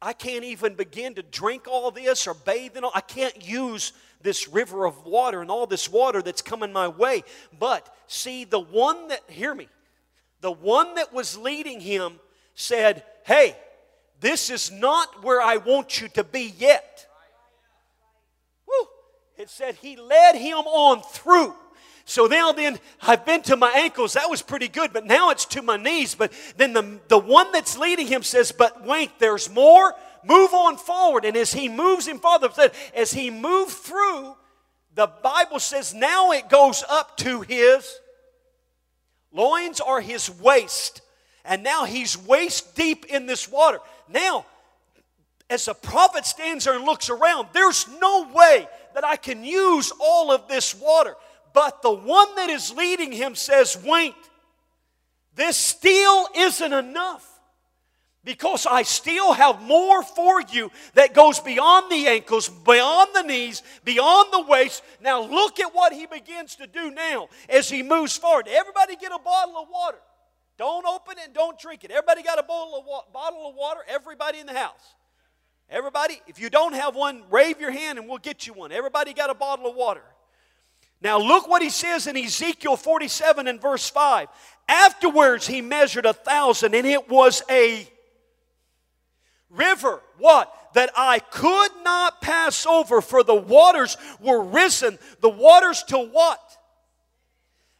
I 0.00 0.14
can't 0.14 0.44
even 0.44 0.76
begin 0.76 1.14
to 1.16 1.22
drink 1.22 1.68
all 1.68 1.90
this 1.90 2.26
or 2.26 2.32
bathe 2.32 2.78
in 2.78 2.84
all. 2.84 2.90
I 2.94 3.02
can't 3.02 3.46
use 3.46 3.92
this 4.22 4.48
river 4.48 4.86
of 4.86 5.04
water 5.04 5.42
and 5.42 5.50
all 5.50 5.66
this 5.66 5.90
water 5.90 6.22
that's 6.22 6.42
coming 6.42 6.72
my 6.72 6.88
way. 6.88 7.22
But 7.56 7.94
see, 8.06 8.44
the 8.44 8.60
one 8.60 9.08
that, 9.08 9.20
hear 9.28 9.54
me, 9.54 9.68
the 10.40 10.50
one 10.50 10.94
that 10.94 11.12
was 11.12 11.36
leading 11.36 11.80
him 11.80 12.18
said, 12.54 13.04
Hey, 13.24 13.56
this 14.20 14.48
is 14.48 14.72
not 14.72 15.22
where 15.22 15.42
I 15.42 15.58
want 15.58 16.00
you 16.00 16.08
to 16.08 16.24
be 16.24 16.54
yet 16.56 17.06
it 19.36 19.50
said 19.50 19.76
he 19.76 19.96
led 19.96 20.36
him 20.36 20.58
on 20.58 21.02
through. 21.02 21.54
So 22.04 22.26
now 22.26 22.52
then, 22.52 22.78
I've 23.00 23.24
been 23.24 23.42
to 23.42 23.56
my 23.56 23.70
ankles. 23.70 24.14
That 24.14 24.28
was 24.28 24.42
pretty 24.42 24.68
good, 24.68 24.92
but 24.92 25.06
now 25.06 25.30
it's 25.30 25.44
to 25.46 25.62
my 25.62 25.76
knees. 25.76 26.14
But 26.14 26.32
then 26.56 26.72
the, 26.72 26.98
the 27.08 27.18
one 27.18 27.52
that's 27.52 27.78
leading 27.78 28.06
him 28.06 28.22
says, 28.22 28.52
But 28.52 28.84
wait, 28.84 29.18
there's 29.18 29.48
more. 29.48 29.94
Move 30.24 30.52
on 30.52 30.76
forward. 30.76 31.24
And 31.24 31.36
as 31.36 31.52
he 31.52 31.68
moves 31.68 32.06
him 32.06 32.18
forward, 32.18 32.52
as 32.94 33.12
he 33.12 33.30
moved 33.30 33.72
through, 33.72 34.36
the 34.94 35.06
Bible 35.22 35.58
says 35.58 35.94
now 35.94 36.32
it 36.32 36.48
goes 36.48 36.84
up 36.88 37.16
to 37.18 37.40
his 37.40 37.98
loins 39.32 39.80
or 39.80 40.00
his 40.00 40.30
waist. 40.30 41.00
And 41.44 41.62
now 41.62 41.84
he's 41.84 42.16
waist 42.16 42.76
deep 42.76 43.06
in 43.06 43.26
this 43.26 43.50
water. 43.50 43.78
Now, 44.08 44.46
as 45.50 45.64
the 45.64 45.74
prophet 45.74 46.24
stands 46.24 46.64
there 46.64 46.74
and 46.74 46.84
looks 46.84 47.10
around, 47.10 47.48
there's 47.52 47.86
no 48.00 48.28
way 48.32 48.68
that 48.94 49.04
I 49.04 49.16
can 49.16 49.44
use 49.44 49.92
all 50.00 50.32
of 50.32 50.48
this 50.48 50.74
water. 50.74 51.14
But 51.52 51.82
the 51.82 51.92
one 51.92 52.34
that 52.36 52.50
is 52.50 52.72
leading 52.72 53.12
him 53.12 53.34
says, 53.34 53.76
Wait, 53.84 54.14
this 55.34 55.56
still 55.56 56.28
isn't 56.34 56.72
enough 56.72 57.28
because 58.24 58.66
I 58.66 58.82
still 58.82 59.32
have 59.32 59.60
more 59.62 60.02
for 60.02 60.40
you 60.40 60.70
that 60.94 61.14
goes 61.14 61.40
beyond 61.40 61.90
the 61.90 62.06
ankles, 62.06 62.48
beyond 62.48 63.10
the 63.14 63.22
knees, 63.22 63.62
beyond 63.84 64.32
the 64.32 64.42
waist. 64.42 64.82
Now, 65.00 65.22
look 65.22 65.58
at 65.58 65.74
what 65.74 65.92
he 65.92 66.06
begins 66.06 66.56
to 66.56 66.66
do 66.66 66.90
now 66.90 67.28
as 67.48 67.68
he 67.68 67.82
moves 67.82 68.16
forward. 68.16 68.46
Everybody 68.48 68.96
get 68.96 69.12
a 69.12 69.18
bottle 69.18 69.56
of 69.56 69.68
water. 69.70 69.98
Don't 70.56 70.86
open 70.86 71.18
it 71.18 71.26
and 71.26 71.34
don't 71.34 71.58
drink 71.58 71.82
it. 71.82 71.90
Everybody 71.90 72.22
got 72.22 72.38
a 72.38 72.42
bottle 72.44 72.76
of, 72.76 72.84
wa- 72.86 73.04
bottle 73.12 73.48
of 73.48 73.56
water? 73.56 73.80
Everybody 73.88 74.38
in 74.38 74.46
the 74.46 74.54
house. 74.54 74.94
Everybody, 75.72 76.20
if 76.26 76.38
you 76.38 76.50
don't 76.50 76.74
have 76.74 76.94
one, 76.94 77.22
wave 77.30 77.58
your 77.58 77.70
hand 77.70 77.98
and 77.98 78.06
we'll 78.06 78.18
get 78.18 78.46
you 78.46 78.52
one. 78.52 78.72
Everybody 78.72 79.14
got 79.14 79.30
a 79.30 79.34
bottle 79.34 79.66
of 79.66 79.74
water. 79.74 80.02
Now, 81.00 81.18
look 81.18 81.48
what 81.48 81.62
he 81.62 81.70
says 81.70 82.06
in 82.06 82.14
Ezekiel 82.14 82.76
47 82.76 83.48
and 83.48 83.60
verse 83.60 83.88
5. 83.88 84.28
Afterwards, 84.68 85.46
he 85.46 85.62
measured 85.62 86.04
a 86.04 86.12
thousand, 86.12 86.74
and 86.74 86.86
it 86.86 87.08
was 87.08 87.42
a 87.50 87.88
river. 89.48 90.02
What? 90.18 90.52
That 90.74 90.90
I 90.94 91.20
could 91.20 91.70
not 91.82 92.20
pass 92.20 92.66
over, 92.66 93.00
for 93.00 93.24
the 93.24 93.34
waters 93.34 93.96
were 94.20 94.42
risen. 94.42 94.98
The 95.20 95.30
waters 95.30 95.82
to 95.84 95.98
what? 95.98 96.40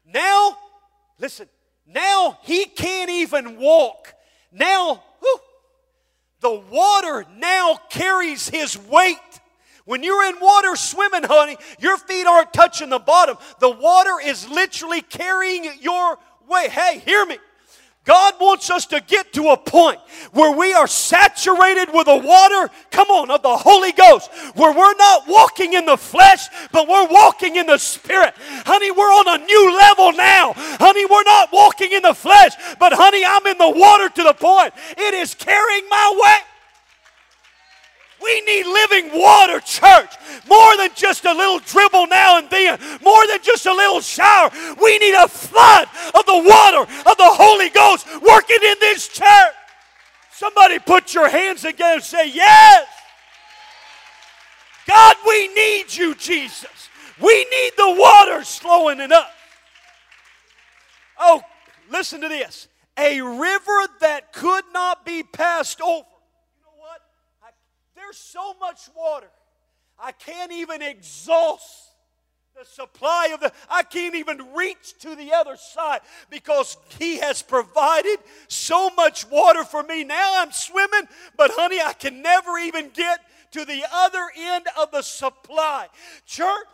Now, 0.06 0.56
listen, 1.20 1.46
now 1.86 2.38
he 2.42 2.64
can't 2.64 3.10
even 3.10 3.58
walk. 3.58 4.14
Now, 4.50 5.02
the 6.42 6.62
water 6.70 7.24
now 7.38 7.78
carries 7.88 8.48
his 8.48 8.76
weight. 8.76 9.16
When 9.84 10.02
you're 10.02 10.24
in 10.28 10.38
water 10.40 10.76
swimming, 10.76 11.24
honey, 11.24 11.56
your 11.80 11.96
feet 11.96 12.26
aren't 12.26 12.52
touching 12.52 12.90
the 12.90 12.98
bottom. 12.98 13.36
The 13.58 13.70
water 13.70 14.20
is 14.22 14.48
literally 14.48 15.00
carrying 15.00 15.64
your 15.80 16.18
weight. 16.48 16.70
Hey, 16.70 16.98
hear 17.04 17.24
me. 17.24 17.38
God 18.04 18.34
wants 18.40 18.68
us 18.68 18.86
to 18.86 19.00
get 19.00 19.32
to 19.34 19.50
a 19.50 19.56
point 19.56 20.00
where 20.32 20.56
we 20.56 20.72
are 20.72 20.88
saturated 20.88 21.88
with 21.94 22.06
the 22.06 22.16
water, 22.16 22.72
come 22.90 23.08
on, 23.08 23.30
of 23.30 23.42
the 23.42 23.56
Holy 23.56 23.92
Ghost, 23.92 24.28
where 24.56 24.72
we're 24.72 24.94
not 24.96 25.28
walking 25.28 25.74
in 25.74 25.86
the 25.86 25.96
flesh, 25.96 26.48
but 26.72 26.88
we're 26.88 27.06
walking 27.06 27.54
in 27.56 27.66
the 27.66 27.78
Spirit. 27.78 28.34
Honey, 28.66 28.90
we're 28.90 29.04
on 29.04 29.40
a 29.40 29.44
new 29.44 29.76
level 29.76 30.12
now. 30.12 30.52
Honey, 30.56 31.06
we're 31.06 31.22
not 31.22 31.50
walking 31.52 31.92
in 31.92 32.02
the 32.02 32.14
flesh, 32.14 32.52
but 32.80 32.92
honey, 32.92 33.24
I'm 33.24 33.46
in 33.46 33.58
the 33.58 33.70
water 33.70 34.08
to 34.08 34.22
the 34.24 34.34
point 34.34 34.74
it 34.96 35.14
is 35.14 35.34
carrying 35.34 35.88
my 35.88 36.12
weight. 36.12 36.51
We 38.22 38.40
need 38.42 38.66
living 38.66 39.18
water, 39.18 39.60
church. 39.60 40.14
More 40.48 40.76
than 40.76 40.90
just 40.94 41.24
a 41.24 41.32
little 41.32 41.58
dribble 41.58 42.06
now 42.06 42.38
and 42.38 42.48
then, 42.50 42.78
more 43.02 43.26
than 43.28 43.42
just 43.42 43.66
a 43.66 43.72
little 43.72 44.00
shower. 44.00 44.50
We 44.80 44.98
need 44.98 45.14
a 45.14 45.28
flood 45.28 45.88
of 46.14 46.26
the 46.26 46.42
water 46.46 46.82
of 46.82 47.16
the 47.16 47.30
Holy 47.30 47.70
Ghost 47.70 48.06
working 48.22 48.58
in 48.62 48.74
this 48.80 49.08
church. 49.08 49.54
Somebody 50.32 50.78
put 50.78 51.14
your 51.14 51.28
hands 51.28 51.62
together 51.62 51.94
and 51.94 52.02
say, 52.02 52.30
Yes. 52.30 52.86
God, 54.86 55.16
we 55.26 55.48
need 55.54 55.94
you, 55.94 56.14
Jesus. 56.14 56.88
We 57.20 57.46
need 57.50 57.72
the 57.76 57.94
water 57.96 58.42
slowing 58.42 59.00
it 59.00 59.12
up. 59.12 59.30
Oh, 61.18 61.42
listen 61.90 62.20
to 62.22 62.28
this. 62.28 62.66
A 62.98 63.20
river 63.20 63.86
that 64.00 64.32
could 64.32 64.64
not 64.72 65.06
be 65.06 65.22
passed 65.22 65.80
over 65.80 66.06
there's 68.12 68.18
so 68.18 68.52
much 68.60 68.90
water. 68.94 69.30
I 69.98 70.12
can't 70.12 70.52
even 70.52 70.82
exhaust 70.82 71.94
the 72.54 72.66
supply 72.66 73.30
of 73.32 73.40
the 73.40 73.50
I 73.70 73.84
can't 73.84 74.14
even 74.14 74.52
reach 74.54 74.98
to 75.00 75.16
the 75.16 75.32
other 75.32 75.56
side 75.56 76.00
because 76.28 76.76
he 76.98 77.20
has 77.20 77.40
provided 77.40 78.18
so 78.48 78.90
much 78.90 79.26
water 79.30 79.64
for 79.64 79.82
me. 79.82 80.04
Now 80.04 80.42
I'm 80.42 80.52
swimming, 80.52 81.08
but 81.38 81.52
honey, 81.54 81.80
I 81.80 81.94
can 81.94 82.20
never 82.20 82.58
even 82.58 82.90
get 82.90 83.20
to 83.52 83.64
the 83.64 83.82
other 83.90 84.28
end 84.36 84.66
of 84.78 84.90
the 84.90 85.00
supply. 85.00 85.86
Church, 86.26 86.66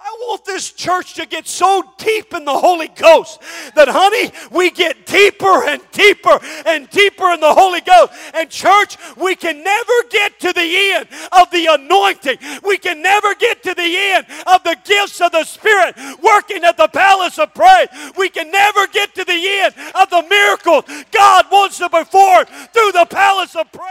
I 0.00 0.10
want 0.20 0.44
this 0.44 0.70
church 0.70 1.14
to 1.14 1.26
get 1.26 1.48
so 1.48 1.82
deep 1.98 2.32
in 2.32 2.44
the 2.44 2.56
Holy 2.56 2.86
Ghost 2.86 3.40
that, 3.74 3.88
honey, 3.88 4.30
we 4.52 4.70
get 4.70 5.06
deeper 5.06 5.64
and 5.64 5.82
deeper 5.90 6.38
and 6.66 6.88
deeper 6.90 7.30
in 7.32 7.40
the 7.40 7.52
Holy 7.52 7.80
Ghost. 7.80 8.12
And, 8.32 8.48
church, 8.48 8.96
we 9.16 9.34
can 9.34 9.62
never 9.64 9.92
get 10.08 10.38
to 10.40 10.52
the 10.52 10.92
end 10.94 11.08
of 11.32 11.50
the 11.50 11.66
anointing. 11.66 12.38
We 12.62 12.78
can 12.78 13.02
never 13.02 13.34
get 13.34 13.64
to 13.64 13.74
the 13.74 13.96
end 13.96 14.26
of 14.46 14.62
the 14.62 14.76
gifts 14.84 15.20
of 15.20 15.32
the 15.32 15.42
Spirit 15.42 15.96
working 16.22 16.62
at 16.62 16.76
the 16.76 16.88
palace 16.88 17.38
of 17.40 17.52
praise. 17.52 17.88
We 18.16 18.28
can 18.28 18.52
never 18.52 18.86
get 18.86 19.16
to 19.16 19.24
the 19.24 19.32
end 19.32 19.74
of 20.00 20.10
the 20.10 20.22
miracles 20.30 20.84
God 21.10 21.46
wants 21.50 21.78
to 21.78 21.88
perform 21.88 22.46
through 22.46 22.92
the 22.92 23.06
palace 23.10 23.56
of 23.56 23.70
praise. 23.72 23.84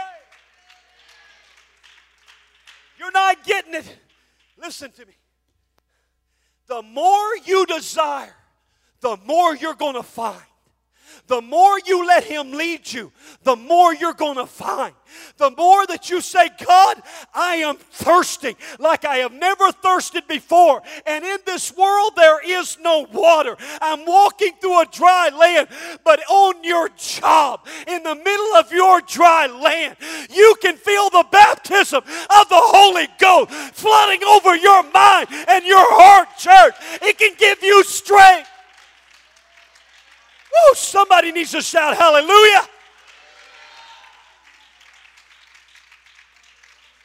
You're 2.98 3.12
not 3.12 3.44
getting 3.44 3.74
it. 3.74 3.96
Listen 4.56 4.90
to 4.92 5.04
me 5.04 5.17
the 6.68 6.82
more 6.82 7.36
you 7.44 7.66
desire, 7.66 8.34
the 9.00 9.16
more 9.24 9.56
you're 9.56 9.74
going 9.74 9.94
to 9.94 10.02
find. 10.02 10.42
The 11.26 11.42
more 11.42 11.78
you 11.86 12.06
let 12.06 12.24
Him 12.24 12.52
lead 12.52 12.90
you, 12.90 13.12
the 13.42 13.56
more 13.56 13.94
you're 13.94 14.14
going 14.14 14.36
to 14.36 14.46
find. 14.46 14.94
The 15.36 15.50
more 15.50 15.86
that 15.86 16.10
you 16.10 16.20
say, 16.20 16.50
God, 16.64 17.02
I 17.34 17.56
am 17.56 17.76
thirsting 17.76 18.56
like 18.78 19.04
I 19.04 19.16
have 19.18 19.32
never 19.32 19.72
thirsted 19.72 20.26
before. 20.28 20.82
And 21.06 21.24
in 21.24 21.38
this 21.46 21.74
world, 21.76 22.12
there 22.16 22.44
is 22.44 22.78
no 22.80 23.06
water. 23.12 23.56
I'm 23.80 24.04
walking 24.04 24.52
through 24.60 24.82
a 24.82 24.86
dry 24.86 25.30
land, 25.30 25.68
but 26.04 26.20
on 26.28 26.62
your 26.64 26.88
job, 26.96 27.66
in 27.86 28.02
the 28.02 28.14
middle 28.14 28.56
of 28.56 28.72
your 28.72 29.00
dry 29.02 29.46
land, 29.46 29.96
you 30.30 30.56
can 30.60 30.76
feel 30.76 31.10
the 31.10 31.26
baptism 31.30 32.02
of 32.02 32.48
the 32.48 32.60
Holy 32.60 33.08
Ghost 33.18 33.50
flooding 33.74 34.24
over 34.24 34.56
your 34.56 34.82
mind 34.90 35.28
and 35.48 35.64
your 35.64 35.86
heart, 35.94 36.28
church. 36.38 36.74
It 37.02 37.18
can 37.18 37.34
give 37.38 37.62
you 37.62 37.84
strength. 37.84 38.48
Woo, 40.66 40.74
somebody 40.74 41.32
needs 41.32 41.52
to 41.52 41.62
shout 41.62 41.96
hallelujah. 41.96 42.68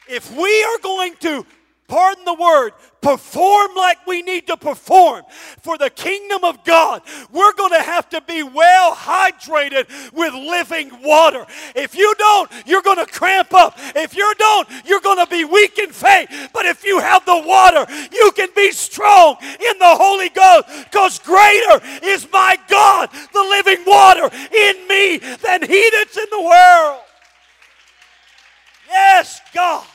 If 0.08 0.30
we 0.36 0.64
are 0.64 0.78
going 0.82 1.14
to 1.20 1.46
pardon 1.86 2.24
the 2.24 2.34
word, 2.34 2.72
perform 3.00 3.74
like 3.76 4.06
we 4.06 4.22
need 4.22 4.46
to 4.46 4.56
perform 4.56 5.22
for 5.60 5.76
the 5.76 5.90
kingdom 5.90 6.42
of 6.42 6.64
God, 6.64 7.02
we're 7.30 7.52
going 7.54 7.72
to 7.72 7.82
have 7.82 8.08
to 8.10 8.20
be 8.22 8.42
well 8.42 8.94
hydrated 8.94 9.86
with 10.12 10.32
living 10.32 10.90
water. 11.02 11.44
If 11.74 11.94
you 11.94 12.14
don't, 12.18 12.50
you're 12.66 12.82
going 12.82 13.04
to 13.04 13.06
cramp 13.06 13.52
up. 13.52 13.74
If 13.94 14.16
you 14.16 14.32
don't, 14.38 14.68
you're 14.86 15.00
going 15.00 15.24
to 15.24 15.30
be 15.30 15.44
weak 15.44 15.78
in 15.78 15.90
faith. 15.90 16.50
But 16.52 16.66
if 16.66 16.84
you 16.84 17.00
have 17.00 17.24
the 17.26 17.42
water, 17.46 17.86
you 18.12 18.32
can 18.34 18.48
be 18.56 18.72
strong 18.72 19.36
in 19.42 19.78
the 19.78 19.94
Holy 19.96 20.30
Ghost 20.30 20.68
because 20.84 21.18
greater 21.18 21.80
is 22.02 22.26
my 22.32 22.56
God, 22.68 23.10
the 23.32 23.42
living 23.42 23.84
water 23.86 24.30
in 24.52 24.88
me 24.88 25.18
than 25.18 25.62
he 25.62 25.90
that's 25.92 26.16
in 26.16 26.26
the 26.30 26.42
world. 26.42 27.00
Yes, 28.88 29.40
God. 29.52 29.86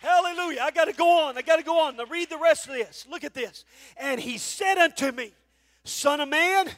Hallelujah. 0.00 0.60
I 0.62 0.70
got 0.70 0.84
to 0.84 0.92
go 0.92 1.26
on. 1.26 1.36
I 1.36 1.42
got 1.42 1.56
to 1.56 1.64
go 1.64 1.80
on. 1.80 1.96
Now 1.96 2.04
read 2.04 2.30
the 2.30 2.38
rest 2.38 2.68
of 2.68 2.74
this. 2.74 3.06
Look 3.10 3.24
at 3.24 3.34
this. 3.34 3.64
And 3.96 4.20
he 4.20 4.38
said 4.38 4.78
unto 4.78 5.10
me, 5.10 5.32
Son 5.84 6.20
of 6.20 6.28
man, 6.28 6.68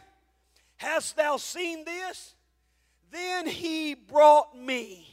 hast 0.76 1.16
thou 1.16 1.36
seen 1.36 1.84
this? 1.84 2.34
Then 3.10 3.46
he 3.46 3.94
brought 3.94 4.56
me 4.56 5.06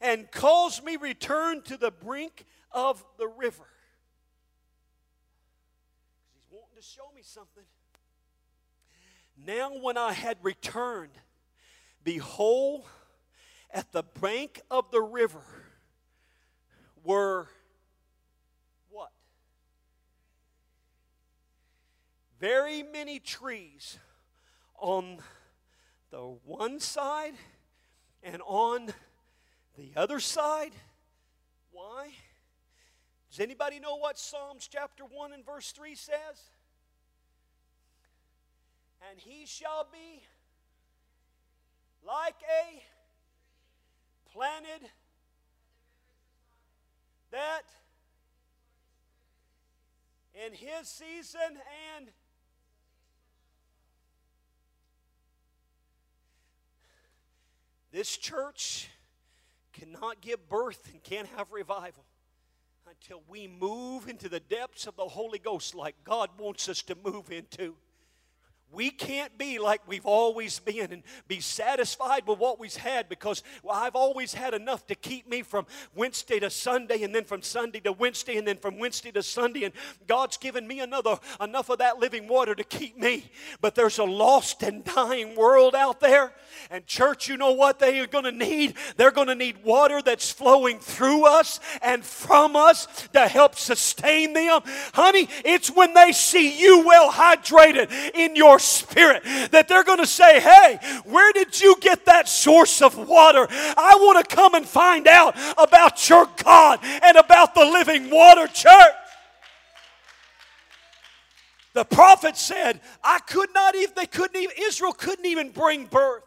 and 0.00 0.30
caused 0.30 0.82
me 0.82 0.96
return 0.96 1.62
to 1.62 1.76
the 1.76 1.90
brink 1.90 2.44
of 2.72 3.04
the 3.18 3.28
river. 3.28 3.66
He's 6.32 6.46
wanting 6.50 6.76
to 6.76 6.82
show 6.82 7.10
me 7.14 7.22
something. 7.22 7.64
Now, 9.36 9.70
when 9.80 9.96
I 9.96 10.12
had 10.12 10.38
returned, 10.42 11.12
behold, 12.02 12.84
at 13.70 13.92
the 13.92 14.02
brink 14.02 14.60
of 14.70 14.90
the 14.90 15.02
river, 15.02 15.42
were 17.04 17.48
what? 18.90 19.12
Very 22.40 22.82
many 22.82 23.20
trees 23.20 23.98
on 24.78 25.18
the 26.10 26.36
one 26.44 26.80
side 26.80 27.34
and 28.22 28.42
on 28.46 28.92
the 29.76 29.92
other 29.94 30.18
side. 30.18 30.72
Why? 31.70 32.10
Does 33.30 33.40
anybody 33.40 33.78
know 33.78 33.96
what 33.96 34.18
Psalms 34.18 34.68
chapter 34.70 35.04
1 35.04 35.32
and 35.32 35.44
verse 35.44 35.72
3 35.72 35.94
says? 35.94 36.50
and 39.10 39.18
he 39.18 39.46
shall 39.46 39.86
be 39.92 40.22
like 42.06 42.36
a 42.42 42.82
planted 44.32 44.88
that 47.34 47.62
in 50.46 50.52
his 50.52 50.86
season 50.88 51.58
and 51.96 52.08
this 57.92 58.16
church 58.16 58.88
cannot 59.72 60.20
give 60.20 60.48
birth 60.48 60.88
and 60.92 61.02
can't 61.02 61.26
have 61.36 61.50
revival 61.50 62.04
until 62.88 63.22
we 63.28 63.48
move 63.48 64.08
into 64.08 64.28
the 64.28 64.38
depths 64.38 64.86
of 64.86 64.94
the 64.94 65.02
Holy 65.02 65.40
Ghost 65.40 65.74
like 65.74 65.96
God 66.04 66.30
wants 66.38 66.68
us 66.68 66.82
to 66.82 66.96
move 67.04 67.32
into. 67.32 67.74
We 68.74 68.90
can't 68.90 69.36
be 69.38 69.58
like 69.58 69.80
we've 69.86 70.06
always 70.06 70.58
been 70.58 70.92
and 70.92 71.02
be 71.28 71.40
satisfied 71.40 72.26
with 72.26 72.38
what 72.38 72.58
we've 72.58 72.74
had 72.74 73.08
because 73.08 73.42
well, 73.62 73.76
I've 73.76 73.94
always 73.94 74.34
had 74.34 74.54
enough 74.54 74.86
to 74.88 74.94
keep 74.94 75.28
me 75.28 75.42
from 75.42 75.66
Wednesday 75.94 76.40
to 76.40 76.50
Sunday 76.50 77.02
and 77.02 77.14
then 77.14 77.24
from 77.24 77.42
Sunday 77.42 77.80
to 77.80 77.92
Wednesday 77.92 78.36
and 78.36 78.46
then 78.46 78.56
from 78.56 78.78
Wednesday 78.78 79.12
to 79.12 79.22
Sunday. 79.22 79.64
And 79.64 79.74
God's 80.06 80.36
given 80.36 80.66
me 80.66 80.80
another 80.80 81.18
enough 81.40 81.70
of 81.70 81.78
that 81.78 81.98
living 81.98 82.26
water 82.28 82.54
to 82.54 82.64
keep 82.64 82.98
me. 82.98 83.30
But 83.60 83.74
there's 83.74 83.98
a 83.98 84.04
lost 84.04 84.62
and 84.62 84.84
dying 84.84 85.36
world 85.36 85.74
out 85.74 86.00
there. 86.00 86.32
And 86.70 86.86
church, 86.86 87.28
you 87.28 87.36
know 87.36 87.52
what 87.52 87.78
they 87.78 88.00
are 88.00 88.06
going 88.06 88.24
to 88.24 88.32
need? 88.32 88.74
They're 88.96 89.10
going 89.10 89.28
to 89.28 89.34
need 89.34 89.62
water 89.64 90.02
that's 90.02 90.30
flowing 90.30 90.78
through 90.78 91.26
us 91.26 91.60
and 91.82 92.04
from 92.04 92.56
us 92.56 92.86
to 93.12 93.28
help 93.28 93.56
sustain 93.56 94.32
them. 94.32 94.62
Honey, 94.92 95.28
it's 95.44 95.70
when 95.70 95.94
they 95.94 96.12
see 96.12 96.58
you 96.58 96.84
well 96.86 97.10
hydrated 97.10 97.90
in 98.14 98.36
your 98.36 98.58
spirit 98.64 99.22
that 99.50 99.68
they're 99.68 99.84
going 99.84 99.98
to 99.98 100.06
say, 100.06 100.40
Hey, 100.40 100.78
where 101.04 101.32
did 101.32 101.60
you 101.60 101.76
get 101.80 102.06
that 102.06 102.28
source 102.28 102.82
of 102.82 102.96
water? 102.96 103.46
I 103.50 103.96
want 104.00 104.28
to 104.28 104.36
come 104.36 104.54
and 104.54 104.66
find 104.66 105.06
out 105.06 105.36
about 105.58 106.08
your 106.08 106.28
God 106.42 106.80
and 106.82 107.16
about 107.16 107.54
the 107.54 107.64
living 107.64 108.10
water, 108.10 108.46
church. 108.46 108.94
The 111.74 111.84
prophet 111.84 112.36
said, 112.36 112.80
I 113.02 113.18
could 113.18 113.52
not 113.52 113.74
even, 113.74 113.92
they 113.96 114.06
couldn't 114.06 114.40
even, 114.40 114.54
Israel 114.62 114.92
couldn't 114.92 115.26
even 115.26 115.50
bring 115.50 115.86
birth. 115.86 116.22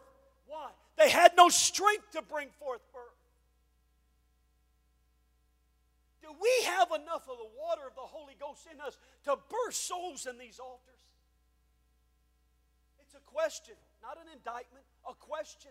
Why? 0.46 0.68
They 0.98 1.08
had 1.08 1.32
no 1.36 1.48
strength 1.48 2.10
to 2.12 2.22
bring 2.22 2.48
forth 2.60 2.82
birth. 2.92 3.02
Do 6.22 6.28
we 6.38 6.66
have 6.66 6.88
enough 6.88 7.22
of 7.22 7.38
the 7.38 7.48
water 7.58 7.80
of 7.88 7.94
the 7.94 8.02
Holy 8.02 8.36
Ghost 8.38 8.68
in 8.70 8.78
us 8.82 8.98
to 9.24 9.38
burst 9.48 9.88
souls 9.88 10.26
in 10.26 10.36
these 10.36 10.58
altars? 10.58 10.97
Question, 13.38 13.74
not 14.02 14.16
an 14.16 14.32
indictment, 14.32 14.84
a 15.08 15.14
question. 15.14 15.70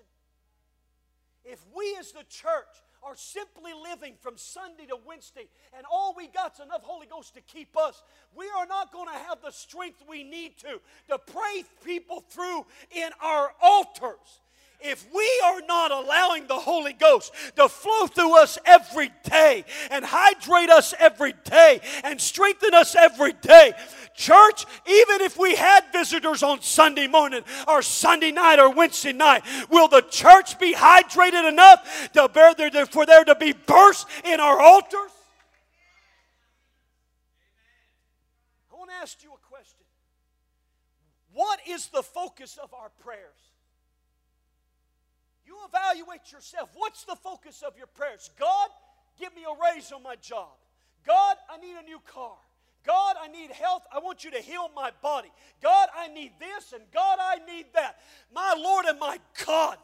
If 1.44 1.60
we 1.76 1.98
as 2.00 2.14
the 2.14 2.24
church 2.30 2.72
are 3.04 3.16
simply 3.16 3.74
living 3.74 4.14
from 4.22 4.38
Sunday 4.38 4.86
to 4.86 4.98
Wednesday 5.06 5.50
and 5.76 5.86
all 5.92 6.14
we 6.16 6.28
got's 6.28 6.62
enough 6.62 6.84
Holy 6.84 7.08
Ghost 7.08 7.34
to 7.36 7.42
keep 7.42 7.78
us, 7.78 8.04
we 8.34 8.46
are 8.58 8.66
not 8.68 8.94
going 8.94 9.08
to 9.08 9.20
have 9.28 9.42
the 9.42 9.52
strength 9.52 10.02
we 10.08 10.24
need 10.24 10.58
to 10.60 10.80
to 11.10 11.18
pray 11.18 11.64
people 11.86 12.24
through 12.30 12.66
in 12.92 13.10
our 13.22 13.52
altars 13.62 14.40
if 14.80 15.06
we 15.14 15.42
are 15.46 15.62
not 15.68 15.92
allowing 15.92 16.48
the 16.48 16.56
Holy 16.56 16.94
Ghost 16.94 17.34
to 17.56 17.68
flow 17.68 18.08
through 18.08 18.38
us 18.38 18.58
every 18.66 19.10
day 19.24 19.66
and 19.90 20.06
hydrate 20.06 20.70
us 20.70 20.94
every 21.00 21.34
day 21.44 21.82
and 22.04 22.20
strengthen 22.22 22.74
us 22.74 22.96
every 22.96 23.34
day, 23.34 23.74
church, 24.14 24.66
even 24.86 25.22
if 25.22 25.38
we 25.38 25.56
had 25.56 25.84
visitors 25.92 26.44
on 26.44 26.62
Sunday 26.62 27.08
morning 27.08 27.42
or 27.68 27.82
Sunday 27.82 28.32
night 28.32 28.60
or 28.60 28.74
Wednesday 28.74 29.14
night, 29.14 29.44
will 29.70 29.88
the 29.88 30.02
church 30.02 30.60
be 30.60 30.74
hydrated 30.74 31.48
enough 31.48 32.12
to 32.14 32.28
bear 32.30 32.54
for 32.86 33.06
there 33.06 33.24
to 33.24 33.36
be 33.36 33.54
bursts 33.54 34.06
in 34.24 34.40
our 34.40 34.60
altars? 34.60 35.12
I 38.72 38.76
want 38.76 38.92
to 38.92 38.96
ask 38.98 39.24
you 39.24 39.30
a 39.32 39.48
question. 39.50 39.86
What 41.34 41.60
is 41.68 41.88
the 41.88 42.04
focus 42.04 42.58
of 42.62 42.74
our 42.74 42.90
prayers? 43.00 43.47
You 45.48 45.56
evaluate 45.66 46.32
yourself. 46.32 46.70
What's 46.76 47.06
the 47.06 47.16
focus 47.16 47.64
of 47.66 47.78
your 47.78 47.88
prayers? 47.88 48.30
God, 48.38 48.68
give 49.18 49.34
me 49.34 49.44
a 49.44 49.74
raise 49.74 49.94
on 49.94 50.04
my 50.04 50.18
job. 50.18 50.50
God, 51.06 51.38
I 51.50 51.58
need 51.58 51.76
a 51.82 51.84
new 51.84 52.00
car. 52.06 52.36
God, 52.86 53.18
I 53.22 53.28
need 53.28 53.52
health. 53.52 53.84
I 53.94 54.00
want 54.00 54.24
you 54.24 54.32
to 54.32 54.40
heal 54.40 54.70
my 54.74 54.92
body. 55.02 55.30
God, 55.62 55.90
I 55.94 56.08
need 56.08 56.32
this, 56.40 56.72
and 56.72 56.82
God, 56.94 57.18
I 57.22 57.40
need 57.46 57.66
that. 57.74 58.00
My 58.34 58.56
Lord 58.58 58.86
and 58.86 58.98
my 58.98 59.20
God, 59.46 59.78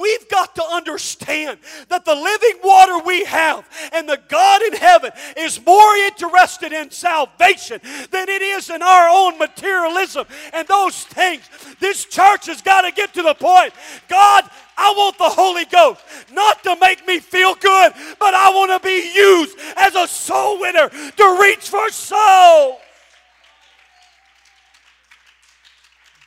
we've 0.00 0.28
got 0.28 0.56
to 0.56 0.64
understand 0.64 1.60
that 1.88 2.04
the 2.04 2.16
living 2.16 2.60
water 2.64 2.98
we 3.04 3.24
have 3.26 3.68
and 3.92 4.08
the 4.08 4.20
God 4.28 4.62
in 4.62 4.72
heaven 4.72 5.12
is 5.36 5.64
more 5.64 5.94
interested 5.96 6.72
in 6.72 6.90
salvation 6.90 7.80
than 8.10 8.28
it 8.28 8.42
is 8.42 8.70
in 8.70 8.82
our 8.82 9.08
own 9.08 9.38
materialism 9.38 10.26
and 10.52 10.66
those 10.66 11.04
things. 11.04 11.48
This 11.78 12.06
church 12.06 12.46
has 12.46 12.60
got 12.60 12.82
to 12.82 12.90
get 12.90 13.14
to 13.14 13.22
the 13.22 13.34
point 13.34 13.72
God, 14.08 14.50
I 14.78 14.94
want 14.96 15.18
the 15.18 15.28
Holy 15.28 15.64
Ghost 15.64 16.00
not 16.32 16.62
to 16.62 16.76
make 16.80 17.06
me 17.06 17.18
feel 17.18 17.54
good, 17.56 17.92
but 18.20 18.32
I 18.32 18.50
want 18.50 18.80
to 18.80 18.86
be 18.86 19.12
used 19.12 19.58
as 19.76 19.94
a 19.96 20.06
soul 20.06 20.60
winner 20.60 20.88
to 20.88 21.38
reach 21.40 21.68
for 21.68 21.90
souls. 21.90 22.78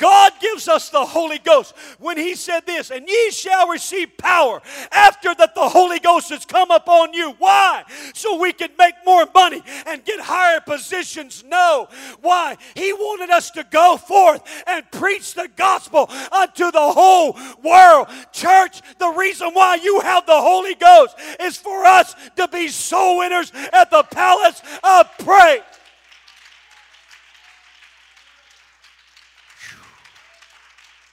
God 0.02 0.34
gives 0.42 0.68
us 0.68 0.90
the 0.90 1.06
Holy 1.06 1.38
Ghost 1.38 1.76
when 2.00 2.18
He 2.18 2.34
said 2.34 2.66
this, 2.66 2.90
and 2.90 3.08
ye 3.08 3.30
shall 3.30 3.68
receive 3.68 4.18
power 4.18 4.60
after 4.92 5.36
that 5.36 5.54
the 5.54 5.70
Holy 5.70 6.00
Ghost 6.00 6.32
has 6.32 6.44
come 6.44 6.72
upon 6.72 7.14
you. 7.14 7.36
Why? 7.38 7.84
So 8.16 8.42
we 8.42 8.52
can 8.52 8.72
make 8.80 8.96
more 9.06 9.28
money 9.34 9.62
and 9.86 10.04
get 10.04 10.20
higher 10.20 10.60
positions? 10.60 11.44
No. 11.48 11.88
Why? 12.22 12.58
He 12.74 12.92
wanted 12.94 13.30
us 13.30 13.52
to 13.52 13.64
go 13.70 13.96
forth 13.96 14.42
and 14.66 14.90
preach 14.90 15.36
the 15.36 15.50
gospel 15.56 16.10
unto 16.32 16.72
the 16.72 16.92
whole 16.92 17.38
world. 17.64 18.08
Church, 18.32 18.82
the 18.98 19.10
reason 19.10 19.52
why 19.54 19.76
you 19.76 20.00
have 20.00 20.26
the 20.26 20.42
Holy 20.42 20.74
Ghost 20.74 21.16
is 21.40 21.58
for 21.58 21.86
us 21.86 22.16
to 22.38 22.48
be 22.48 22.70
soul 22.70 23.20
winners 23.20 23.52
at 23.72 23.92
the 23.92 24.02
palace 24.02 24.64
of 24.84 25.08
praise. 25.20 25.62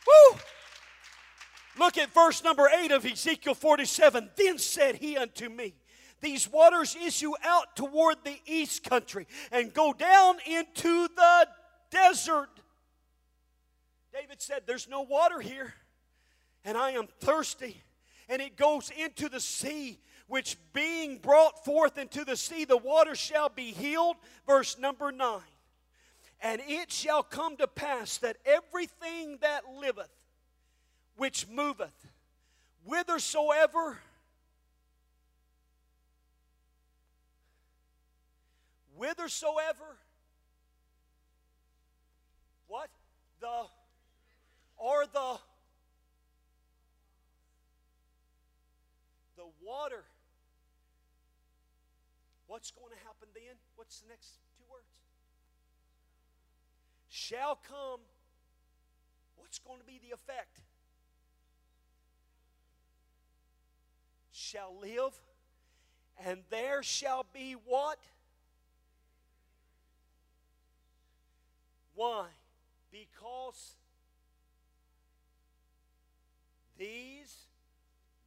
Woo! 0.09 0.39
Look 1.79 1.97
at 1.97 2.13
verse 2.13 2.43
number 2.43 2.69
8 2.69 2.91
of 2.91 3.07
Ezekiel 3.07 3.55
47. 3.55 4.31
Then 4.37 4.59
said 4.59 4.97
he 4.97 5.17
unto 5.17 5.49
me, 5.49 5.75
These 6.21 6.51
waters 6.51 6.97
issue 6.97 7.33
out 7.45 7.77
toward 7.77 8.17
the 8.25 8.37
east 8.47 8.83
country 8.83 9.27
and 9.53 9.73
go 9.73 9.93
down 9.93 10.37
into 10.47 11.09
the 11.09 11.49
desert. 11.91 12.51
David 14.13 14.43
said, 14.43 14.63
There's 14.67 14.89
no 14.89 15.03
water 15.03 15.41
here, 15.41 15.75
and 16.65 16.77
I 16.77 16.93
am 16.93 17.07
thirsty. 17.21 17.83
And 18.29 18.43
it 18.43 18.57
goes 18.57 18.91
into 18.91 19.29
the 19.29 19.41
sea, 19.41 20.01
which 20.27 20.59
being 20.75 21.19
brought 21.19 21.65
forth 21.65 21.97
into 21.97 22.25
the 22.25 22.37
sea, 22.37 22.67
the 22.67 22.77
water 22.77 23.15
shall 23.15 23.49
be 23.49 23.71
healed. 23.71 24.17
Verse 24.47 24.79
number 24.79 25.11
9. 25.11 25.41
And 26.41 26.61
it 26.67 26.93
shall 26.93 27.23
come 27.23 27.57
to 27.57 27.67
pass 27.67 28.19
that 28.19 28.37
everything 28.47 29.39
that 29.41 29.65
liveth, 29.81 30.11
which 31.17 31.49
moveth, 31.49 32.07
whithersoever, 32.85 33.99
whithersoever, 38.97 39.97
what? 42.69 42.89
The, 43.41 43.65
or 44.77 45.07
the, 45.13 45.39
the 49.37 49.45
water. 49.65 50.05
What's 52.47 52.71
going 52.71 52.91
to 52.91 52.99
happen 53.05 53.29
then? 53.35 53.57
What's 53.77 54.01
the 54.01 54.09
next 54.09 54.39
two 54.57 54.65
words? 54.71 54.87
Shall 57.09 57.59
come, 57.69 58.01
what's 59.37 59.59
going 59.59 59.81
to 59.81 59.87
be 59.87 59.99
the 59.99 60.15
effect? 60.15 60.61
Shall 64.33 64.75
live, 64.81 65.13
and 66.25 66.41
there 66.51 66.83
shall 66.83 67.27
be 67.33 67.53
what? 67.53 67.99
Why? 71.95 72.27
Because 72.93 73.75
these 76.79 77.35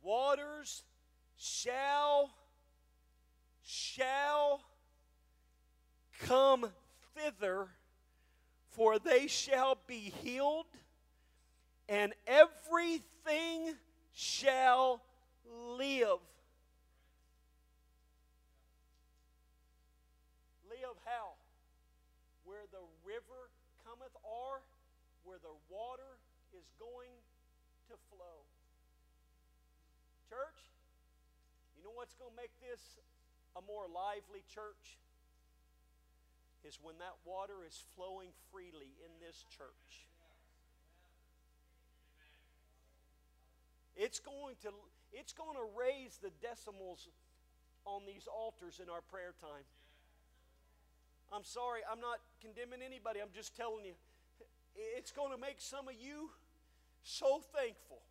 waters 0.01 0.83
shall 1.37 2.31
shall 3.63 4.61
come 6.19 6.69
thither 7.15 7.69
for 8.71 8.99
they 8.99 9.27
shall 9.27 9.77
be 9.87 10.13
healed 10.23 10.65
and 11.89 12.13
everything 12.25 13.75
shall 14.13 15.01
live. 15.77 16.23
Live 20.69 20.95
how? 21.03 21.35
Where 22.45 22.63
the 22.71 22.83
river 23.05 23.51
cometh, 23.83 24.15
or 24.23 24.61
where 25.23 25.39
the 25.43 25.51
water 25.69 26.15
is 26.55 26.63
going 26.79 27.11
to 27.89 27.95
flow. 28.09 28.47
Church, 30.29 30.71
you 31.75 31.83
know 31.83 31.91
what's 31.93 32.15
going 32.15 32.31
to 32.31 32.37
make 32.39 32.55
this 32.63 32.79
a 33.57 33.61
more 33.67 33.83
lively 33.91 34.47
church? 34.47 34.95
Is 36.63 36.77
when 36.81 36.97
that 36.99 37.17
water 37.25 37.65
is 37.65 37.83
flowing 37.95 38.29
freely 38.51 38.93
in 39.01 39.11
this 39.19 39.45
church. 39.49 40.05
It's 43.95 44.19
going 44.19 44.55
to 44.61 44.69
it's 45.11 45.33
going 45.33 45.57
to 45.57 45.67
raise 45.77 46.19
the 46.21 46.29
decibels 46.39 47.07
on 47.85 48.05
these 48.05 48.27
altars 48.27 48.79
in 48.81 48.89
our 48.89 49.01
prayer 49.01 49.33
time. 49.41 49.65
I'm 51.33 51.43
sorry, 51.43 51.81
I'm 51.89 51.99
not 51.99 52.19
condemning 52.41 52.81
anybody. 52.85 53.19
I'm 53.21 53.33
just 53.33 53.55
telling 53.55 53.85
you 53.85 53.93
it's 54.75 55.11
going 55.11 55.31
to 55.31 55.37
make 55.37 55.59
some 55.59 55.87
of 55.87 55.95
you 55.99 56.29
so 57.03 57.41
thankful 57.53 58.01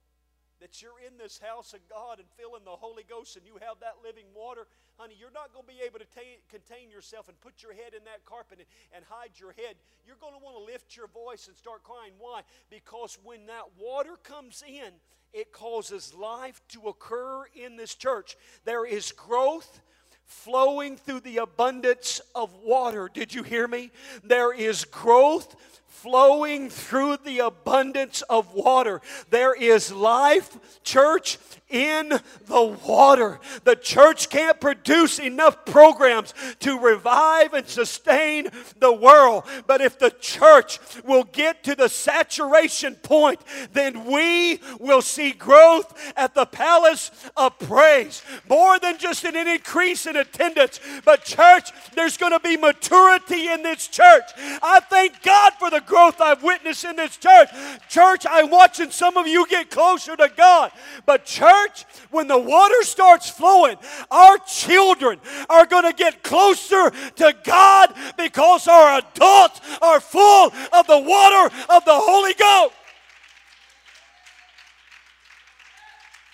that 0.60 0.82
you're 0.82 1.00
in 1.06 1.16
this 1.18 1.40
house 1.42 1.72
of 1.72 1.80
God 1.88 2.18
and 2.18 2.28
filling 2.36 2.64
the 2.64 2.76
Holy 2.76 3.04
Ghost 3.08 3.36
and 3.36 3.46
you 3.46 3.54
have 3.60 3.80
that 3.80 3.96
living 4.04 4.26
water, 4.34 4.66
honey, 4.96 5.16
you're 5.18 5.32
not 5.32 5.52
going 5.52 5.66
to 5.66 5.72
be 5.72 5.80
able 5.84 5.98
to 5.98 6.08
ta- 6.14 6.40
contain 6.50 6.90
yourself 6.90 7.28
and 7.28 7.40
put 7.40 7.62
your 7.62 7.72
head 7.72 7.96
in 7.96 8.04
that 8.04 8.24
carpet 8.24 8.58
and, 8.58 8.68
and 8.94 9.04
hide 9.08 9.32
your 9.40 9.52
head. 9.52 9.76
You're 10.06 10.20
going 10.20 10.34
to 10.34 10.44
want 10.44 10.56
to 10.56 10.64
lift 10.72 10.96
your 10.96 11.08
voice 11.08 11.48
and 11.48 11.56
start 11.56 11.82
crying. 11.82 12.12
Why? 12.18 12.42
Because 12.68 13.18
when 13.24 13.46
that 13.46 13.64
water 13.78 14.16
comes 14.22 14.62
in, 14.66 14.92
it 15.32 15.52
causes 15.52 16.12
life 16.14 16.60
to 16.68 16.88
occur 16.88 17.44
in 17.54 17.76
this 17.76 17.94
church. 17.94 18.36
There 18.64 18.84
is 18.84 19.12
growth 19.12 19.80
flowing 20.24 20.96
through 20.96 21.20
the 21.20 21.38
abundance 21.38 22.20
of 22.34 22.54
water. 22.62 23.10
Did 23.12 23.34
you 23.34 23.42
hear 23.42 23.66
me? 23.66 23.90
There 24.22 24.52
is 24.52 24.84
growth 24.84 25.56
flowing 25.90 26.70
through 26.70 27.18
the 27.18 27.40
abundance 27.40 28.22
of 28.22 28.54
water. 28.54 29.02
There 29.28 29.54
is 29.54 29.92
life, 29.92 30.56
church, 30.82 31.36
in 31.68 32.08
the 32.46 32.78
water. 32.86 33.38
The 33.64 33.76
church 33.76 34.30
can't 34.30 34.60
produce 34.60 35.18
enough 35.18 35.64
programs 35.64 36.32
to 36.60 36.78
revive 36.78 37.54
and 37.54 37.66
sustain 37.66 38.48
the 38.78 38.92
world. 38.92 39.44
But 39.66 39.80
if 39.80 39.98
the 39.98 40.10
church 40.10 40.80
will 41.04 41.24
get 41.24 41.64
to 41.64 41.74
the 41.74 41.88
saturation 41.88 42.94
point, 42.96 43.40
then 43.72 44.04
we 44.04 44.60
will 44.78 45.02
see 45.02 45.32
growth 45.32 46.12
at 46.16 46.34
the 46.34 46.46
palace 46.46 47.10
of 47.36 47.58
praise. 47.58 48.22
More 48.48 48.78
than 48.78 48.98
just 48.98 49.24
an 49.24 49.36
increase 49.36 50.06
in 50.06 50.16
attendance, 50.16 50.80
but 51.04 51.24
church, 51.24 51.70
there's 51.94 52.16
going 52.16 52.32
to 52.32 52.40
be 52.40 52.56
maturity 52.56 53.48
in 53.48 53.62
this 53.62 53.86
church. 53.86 54.24
I 54.62 54.80
thank 54.80 55.22
God 55.22 55.52
for 55.54 55.70
the 55.70 55.79
growth 55.80 56.20
I've 56.20 56.42
witnessed 56.42 56.84
in 56.84 56.96
this 56.96 57.16
church. 57.16 57.48
Church, 57.88 58.26
I'm 58.28 58.50
watching 58.50 58.90
some 58.90 59.16
of 59.16 59.26
you 59.26 59.46
get 59.46 59.70
closer 59.70 60.16
to 60.16 60.30
God. 60.36 60.72
But 61.06 61.24
church, 61.24 61.60
church, 61.70 61.84
when 62.10 62.26
the 62.26 62.38
water 62.38 62.82
starts 62.82 63.30
flowing, 63.30 63.76
our 64.10 64.38
children 64.38 65.20
are 65.48 65.66
going 65.66 65.84
to 65.84 65.92
get 65.92 66.22
closer 66.22 66.90
to 66.90 67.34
God 67.44 67.94
because 68.16 68.68
our 68.68 68.98
adults 68.98 69.60
are 69.82 70.00
full 70.00 70.52
of 70.72 70.86
the 70.86 70.98
water 70.98 71.54
of 71.70 71.84
the 71.84 71.94
Holy 71.94 72.34
Ghost. 72.34 72.74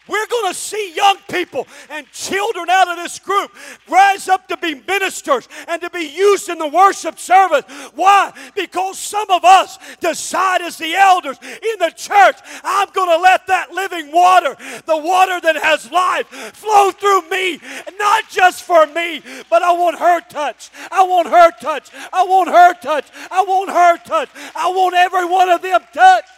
We're 0.08 0.26
going 0.26 0.52
to 0.52 0.58
see 0.58 0.94
young 0.94 1.16
people 1.28 1.66
and 1.90 2.10
children 2.12 2.68
out 2.70 2.88
of 2.88 2.96
this 2.96 3.18
group 3.18 3.50
rise 3.88 4.28
up 4.28 4.48
to 4.48 4.56
be 4.56 4.74
ministers 4.86 5.48
and 5.68 5.80
to 5.82 5.90
be 5.90 6.04
used 6.04 6.48
in 6.48 6.58
the 6.58 6.68
worship 6.68 7.18
service. 7.18 7.64
Why? 7.94 8.32
Because 8.54 8.98
some 8.98 9.30
of 9.30 9.44
us 9.44 9.78
decide 10.00 10.62
as 10.62 10.78
the 10.78 10.94
elders 10.94 11.38
in 11.42 11.78
the 11.78 11.92
church, 11.96 12.36
I'm 12.62 12.88
going 12.90 13.10
to 13.10 13.22
let 13.22 13.46
that 13.48 13.72
living 13.72 14.12
water, 14.12 14.56
the 14.86 14.96
water 14.96 15.40
that 15.40 15.56
has 15.56 15.90
life, 15.90 16.26
flow 16.26 16.90
through 16.90 17.28
me, 17.28 17.60
not 17.98 18.28
just 18.30 18.62
for 18.62 18.86
me, 18.86 19.22
but 19.50 19.62
I 19.62 19.72
want 19.72 19.98
her 19.98 20.20
touch. 20.20 20.70
I 20.90 21.02
want 21.02 21.28
her 21.28 21.50
touch. 21.60 21.90
I 22.12 22.24
want 22.24 22.48
her 22.48 22.74
touch. 22.74 23.06
I 23.30 23.42
want 23.42 23.70
her 23.70 23.96
touch. 23.98 24.28
I 24.54 24.68
want 24.68 24.94
every 24.94 25.24
one 25.24 25.48
of 25.48 25.62
them 25.62 25.80
touched. 25.92 26.28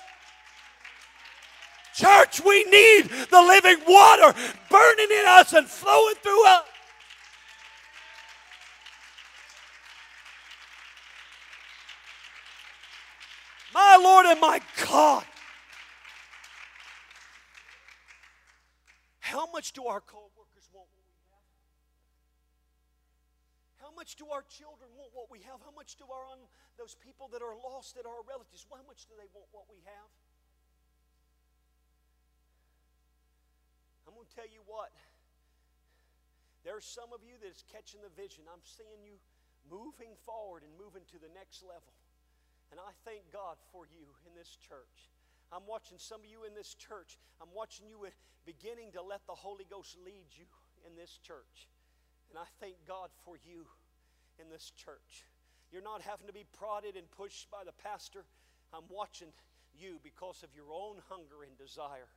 Church, 1.98 2.40
we 2.46 2.62
need 2.70 3.10
the 3.10 3.42
living 3.42 3.82
water 3.88 4.32
burning 4.70 5.10
in 5.10 5.24
us 5.26 5.52
and 5.52 5.66
flowing 5.66 6.14
through 6.22 6.46
us. 6.46 6.62
My 13.74 13.98
Lord 14.00 14.26
and 14.26 14.40
my 14.40 14.60
God. 14.86 15.24
How 19.18 19.50
much 19.52 19.72
do 19.72 19.84
our 19.86 20.00
co 20.00 20.30
workers 20.38 20.70
want 20.72 20.86
what 20.94 21.02
we 21.02 21.18
have? 21.34 21.42
How 23.82 23.90
much 23.96 24.14
do 24.14 24.26
our 24.30 24.44
children 24.46 24.88
want 24.96 25.10
what 25.14 25.26
we 25.32 25.40
have? 25.40 25.58
How 25.66 25.74
much 25.74 25.96
do 25.96 26.04
our 26.06 26.22
those 26.78 26.94
people 26.94 27.26
that 27.34 27.42
are 27.42 27.58
lost 27.58 27.98
that 27.98 28.06
are 28.06 28.22
our 28.22 28.26
relatives, 28.30 28.62
how 28.70 28.78
much 28.86 29.10
do 29.10 29.18
they 29.18 29.26
want 29.34 29.50
what 29.50 29.66
we 29.66 29.82
have? 29.82 30.08
Tell 34.34 34.48
you 34.48 34.62
what. 34.66 34.92
There's 36.66 36.84
some 36.84 37.14
of 37.14 37.24
you 37.24 37.38
that's 37.40 37.64
catching 37.70 38.02
the 38.02 38.12
vision. 38.12 38.44
I'm 38.50 38.64
seeing 38.64 39.00
you 39.00 39.16
moving 39.70 40.12
forward 40.26 40.64
and 40.66 40.72
moving 40.76 41.06
to 41.14 41.18
the 41.20 41.30
next 41.32 41.62
level. 41.62 41.94
And 42.68 42.76
I 42.76 42.92
thank 43.08 43.24
God 43.32 43.56
for 43.72 43.88
you 43.88 44.04
in 44.28 44.36
this 44.36 44.58
church. 44.60 45.08
I'm 45.48 45.64
watching 45.64 45.96
some 45.96 46.20
of 46.20 46.28
you 46.28 46.44
in 46.44 46.52
this 46.52 46.76
church. 46.76 47.16
I'm 47.40 47.48
watching 47.56 47.88
you 47.88 48.04
beginning 48.44 48.92
to 48.92 49.02
let 49.02 49.24
the 49.24 49.36
Holy 49.36 49.64
Ghost 49.64 49.96
lead 50.04 50.28
you 50.36 50.44
in 50.84 50.92
this 50.92 51.16
church. 51.24 51.68
And 52.28 52.36
I 52.36 52.44
thank 52.60 52.76
God 52.84 53.08
for 53.24 53.40
you 53.40 53.64
in 54.36 54.52
this 54.52 54.72
church. 54.76 55.24
You're 55.72 55.84
not 55.84 56.04
having 56.04 56.28
to 56.28 56.36
be 56.36 56.44
prodded 56.52 56.96
and 56.96 57.08
pushed 57.16 57.48
by 57.50 57.64
the 57.64 57.76
pastor. 57.80 58.24
I'm 58.72 58.84
watching 58.92 59.32
you 59.72 60.00
because 60.04 60.42
of 60.44 60.52
your 60.52 60.68
own 60.72 61.00
hunger 61.08 61.44
and 61.44 61.56
desire 61.56 62.08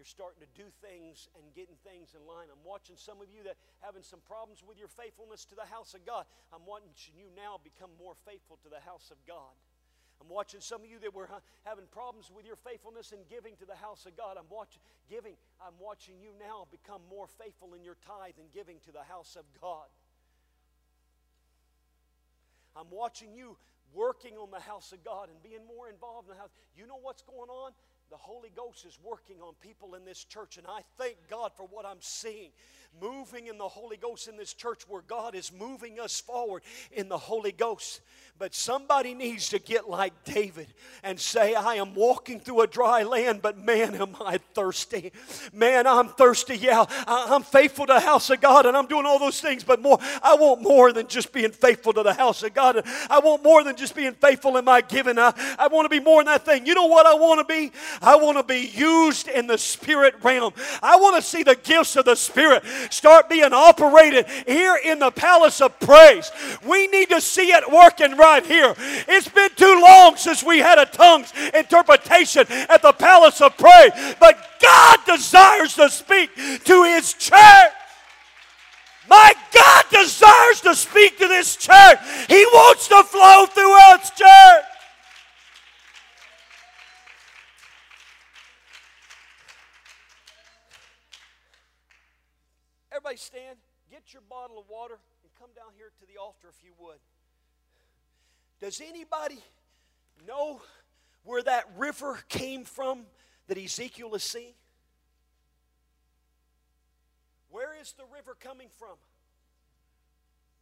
you're 0.00 0.08
starting 0.08 0.40
to 0.40 0.48
do 0.56 0.64
things 0.80 1.28
and 1.36 1.44
getting 1.52 1.76
things 1.84 2.16
in 2.16 2.24
line. 2.24 2.48
I'm 2.48 2.64
watching 2.64 2.96
some 2.96 3.20
of 3.20 3.28
you 3.28 3.44
that 3.44 3.60
having 3.84 4.00
some 4.00 4.24
problems 4.24 4.64
with 4.64 4.80
your 4.80 4.88
faithfulness 4.88 5.44
to 5.52 5.54
the 5.54 5.68
house 5.68 5.92
of 5.92 6.08
God. 6.08 6.24
I'm 6.56 6.64
watching 6.64 7.12
you 7.20 7.28
now 7.36 7.60
become 7.60 7.92
more 8.00 8.16
faithful 8.24 8.56
to 8.64 8.72
the 8.72 8.80
house 8.80 9.12
of 9.12 9.20
God. 9.28 9.52
I'm 10.16 10.32
watching 10.32 10.64
some 10.64 10.80
of 10.80 10.88
you 10.88 10.96
that 11.04 11.12
were 11.12 11.28
having 11.68 11.84
problems 11.92 12.32
with 12.32 12.48
your 12.48 12.56
faithfulness 12.56 13.12
and 13.12 13.28
giving 13.28 13.60
to 13.60 13.68
the 13.68 13.76
house 13.76 14.08
of 14.08 14.16
God. 14.16 14.40
I'm 14.40 14.48
watching 14.48 14.80
giving. 15.12 15.36
I'm 15.60 15.76
watching 15.76 16.16
you 16.16 16.32
now 16.40 16.64
become 16.72 17.04
more 17.12 17.28
faithful 17.36 17.76
in 17.76 17.84
your 17.84 18.00
tithe 18.00 18.40
and 18.40 18.48
giving 18.56 18.80
to 18.88 18.92
the 18.96 19.04
house 19.04 19.36
of 19.36 19.44
God. 19.60 19.84
I'm 22.72 22.88
watching 22.88 23.36
you 23.36 23.60
working 23.92 24.40
on 24.40 24.48
the 24.48 24.64
house 24.64 24.96
of 24.96 25.04
God 25.04 25.28
and 25.28 25.36
being 25.44 25.60
more 25.68 25.92
involved 25.92 26.28
in 26.28 26.36
the 26.36 26.40
house. 26.40 26.56
You 26.72 26.88
know 26.88 26.96
what's 27.00 27.20
going 27.20 27.52
on? 27.52 27.72
The 28.10 28.16
Holy 28.16 28.50
Ghost 28.56 28.84
is 28.84 28.98
working 29.04 29.36
on 29.40 29.54
people 29.60 29.94
in 29.94 30.04
this 30.04 30.24
church, 30.24 30.58
and 30.58 30.66
I 30.66 30.80
thank 30.98 31.16
God 31.28 31.52
for 31.56 31.66
what 31.66 31.86
I'm 31.86 32.00
seeing 32.00 32.50
moving 33.00 33.46
in 33.46 33.56
the 33.56 33.68
Holy 33.68 33.96
Ghost 33.96 34.28
in 34.28 34.36
this 34.36 34.52
church 34.52 34.82
where 34.88 35.02
God 35.02 35.34
is 35.34 35.52
moving 35.52 36.00
us 36.00 36.20
forward 36.20 36.62
in 36.92 37.08
the 37.08 37.16
Holy 37.16 37.52
Ghost. 37.52 38.00
But 38.38 38.54
somebody 38.54 39.14
needs 39.14 39.50
to 39.50 39.58
get 39.58 39.88
like 39.88 40.24
David 40.24 40.66
and 41.02 41.20
say, 41.20 41.54
I 41.54 41.74
am 41.74 41.94
walking 41.94 42.40
through 42.40 42.62
a 42.62 42.66
dry 42.66 43.02
land, 43.02 43.42
but 43.42 43.58
man, 43.58 43.94
am 43.94 44.16
I 44.20 44.38
thirsty. 44.38 45.12
Man, 45.52 45.86
I'm 45.86 46.08
thirsty. 46.08 46.56
Yeah, 46.56 46.84
I'm 47.06 47.42
faithful 47.42 47.86
to 47.86 47.94
the 47.94 48.00
house 48.00 48.28
of 48.30 48.40
God 48.40 48.66
and 48.66 48.76
I'm 48.76 48.86
doing 48.86 49.06
all 49.06 49.18
those 49.18 49.40
things, 49.40 49.62
but 49.62 49.80
more, 49.80 49.98
I 50.22 50.34
want 50.34 50.62
more 50.62 50.92
than 50.92 51.06
just 51.06 51.32
being 51.32 51.52
faithful 51.52 51.92
to 51.92 52.02
the 52.02 52.14
house 52.14 52.42
of 52.42 52.54
God. 52.54 52.82
I 53.08 53.20
want 53.20 53.42
more 53.42 53.62
than 53.62 53.76
just 53.76 53.94
being 53.94 54.12
faithful 54.12 54.56
in 54.56 54.64
my 54.64 54.80
giving. 54.80 55.18
I, 55.18 55.32
I 55.58 55.68
want 55.68 55.84
to 55.84 55.90
be 55.90 56.02
more 56.02 56.20
in 56.20 56.26
that 56.26 56.44
thing. 56.44 56.66
You 56.66 56.74
know 56.74 56.86
what 56.86 57.06
I 57.06 57.14
want 57.14 57.46
to 57.46 57.54
be? 57.54 57.72
I 58.02 58.16
want 58.16 58.38
to 58.38 58.42
be 58.42 58.70
used 58.74 59.28
in 59.28 59.46
the 59.46 59.58
spirit 59.58 60.14
realm. 60.22 60.54
I 60.82 60.96
want 60.96 61.16
to 61.16 61.22
see 61.22 61.42
the 61.42 61.54
gifts 61.54 61.96
of 61.96 62.06
the 62.06 62.14
spirit 62.14 62.64
start 62.90 63.28
being 63.28 63.52
operated 63.52 64.26
here 64.46 64.78
in 64.82 64.98
the 64.98 65.10
palace 65.10 65.60
of 65.60 65.78
praise. 65.80 66.30
We 66.66 66.86
need 66.88 67.10
to 67.10 67.20
see 67.20 67.50
it 67.52 67.70
working 67.70 68.16
right 68.16 68.44
here. 68.44 68.74
It's 69.06 69.28
been 69.28 69.50
too 69.54 69.80
long 69.82 70.16
since 70.16 70.42
we 70.42 70.58
had 70.58 70.78
a 70.78 70.86
tongues 70.86 71.32
interpretation 71.54 72.46
at 72.68 72.80
the 72.80 72.92
palace 72.92 73.40
of 73.42 73.56
praise, 73.58 73.92
but 74.18 74.38
God 74.60 74.98
desires 75.06 75.74
to 75.74 75.90
speak 75.90 76.34
to 76.64 76.84
His 76.84 77.12
church. 77.12 77.72
My 79.10 79.32
God 79.52 79.84
desires 79.90 80.60
to 80.62 80.74
speak 80.74 81.18
to 81.18 81.28
this 81.28 81.56
church. 81.56 81.98
He 82.28 82.44
wants 82.46 82.88
to 82.88 83.02
flow 83.02 83.46
through 83.46 83.78
us, 83.92 84.10
church. 84.10 84.64
Stand, 93.14 93.56
get 93.90 94.12
your 94.12 94.22
bottle 94.28 94.58
of 94.58 94.64
water, 94.68 94.98
and 95.22 95.32
come 95.38 95.50
down 95.54 95.72
here 95.76 95.90
to 96.00 96.06
the 96.06 96.20
altar 96.20 96.48
if 96.48 96.64
you 96.64 96.72
would. 96.78 96.98
Does 98.60 98.80
anybody 98.80 99.38
know 100.26 100.60
where 101.24 101.42
that 101.42 101.64
river 101.76 102.18
came 102.28 102.64
from 102.64 103.02
that 103.48 103.58
Ezekiel 103.58 104.14
is 104.14 104.22
seeing? 104.22 104.54
Where 107.50 107.74
is 107.80 107.94
the 107.96 108.04
river 108.14 108.36
coming 108.38 108.68
from? 108.78 108.96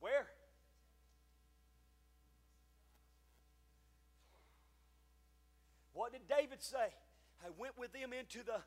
Where? 0.01 0.27
What 5.93 6.13
did 6.13 6.29
David 6.29 6.63
say? 6.63 6.77
I 7.45 7.49
went 7.59 7.77
with 7.77 7.93
them 7.93 8.13
into 8.13 8.45
the. 8.45 8.61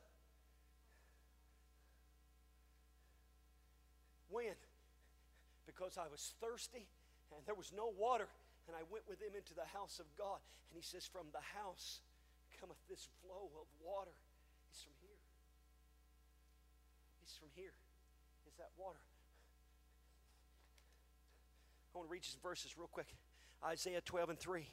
When? 4.31 4.55
Because 5.67 5.99
I 5.99 6.07
was 6.07 6.33
thirsty 6.39 6.87
and 7.35 7.45
there 7.45 7.55
was 7.55 7.71
no 7.75 7.91
water, 7.95 8.27
and 8.67 8.75
I 8.75 8.83
went 8.91 9.07
with 9.07 9.21
him 9.21 9.35
into 9.35 9.53
the 9.53 9.67
house 9.71 9.99
of 9.99 10.07
God. 10.17 10.39
And 10.69 10.75
he 10.75 10.83
says, 10.83 11.07
From 11.07 11.27
the 11.31 11.43
house 11.59 12.01
cometh 12.59 12.79
this 12.89 13.07
flow 13.23 13.51
of 13.59 13.67
water. 13.79 14.15
It's 14.69 14.83
from 14.83 14.95
here. 14.99 15.19
It's 17.23 17.35
from 17.37 17.49
here. 17.55 17.73
Is 18.47 18.55
that 18.57 18.71
water? 18.77 18.99
I 21.93 21.97
want 21.97 22.09
to 22.09 22.11
read 22.11 22.23
some 22.23 22.39
verses 22.41 22.77
real 22.77 22.89
quick. 22.91 23.07
Isaiah 23.63 24.01
12 24.01 24.29
and 24.29 24.39
3. 24.39 24.67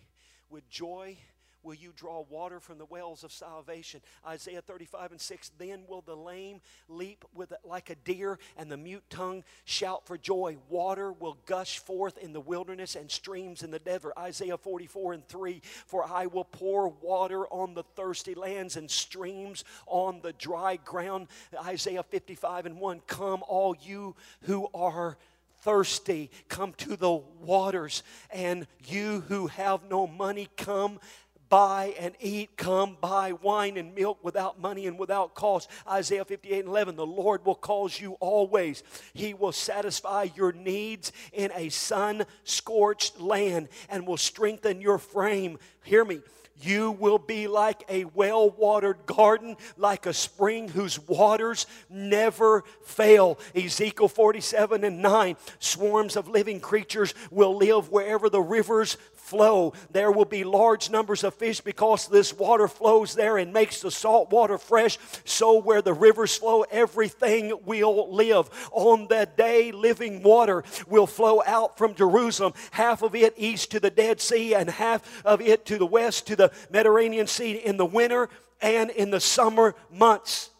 With 0.50 0.68
joy 0.70 1.18
will 1.62 1.74
you 1.74 1.92
draw 1.96 2.24
water 2.28 2.61
from 2.61 2.78
the 2.78 2.84
wells 2.84 3.24
of 3.24 3.32
salvation. 3.32 4.00
Isaiah 4.26 4.62
35 4.62 5.12
and 5.12 5.20
6. 5.20 5.50
Then 5.59 5.82
will 5.88 6.02
the 6.02 6.16
lame 6.16 6.61
leap 6.88 7.24
with 7.34 7.52
like 7.64 7.90
a 7.90 7.94
deer, 7.94 8.38
and 8.56 8.70
the 8.70 8.76
mute 8.76 9.04
tongue 9.11 9.44
shout 9.64 10.06
for 10.06 10.16
joy. 10.16 10.56
Water 10.68 11.12
will 11.12 11.38
gush 11.46 11.78
forth 11.78 12.18
in 12.18 12.32
the 12.32 12.40
wilderness 12.40 12.96
and 12.96 13.11
streams 13.11 13.62
in 13.62 13.70
the 13.70 13.78
desert. 13.78 14.12
Isaiah 14.18 14.56
44 14.56 15.12
and 15.14 15.28
3. 15.28 15.61
For 15.86 16.04
I 16.04 16.26
will 16.26 16.44
pour 16.44 16.88
water 16.88 17.46
on 17.48 17.74
the 17.74 17.82
thirsty 17.82 18.34
lands 18.34 18.76
and 18.76 18.90
streams 18.90 19.64
on 19.86 20.20
the 20.22 20.32
dry 20.32 20.76
ground. 20.76 21.28
Isaiah 21.64 22.02
55 22.02 22.66
and 22.66 22.80
1. 22.80 23.00
Come, 23.06 23.42
all 23.48 23.76
you 23.80 24.16
who 24.42 24.68
are 24.74 25.16
thirsty, 25.62 26.30
come 26.48 26.72
to 26.74 26.96
the 26.96 27.12
waters, 27.12 28.02
and 28.30 28.66
you 28.86 29.24
who 29.28 29.48
have 29.48 29.88
no 29.90 30.06
money, 30.06 30.48
come 30.56 31.00
buy 31.49 31.94
and 31.99 32.14
eat, 32.20 32.57
come 32.57 32.96
buy 33.01 33.32
wine 33.32 33.76
and 33.76 33.94
milk 33.94 34.18
without 34.22 34.61
money 34.61 34.86
and 34.86 34.99
without 34.99 35.34
cost. 35.34 35.68
Isaiah 35.88 36.24
58 36.24 36.61
and 36.61 36.68
11, 36.68 36.96
the 36.96 37.07
Lord 37.07 37.44
will 37.44 37.55
cause 37.55 38.01
you 38.01 38.12
always. 38.20 38.82
He 39.14 39.34
will 39.34 39.53
satisfy 39.53 40.28
your 40.34 40.53
needs 40.53 41.12
in 41.32 41.51
a 41.55 41.68
sun 41.68 42.24
scorched 42.44 43.20
land 43.20 43.68
and 43.88 44.07
will 44.07 44.16
strengthen 44.16 44.80
your 44.80 44.99
frame. 44.99 45.59
Hear 45.82 46.05
me. 46.05 46.20
You 46.61 46.90
will 46.90 47.18
be 47.18 47.46
like 47.46 47.84
a 47.88 48.05
well 48.05 48.51
watered 48.51 49.07
garden, 49.07 49.57
like 49.76 50.07
a 50.07 50.12
spring 50.12 50.68
whose 50.68 50.99
waters 50.99 51.66
never 51.88 52.64
fail. 52.82 53.38
Ezekiel 53.55 54.09
47 54.09 54.82
and 54.82 55.01
9 55.01 55.36
swarms 55.61 56.16
of 56.16 56.28
living 56.28 56.59
creatures 56.59 57.14
will 57.30 57.57
live 57.57 57.92
wherever 57.92 58.28
the 58.28 58.40
rivers 58.40 58.96
flow. 59.29 59.74
There 59.91 60.11
will 60.11 60.24
be 60.24 60.45
large 60.45 60.91
numbers 60.91 61.22
of 61.22 61.35
fish 61.35 61.61
because 61.61 62.09
this 62.09 62.33
water 62.33 62.66
flows 62.66 63.14
there 63.14 63.37
and 63.39 63.53
makes 63.53 63.81
the 63.81 63.91
salt 63.91 64.31
water 64.31 64.59
fresh. 64.59 64.99
So, 65.24 65.61
where 65.61 65.83
the 65.83 65.93
rivers 65.93 66.37
flow, 66.37 66.62
everything 66.70 67.53
will 67.64 68.12
live. 68.12 68.51
On 68.72 69.07
that 69.09 69.37
day, 69.37 69.70
living 69.72 70.22
water 70.22 70.64
will 70.87 71.07
flow 71.07 71.43
out 71.47 71.76
from 71.76 71.95
Jerusalem, 71.95 72.55
half 72.70 73.03
of 73.03 73.14
it 73.14 73.35
east 73.37 73.70
to 73.72 73.81
the 73.81 73.91
Dead 73.91 74.20
Sea, 74.20 74.55
and 74.55 74.70
half 74.70 75.24
of 75.24 75.41
it 75.41 75.66
to 75.66 75.79
the 75.79 75.87
west 75.87 76.26
to 76.29 76.37
the 76.37 76.51
Mediterranean 76.70 77.26
Sea 77.26 77.53
in 77.53 77.76
the 77.76 77.87
winter 77.87 78.29
and 78.61 78.91
in 78.91 79.11
the 79.11 79.20
summer 79.20 79.74
months. 79.91 80.51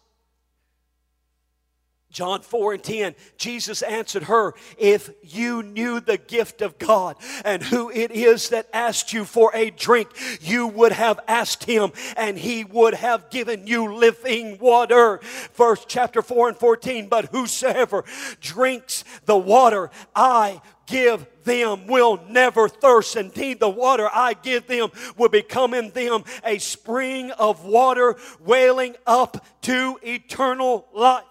John 2.19 2.41
4 2.41 2.73
and 2.73 2.83
10, 2.83 3.14
Jesus 3.37 3.81
answered 3.81 4.25
her, 4.25 4.55
If 4.77 5.09
you 5.23 5.62
knew 5.62 6.01
the 6.01 6.16
gift 6.16 6.62
of 6.62 6.77
God 6.77 7.14
and 7.45 7.62
who 7.62 7.91
it 7.91 8.11
is 8.11 8.49
that 8.49 8.66
asked 8.73 9.12
you 9.12 9.25
for 9.25 9.53
a 9.55 9.71
drink, 9.71 10.09
you 10.41 10.66
would 10.66 10.91
have 10.91 11.21
asked 11.29 11.62
him 11.62 11.93
and 12.16 12.37
he 12.37 12.64
would 12.64 12.95
have 12.95 13.31
given 13.31 13.69
you 13.69 13.95
living 13.95 14.59
water. 14.59 15.19
First 15.19 15.87
chapter 15.87 16.21
4 16.21 16.49
and 16.49 16.59
14, 16.59 17.09
but 17.09 17.27
whosoever 17.27 18.03
drinks 18.41 19.05
the 19.27 19.39
water 19.39 19.89
I 20.12 20.61
give 20.89 21.25
them 21.45 21.87
will 21.87 22.21
never 22.29 22.69
thirst. 22.69 23.14
Indeed, 23.14 23.61
the 23.61 23.71
water 23.71 24.09
I 24.12 24.35
give 24.35 24.66
them 24.66 24.91
will 25.16 25.29
become 25.29 25.73
in 25.73 25.91
them 25.91 26.25
a 26.45 26.59
spring 26.59 27.31
of 27.31 27.64
water 27.64 28.16
wailing 28.41 28.97
up 29.07 29.47
to 29.62 30.01
eternal 30.03 30.89
life 30.93 31.23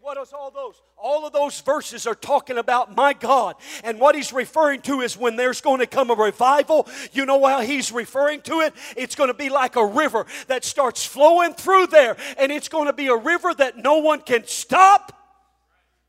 what 0.00 0.16
is 0.18 0.32
all 0.32 0.50
those? 0.50 0.80
All 0.96 1.26
of 1.26 1.32
those 1.32 1.60
verses 1.60 2.06
are 2.06 2.14
talking 2.14 2.58
about 2.58 2.96
my 2.96 3.12
God. 3.12 3.56
And 3.84 4.00
what 4.00 4.14
he's 4.14 4.32
referring 4.32 4.80
to 4.82 5.00
is 5.00 5.16
when 5.16 5.36
there's 5.36 5.60
going 5.60 5.80
to 5.80 5.86
come 5.86 6.10
a 6.10 6.14
revival, 6.14 6.88
you 7.12 7.26
know 7.26 7.44
how 7.46 7.60
he's 7.60 7.92
referring 7.92 8.40
to 8.42 8.60
it? 8.60 8.74
It's 8.96 9.14
going 9.14 9.28
to 9.28 9.34
be 9.34 9.50
like 9.50 9.76
a 9.76 9.84
river 9.84 10.26
that 10.46 10.64
starts 10.64 11.04
flowing 11.04 11.54
through 11.54 11.88
there, 11.88 12.16
and 12.38 12.50
it's 12.50 12.68
going 12.68 12.86
to 12.86 12.92
be 12.92 13.08
a 13.08 13.16
river 13.16 13.52
that 13.54 13.76
no 13.76 13.98
one 13.98 14.20
can 14.20 14.46
stop 14.46 15.19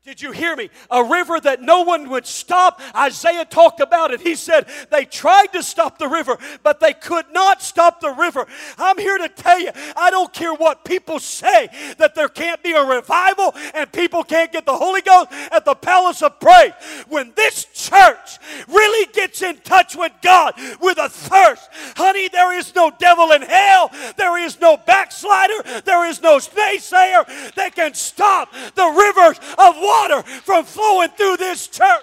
did 0.04 0.20
you 0.20 0.32
hear 0.32 0.56
me? 0.56 0.68
A 0.90 1.04
river 1.04 1.38
that 1.38 1.62
no 1.62 1.82
one 1.82 2.08
would 2.10 2.26
stop. 2.26 2.80
Isaiah 2.96 3.44
talked 3.44 3.78
about 3.78 4.10
it. 4.10 4.20
He 4.20 4.34
said 4.34 4.66
they 4.90 5.04
tried 5.04 5.52
to 5.52 5.62
stop 5.62 5.96
the 5.98 6.08
river, 6.08 6.38
but 6.64 6.80
they 6.80 6.92
could 6.92 7.26
not 7.32 7.62
stop 7.62 8.00
the 8.00 8.10
river. 8.10 8.44
I'm 8.78 8.98
here 8.98 9.16
to 9.18 9.28
tell 9.28 9.60
you, 9.60 9.70
I 9.96 10.10
don't 10.10 10.32
care 10.32 10.54
what 10.54 10.84
people 10.84 11.20
say, 11.20 11.68
that 11.98 12.16
there 12.16 12.28
can't 12.28 12.60
be 12.64 12.72
a 12.72 12.82
revival 12.82 13.54
and 13.74 13.92
people 13.92 14.24
can't 14.24 14.50
get 14.50 14.66
the 14.66 14.76
Holy 14.76 15.02
Ghost 15.02 15.30
at 15.52 15.64
the 15.64 15.76
palace 15.76 16.20
of 16.20 16.40
praise. 16.40 16.72
When 17.08 17.32
this 17.36 17.68
church 17.88 18.38
really 18.68 19.12
gets 19.12 19.42
in 19.42 19.56
touch 19.58 19.96
with 19.96 20.12
God 20.22 20.54
with 20.80 20.98
a 20.98 21.08
thirst, 21.08 21.68
honey, 21.96 22.28
there 22.28 22.56
is 22.56 22.74
no 22.74 22.90
devil 22.98 23.32
in 23.32 23.42
hell, 23.42 23.90
there 24.16 24.38
is 24.38 24.60
no 24.60 24.76
backslider, 24.76 25.82
there 25.84 26.06
is 26.06 26.20
no 26.22 26.38
naysayer 26.38 27.54
that 27.54 27.74
can 27.74 27.94
stop 27.94 28.52
the 28.52 28.86
rivers 28.86 29.38
of 29.58 29.76
water 29.76 30.22
from 30.22 30.64
flowing 30.64 31.08
through 31.10 31.36
this 31.36 31.68
church. 31.68 32.02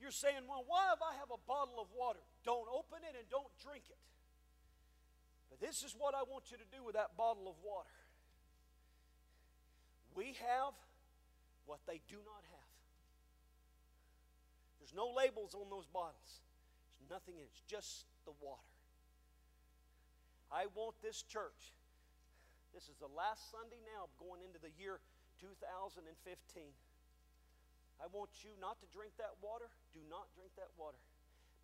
You're 0.00 0.10
saying, 0.10 0.46
well, 0.48 0.64
why 0.66 0.92
if 0.94 1.02
I 1.02 1.14
have 1.18 1.30
a 1.30 1.40
bottle 1.48 1.80
of 1.80 1.88
water? 1.96 2.20
Don't 2.44 2.68
open 2.72 3.02
it 3.02 3.16
and 3.18 3.28
don't 3.30 3.50
drink 3.64 3.82
it. 3.90 3.98
But 5.50 5.60
this 5.60 5.82
is 5.82 5.94
what 5.98 6.14
I 6.14 6.22
want 6.22 6.44
you 6.50 6.56
to 6.56 6.76
do 6.76 6.84
with 6.84 6.94
that 6.94 7.16
bottle 7.16 7.48
of 7.48 7.56
water. 7.64 7.90
We 10.14 10.36
have 10.40 10.72
what 11.66 11.82
they 11.86 12.00
do 12.08 12.16
not 12.24 12.42
have. 12.54 12.72
There's 14.78 14.94
no 14.94 15.10
labels 15.10 15.54
on 15.54 15.68
those 15.68 15.86
bottles. 15.86 16.42
There's 16.98 17.10
nothing 17.10 17.36
in 17.36 17.44
it. 17.44 17.50
It's 17.50 17.66
just 17.66 18.06
the 18.24 18.32
water. 18.40 18.70
I 20.50 20.70
want 20.72 20.94
this 21.02 21.26
church 21.26 21.74
this 22.76 22.92
is 22.92 23.00
the 23.00 23.08
last 23.08 23.48
Sunday 23.48 23.80
now 23.88 24.12
going 24.20 24.44
into 24.44 24.60
the 24.60 24.68
year 24.76 25.00
2015. 25.40 26.04
I 27.96 28.04
want 28.12 28.28
you 28.44 28.52
not 28.60 28.76
to 28.84 28.86
drink 28.92 29.16
that 29.16 29.32
water. 29.40 29.72
Do 29.96 30.04
not 30.12 30.28
drink 30.36 30.52
that 30.60 30.68
water. 30.76 31.00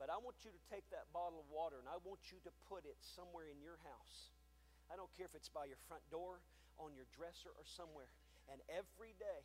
But 0.01 0.09
I 0.09 0.17
want 0.17 0.41
you 0.41 0.49
to 0.49 0.63
take 0.73 0.89
that 0.89 1.05
bottle 1.13 1.45
of 1.45 1.53
water 1.53 1.77
and 1.77 1.85
I 1.85 2.01
want 2.01 2.33
you 2.33 2.41
to 2.49 2.53
put 2.65 2.89
it 2.89 2.97
somewhere 3.05 3.53
in 3.53 3.61
your 3.61 3.77
house. 3.85 4.33
I 4.89 4.97
don't 4.97 5.13
care 5.13 5.29
if 5.29 5.37
it's 5.37 5.53
by 5.53 5.69
your 5.69 5.77
front 5.85 6.01
door, 6.09 6.41
on 6.81 6.97
your 6.97 7.05
dresser, 7.13 7.53
or 7.53 7.69
somewhere. 7.69 8.09
And 8.49 8.65
every 8.73 9.13
day, 9.21 9.45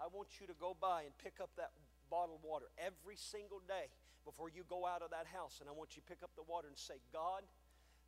I 0.00 0.08
want 0.08 0.40
you 0.40 0.48
to 0.48 0.56
go 0.56 0.72
by 0.80 1.04
and 1.04 1.12
pick 1.20 1.44
up 1.44 1.52
that 1.60 1.76
bottle 2.08 2.40
of 2.40 2.42
water 2.42 2.72
every 2.80 3.20
single 3.20 3.60
day 3.68 3.92
before 4.24 4.48
you 4.48 4.64
go 4.64 4.88
out 4.88 5.04
of 5.04 5.12
that 5.12 5.28
house. 5.28 5.60
And 5.60 5.68
I 5.68 5.76
want 5.76 5.94
you 5.94 6.00
to 6.00 6.08
pick 6.08 6.24
up 6.24 6.32
the 6.34 6.46
water 6.48 6.66
and 6.72 6.80
say, 6.80 6.96
God, 7.12 7.44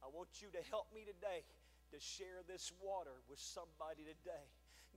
I 0.01 0.09
want 0.09 0.41
you 0.41 0.49
to 0.57 0.63
help 0.73 0.89
me 0.91 1.05
today 1.05 1.45
to 1.93 2.01
share 2.01 2.41
this 2.49 2.73
water 2.81 3.21
with 3.29 3.39
somebody 3.39 4.09
today. 4.09 4.49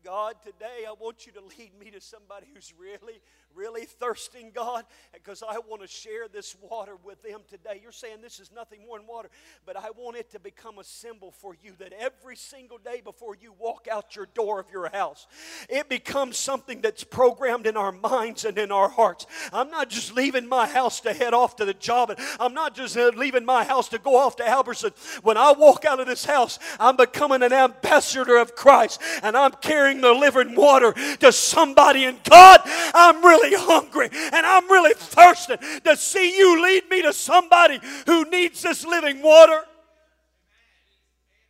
God, 0.04 0.36
today 0.44 0.86
I 0.88 0.94
want 1.00 1.26
you 1.26 1.32
to 1.34 1.42
lead 1.42 1.72
me 1.80 1.92
to 1.92 2.02
somebody 2.02 2.48
who's 2.54 2.74
really, 2.78 3.22
really 3.56 3.86
thirsting, 3.86 4.52
God, 4.54 4.84
because 5.14 5.42
I 5.48 5.58
want 5.68 5.82
to 5.82 5.88
share 5.88 6.28
this 6.28 6.56
water 6.62 6.96
with 7.04 7.24
them 7.24 7.42
today. 7.50 7.80
You're 7.82 7.92
saying 7.92 8.18
this 8.22 8.40
is 8.40 8.52
nothing 8.52 8.86
more 8.86 9.00
than 9.00 9.08
water, 9.08 9.30
but 9.66 9.78
I 9.78 9.90
want 9.98 10.18
it 10.18 10.30
to 10.32 10.40
become 10.40 10.78
a 10.78 10.84
symbol 10.84 11.32
for 11.32 11.56
you 11.64 11.74
that 11.80 11.94
every 11.94 12.36
single 12.36 12.78
day 12.78 13.02
before 13.04 13.36
you 13.36 13.54
walk 13.58 13.88
out 13.92 14.16
your 14.16 14.28
door 14.34 14.60
of 14.60 14.70
your 14.72 14.90
house, 14.90 15.26
it 15.70 15.90
becomes 15.90 16.38
something 16.38 16.82
that's 16.82 17.04
programmed 17.04 17.66
in 17.66 17.78
our 17.78 17.92
minds 17.92 18.46
and 18.46 18.58
in 18.58 18.72
our 18.72 18.90
hearts. 18.90 19.26
I'm 19.52 19.72
not 19.72 19.90
just 19.90 20.14
leaving 20.14 20.48
my 20.48 20.68
house 20.68 21.00
to 21.02 21.14
head 21.14 21.34
off 21.34 21.56
to 21.56 21.66
the 21.66 21.74
job, 21.74 22.12
and 22.12 22.20
I'm 22.40 22.54
not 22.54 22.76
just 22.76 22.96
uh, 22.98 23.12
leaving 23.16 23.46
my 23.46 23.64
house 23.64 23.90
to 23.90 23.98
go 23.98 24.18
off 24.18 24.36
to 24.36 24.48
Albertson. 24.48 24.92
When 25.24 25.38
I 25.38 25.54
walk 25.54 25.86
out 25.86 26.00
of 26.00 26.08
this 26.08 26.26
house, 26.26 26.60
I'm 26.80 26.96
becoming 26.96 27.42
an 27.42 27.54
ambassador 27.54 28.38
of 28.38 28.56
Christ, 28.56 29.02
and 29.24 29.36
I'm 29.36 29.52
carrying 29.62 29.95
the 30.02 30.14
living 30.14 30.56
water 30.56 30.94
to 31.20 31.32
somebody. 31.32 32.06
And 32.06 32.22
God, 32.24 32.62
I'm 32.94 33.24
really 33.24 33.56
hungry 33.56 34.10
and 34.12 34.46
I'm 34.46 34.70
really 34.70 34.94
thirsting 34.94 35.58
to 35.84 35.96
see 35.96 36.38
you 36.38 36.62
lead 36.62 36.90
me 36.90 37.02
to 37.04 37.14
somebody 37.14 37.80
who 38.06 38.30
needs 38.30 38.62
this 38.62 38.86
living 38.86 39.22
water. 39.22 39.62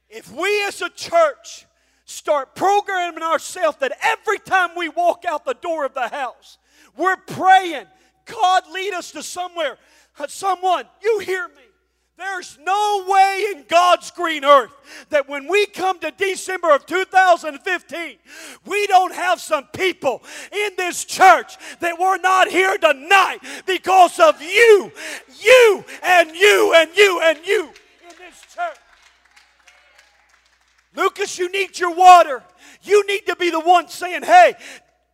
If 0.10 0.32
we 0.32 0.64
as 0.66 0.82
a 0.82 0.90
church 0.90 1.66
start 2.06 2.56
programming 2.56 3.24
ourselves 3.24 3.78
that 3.80 3.98
every 4.02 4.40
time 4.40 4.72
we 4.78 4.90
walk 4.90 5.26
out 5.28 5.44
the 5.44 5.56
door 5.56 5.86
of 5.86 5.94
the 5.94 6.08
house, 6.08 6.58
we're 6.96 7.18
praying, 7.18 7.86
God, 8.26 8.64
lead 8.72 8.94
us 8.94 9.12
to 9.12 9.24
somewhere. 9.24 9.78
Someone, 10.28 10.86
you 11.04 11.20
hear 11.20 11.48
me. 11.48 11.54
There's 12.18 12.58
no 12.64 13.06
way 13.10 13.46
in 13.54 13.66
God's 13.68 14.10
green 14.12 14.46
earth 14.46 14.72
that 15.10 15.28
when 15.28 15.50
we 15.50 15.66
come 15.66 16.00
to 16.00 16.12
December 16.12 16.74
of 16.74 16.86
2015, 16.86 18.18
we 18.66 18.88
don't 18.88 19.14
have 19.14 19.42
some 19.42 19.66
people 19.74 20.24
in 20.52 20.72
this 20.78 21.04
church 21.04 21.58
that 21.82 22.00
were 22.00 22.18
not 22.18 22.48
here 22.48 22.78
tonight 22.78 23.40
because 23.66 24.18
of 24.20 24.42
you, 24.42 24.92
you, 25.42 25.84
and 26.04 26.32
you, 26.32 26.74
and 26.74 26.90
you, 26.96 27.22
and 27.22 27.46
you 27.46 27.64
in 27.64 28.16
this 28.18 28.42
church. 28.54 28.78
Lucas, 30.96 31.38
you 31.38 31.52
need 31.52 31.78
your 31.78 31.94
water. 31.94 32.42
You 32.82 33.06
need 33.08 33.26
to 33.26 33.36
be 33.36 33.50
the 33.50 33.60
one 33.60 33.90
saying, 33.90 34.24
hey, 34.24 34.54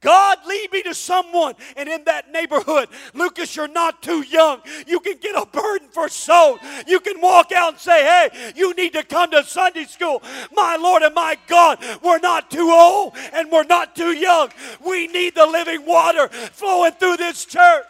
God, 0.01 0.39
lead 0.47 0.71
me 0.71 0.81
to 0.83 0.95
someone. 0.95 1.53
And 1.77 1.87
in 1.87 2.03
that 2.05 2.31
neighborhood, 2.31 2.89
Lucas, 3.13 3.55
you're 3.55 3.67
not 3.67 4.01
too 4.01 4.21
young. 4.21 4.61
You 4.87 4.99
can 4.99 5.17
get 5.17 5.35
a 5.35 5.45
burden 5.45 5.89
for 5.89 6.09
soul. 6.09 6.57
You 6.87 6.99
can 6.99 7.21
walk 7.21 7.51
out 7.51 7.73
and 7.73 7.79
say, 7.79 8.03
hey, 8.03 8.53
you 8.55 8.73
need 8.73 8.93
to 8.93 9.03
come 9.03 9.29
to 9.31 9.43
Sunday 9.43 9.85
school. 9.85 10.23
My 10.51 10.75
Lord 10.75 11.03
and 11.03 11.13
my 11.13 11.37
God, 11.47 11.83
we're 12.03 12.19
not 12.19 12.49
too 12.49 12.71
old 12.71 13.13
and 13.31 13.51
we're 13.51 13.63
not 13.63 13.95
too 13.95 14.11
young. 14.11 14.49
We 14.83 15.07
need 15.07 15.35
the 15.35 15.45
living 15.45 15.85
water 15.85 16.27
flowing 16.27 16.93
through 16.93 17.17
this 17.17 17.45
church. 17.45 17.85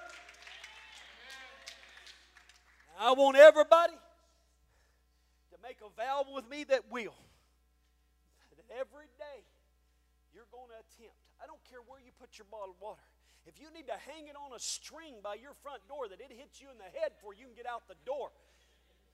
I 3.00 3.14
want 3.14 3.38
everybody 3.38 3.94
to 3.94 5.58
make 5.64 5.78
a 5.84 5.90
vow 6.00 6.26
with 6.36 6.48
me 6.50 6.66
that 6.66 6.92
will. 6.92 7.16
That 8.58 8.80
every 8.80 9.06
you 12.38 12.44
your 12.44 12.50
bottled 12.52 12.80
water. 12.80 13.04
If 13.50 13.58
you 13.58 13.74
need 13.74 13.90
to 13.90 13.98
hang 14.06 14.30
it 14.30 14.38
on 14.38 14.54
a 14.54 14.62
string 14.62 15.18
by 15.24 15.36
your 15.42 15.58
front 15.66 15.82
door 15.90 16.06
that 16.08 16.22
it 16.22 16.30
hits 16.30 16.62
you 16.62 16.70
in 16.70 16.78
the 16.78 16.92
head 17.02 17.18
before 17.18 17.34
you 17.34 17.50
can 17.50 17.58
get 17.58 17.66
out 17.66 17.90
the 17.90 17.98
door, 18.06 18.30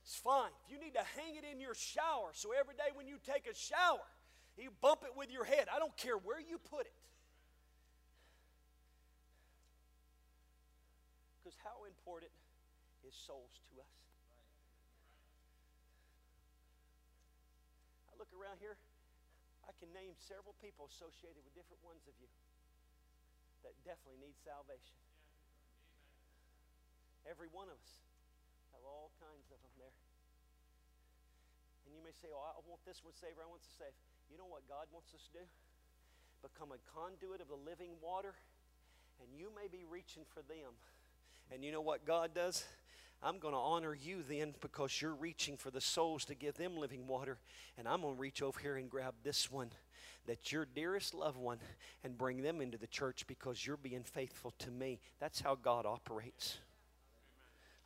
it's 0.03 0.19
fine. 0.19 0.51
If 0.67 0.71
you 0.71 0.79
need 0.79 0.93
to 0.99 1.05
hang 1.15 1.39
it 1.39 1.47
in 1.47 1.63
your 1.63 1.75
shower 1.75 2.35
so 2.35 2.51
every 2.51 2.75
day 2.75 2.91
when 2.91 3.07
you 3.07 3.17
take 3.23 3.47
a 3.47 3.55
shower, 3.55 4.03
you 4.59 4.73
bump 4.83 5.07
it 5.07 5.15
with 5.15 5.31
your 5.31 5.45
head. 5.47 5.71
I 5.71 5.79
don't 5.79 5.95
care 5.95 6.19
where 6.19 6.41
you 6.41 6.59
put 6.59 6.83
it. 6.83 6.97
Because 11.39 11.55
how 11.63 11.87
important 11.87 12.31
is 13.07 13.15
souls 13.15 13.63
to 13.71 13.73
us? 13.79 13.95
I 18.11 18.19
look 18.19 18.31
around 18.35 18.59
here 18.59 18.75
I 19.67 19.75
can 19.79 19.91
name 19.91 20.15
several 20.15 20.55
people 20.63 20.87
associated 20.87 21.43
with 21.43 21.51
different 21.51 21.83
ones 21.83 22.03
of 22.07 22.15
you 22.19 22.27
that 23.67 23.75
definitely 23.83 24.23
need 24.23 24.39
salvation. 24.47 24.95
Every 27.27 27.51
one 27.51 27.67
of 27.67 27.75
us 27.75 27.99
have 28.71 28.79
all 28.87 29.11
kinds 29.19 29.51
of 29.51 29.59
them 29.59 29.75
there. 29.75 29.97
And 31.83 31.91
you 31.91 31.99
may 31.99 32.15
say, 32.15 32.31
Oh, 32.31 32.39
I 32.39 32.63
want 32.63 32.79
this 32.87 33.03
one 33.03 33.11
saved, 33.19 33.35
I 33.35 33.47
want 33.51 33.67
to 33.67 33.73
save. 33.75 33.91
You 34.31 34.39
know 34.39 34.47
what 34.47 34.63
God 34.71 34.87
wants 34.95 35.11
us 35.11 35.27
to 35.35 35.43
do? 35.43 35.45
Become 36.39 36.71
a 36.71 36.79
conduit 36.95 37.43
of 37.43 37.51
the 37.51 37.59
living 37.59 37.99
water, 37.99 38.39
and 39.19 39.27
you 39.35 39.51
may 39.51 39.67
be 39.67 39.83
reaching 39.83 40.23
for 40.31 40.39
them. 40.47 40.79
And 41.51 41.63
you 41.63 41.75
know 41.75 41.83
what 41.83 42.07
God 42.07 42.31
does? 42.31 42.63
I'm 43.23 43.39
going 43.39 43.53
to 43.53 43.59
honor 43.59 43.95
you 43.95 44.21
then 44.21 44.53
because 44.61 45.01
you're 45.01 45.15
reaching 45.15 45.57
for 45.57 45.71
the 45.71 45.81
souls 45.81 46.23
to 46.25 46.35
give 46.35 46.55
them 46.55 46.77
living 46.77 47.07
water. 47.07 47.39
And 47.77 47.87
I'm 47.87 48.01
going 48.01 48.15
to 48.15 48.19
reach 48.19 48.41
over 48.41 48.59
here 48.59 48.77
and 48.77 48.89
grab 48.89 49.15
this 49.23 49.51
one 49.51 49.71
that's 50.27 50.51
your 50.51 50.67
dearest 50.75 51.13
loved 51.13 51.37
one 51.37 51.59
and 52.03 52.17
bring 52.17 52.41
them 52.41 52.61
into 52.61 52.77
the 52.77 52.87
church 52.87 53.25
because 53.27 53.65
you're 53.65 53.77
being 53.77 54.03
faithful 54.03 54.53
to 54.59 54.69
me. 54.71 54.99
That's 55.19 55.41
how 55.41 55.55
God 55.55 55.85
operates. 55.85 56.57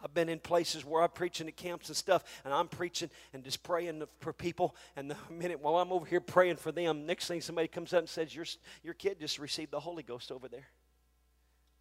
I've 0.03 0.13
been 0.13 0.29
in 0.29 0.39
places 0.39 0.83
where 0.83 1.03
I'm 1.03 1.09
preaching 1.09 1.47
at 1.47 1.55
camps 1.55 1.87
and 1.87 1.95
stuff, 1.95 2.23
and 2.43 2.53
I'm 2.53 2.67
preaching 2.67 3.09
and 3.33 3.43
just 3.43 3.61
praying 3.61 4.03
for 4.19 4.33
people. 4.33 4.75
And 4.95 5.11
the 5.11 5.15
minute 5.29 5.61
while 5.61 5.77
I'm 5.77 5.91
over 5.91 6.05
here 6.05 6.19
praying 6.19 6.55
for 6.55 6.71
them, 6.71 7.05
next 7.05 7.27
thing 7.27 7.39
somebody 7.41 7.67
comes 7.67 7.93
up 7.93 7.99
and 7.99 8.09
says, 8.09 8.35
Your, 8.35 8.45
your 8.83 8.93
kid 8.95 9.19
just 9.19 9.37
received 9.37 9.71
the 9.71 9.79
Holy 9.79 10.03
Ghost 10.03 10.31
over 10.31 10.47
there. 10.47 10.67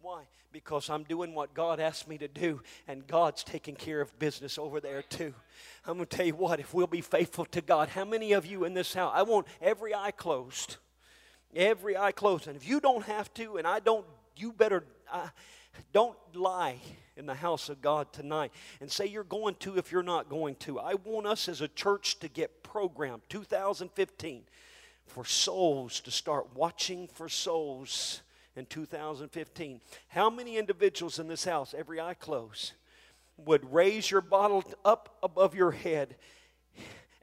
Why? 0.01 0.23
Because 0.51 0.89
I'm 0.89 1.03
doing 1.03 1.35
what 1.35 1.53
God 1.53 1.79
asked 1.79 2.07
me 2.07 2.17
to 2.17 2.27
do, 2.27 2.61
and 2.87 3.05
God's 3.05 3.43
taking 3.43 3.75
care 3.75 4.01
of 4.01 4.17
business 4.17 4.57
over 4.57 4.79
there 4.79 5.03
too. 5.03 5.33
I'm 5.85 5.97
going 5.97 6.07
to 6.07 6.17
tell 6.17 6.25
you 6.25 6.35
what, 6.35 6.59
if 6.59 6.73
we'll 6.73 6.87
be 6.87 7.01
faithful 7.01 7.45
to 7.45 7.61
God, 7.61 7.89
how 7.89 8.03
many 8.03 8.33
of 8.33 8.45
you 8.45 8.63
in 8.63 8.73
this 8.73 8.95
house, 8.95 9.13
I 9.15 9.21
want 9.21 9.45
every 9.61 9.93
eye 9.93 10.11
closed. 10.11 10.77
Every 11.55 11.95
eye 11.95 12.13
closed. 12.13 12.47
And 12.47 12.55
if 12.55 12.67
you 12.67 12.79
don't 12.79 13.03
have 13.05 13.31
to, 13.35 13.57
and 13.57 13.67
I 13.67 13.79
don't, 13.79 14.05
you 14.35 14.51
better, 14.51 14.83
uh, 15.11 15.29
don't 15.93 16.17
lie 16.33 16.77
in 17.15 17.27
the 17.27 17.35
house 17.35 17.69
of 17.69 17.81
God 17.81 18.11
tonight 18.11 18.51
and 18.79 18.91
say 18.91 19.05
you're 19.05 19.23
going 19.23 19.55
to 19.59 19.77
if 19.77 19.91
you're 19.91 20.01
not 20.01 20.29
going 20.29 20.55
to. 20.55 20.79
I 20.79 20.95
want 20.95 21.27
us 21.27 21.47
as 21.47 21.61
a 21.61 21.67
church 21.67 22.19
to 22.19 22.27
get 22.27 22.63
programmed 22.63 23.21
2015 23.29 24.43
for 25.05 25.25
souls 25.25 25.99
to 25.99 26.11
start 26.11 26.47
watching 26.55 27.07
for 27.07 27.29
souls 27.29 28.21
in 28.55 28.65
2015. 28.65 29.81
How 30.09 30.29
many 30.29 30.57
individuals 30.57 31.19
in 31.19 31.27
this 31.27 31.45
house, 31.45 31.73
every 31.77 31.99
eye 31.99 32.13
closed, 32.13 32.73
would 33.37 33.71
raise 33.73 34.11
your 34.11 34.21
bottle 34.21 34.63
up 34.85 35.17
above 35.23 35.55
your 35.55 35.71
head 35.71 36.15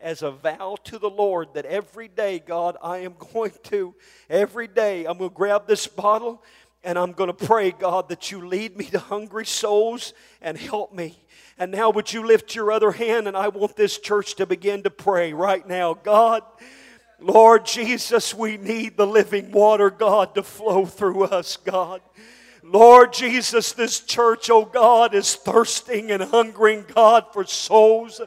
as 0.00 0.22
a 0.22 0.30
vow 0.30 0.76
to 0.84 0.98
the 0.98 1.10
Lord 1.10 1.48
that 1.54 1.66
every 1.66 2.08
day, 2.08 2.38
God, 2.38 2.76
I 2.82 2.98
am 2.98 3.14
going 3.32 3.52
to, 3.64 3.94
every 4.30 4.68
day, 4.68 5.04
I'm 5.04 5.18
going 5.18 5.30
to 5.30 5.36
grab 5.36 5.66
this 5.66 5.86
bottle 5.86 6.42
and 6.84 6.96
I'm 6.96 7.12
going 7.12 7.28
to 7.28 7.46
pray, 7.46 7.72
God, 7.72 8.08
that 8.08 8.30
you 8.30 8.46
lead 8.46 8.76
me 8.76 8.84
to 8.86 9.00
hungry 9.00 9.44
souls 9.44 10.14
and 10.40 10.56
help 10.56 10.92
me. 10.92 11.18
And 11.58 11.72
now, 11.72 11.90
would 11.90 12.12
you 12.12 12.24
lift 12.24 12.54
your 12.54 12.70
other 12.70 12.92
hand? 12.92 13.26
And 13.26 13.36
I 13.36 13.48
want 13.48 13.74
this 13.74 13.98
church 13.98 14.36
to 14.36 14.46
begin 14.46 14.84
to 14.84 14.90
pray 14.90 15.32
right 15.32 15.66
now. 15.66 15.94
God, 15.94 16.42
Lord 17.20 17.66
Jesus, 17.66 18.32
we 18.32 18.56
need 18.56 18.96
the 18.96 19.06
living 19.06 19.50
water, 19.50 19.90
God, 19.90 20.34
to 20.36 20.42
flow 20.42 20.86
through 20.86 21.24
us, 21.24 21.56
God. 21.56 22.00
Lord 22.62 23.12
Jesus, 23.12 23.72
this 23.72 24.00
church, 24.00 24.50
oh 24.50 24.64
God, 24.64 25.14
is 25.14 25.34
thirsting 25.34 26.10
and 26.10 26.22
hungering, 26.22 26.84
God, 26.94 27.26
for 27.32 27.44
souls. 27.44 28.20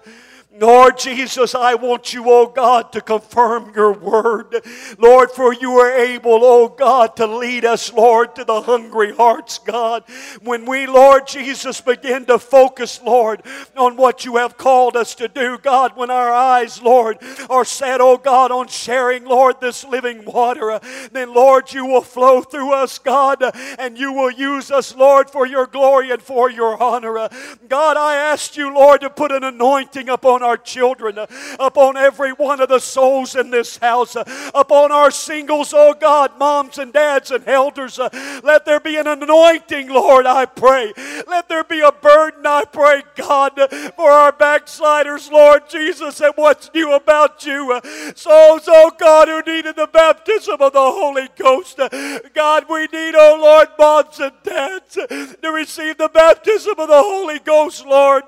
Lord 0.54 0.98
Jesus, 0.98 1.56
I 1.56 1.76
want 1.76 2.14
you, 2.14 2.26
oh 2.28 2.48
God, 2.48 2.92
to 2.92 3.00
confirm 3.00 3.74
your 3.74 3.94
word. 3.94 4.66
Lord, 4.98 5.32
for 5.32 5.54
you 5.54 5.72
are 5.80 5.92
able, 5.98 6.42
oh 6.44 6.68
God, 6.68 7.16
to 7.16 7.26
lead 7.26 7.64
us, 7.64 7.94
Lord, 7.94 8.36
to 8.36 8.44
the 8.44 8.60
hungry 8.60 9.16
hearts, 9.16 9.60
God. 9.60 10.04
When 10.42 10.66
we, 10.66 10.88
Lord 10.88 11.26
Jesus, 11.26 11.80
begin 11.80 12.26
to 12.26 12.38
focus, 12.38 13.02
Lord, 13.02 13.44
on 13.78 13.96
what 13.96 14.26
you 14.26 14.36
have 14.36 14.58
called 14.58 14.98
us 14.98 15.16
to 15.16 15.30
do, 15.30 15.58
God, 15.58 15.94
when 15.96 16.12
our 16.12 16.34
eyes, 16.34 16.82
Lord, 16.82 17.20
are 17.50 17.64
set, 17.64 18.02
oh 18.02 18.18
God, 18.18 18.52
on 18.52 18.68
sharing, 18.68 19.24
Lord, 19.24 19.62
this 19.62 19.86
living 19.86 20.26
water, 20.26 20.82
then, 21.14 21.34
Lord, 21.34 21.72
you 21.72 21.86
will 21.86 22.02
flow 22.02 22.42
through 22.42 22.74
us, 22.74 23.00
God, 23.00 23.42
and 23.80 23.98
you 23.98 24.12
will 24.12 24.32
use 24.32 24.70
us, 24.70 24.94
Lord, 24.94 25.30
for 25.30 25.48
your 25.48 25.66
glory 25.66 26.12
and 26.12 26.22
for 26.22 26.50
your 26.52 26.82
honor. 26.82 27.30
God, 27.70 27.96
I 27.96 28.16
ask 28.16 28.58
you, 28.58 28.74
Lord, 28.74 29.00
to 29.00 29.10
put 29.10 29.32
an 29.32 29.46
anointing 29.46 30.10
upon 30.10 30.41
upon 30.42 30.50
our 30.50 30.58
children, 30.58 31.18
uh, 31.18 31.28
upon 31.60 31.98
every 31.98 32.32
one 32.32 32.60
of 32.62 32.70
the 32.70 32.80
souls 32.80 33.36
in 33.36 33.52
this 33.52 33.78
house, 33.78 34.16
uh, 34.16 34.24
upon 34.56 34.92
our 34.92 35.12
singles, 35.12 35.74
oh 35.74 35.94
God, 35.94 36.38
moms 36.40 36.78
and 36.78 36.92
dads 36.92 37.32
and 37.32 37.48
elders. 37.48 38.00
Uh, 38.00 38.10
let 38.44 38.66
there 38.66 38.80
be 38.80 38.98
an 38.98 39.08
anointing, 39.08 39.90
Lord, 39.90 40.26
I 40.26 40.46
pray. 40.46 40.94
Let 41.28 41.48
there 41.48 41.64
be 41.64 41.82
a 41.82 41.92
burden, 41.92 42.46
I 42.46 42.66
pray, 42.66 43.04
God, 43.16 43.54
for 43.96 44.10
our 44.10 44.32
backsliders, 44.32 45.30
Lord 45.32 45.70
Jesus, 45.70 46.20
and 46.22 46.34
what's 46.36 46.74
new 46.74 46.94
about 46.94 47.46
you. 47.46 47.80
Souls, 48.16 48.64
oh 48.68 48.92
God, 48.98 49.28
who 49.28 49.42
needed 49.52 49.76
the 49.76 49.88
baptism 49.88 50.60
of 50.60 50.74
the 50.74 50.80
Holy 50.80 51.30
Ghost. 51.38 51.78
God, 52.34 52.66
we 52.70 52.88
need, 52.88 53.14
oh 53.16 53.38
Lord, 53.40 53.70
moms 53.78 54.20
and 54.20 54.34
dads 54.44 54.96
to 54.96 55.52
receive 55.54 55.98
the 55.98 56.10
baptism 56.10 56.80
of 56.80 56.88
the 56.88 57.02
Holy 57.02 57.40
Ghost, 57.40 57.86
Lord. 57.86 58.24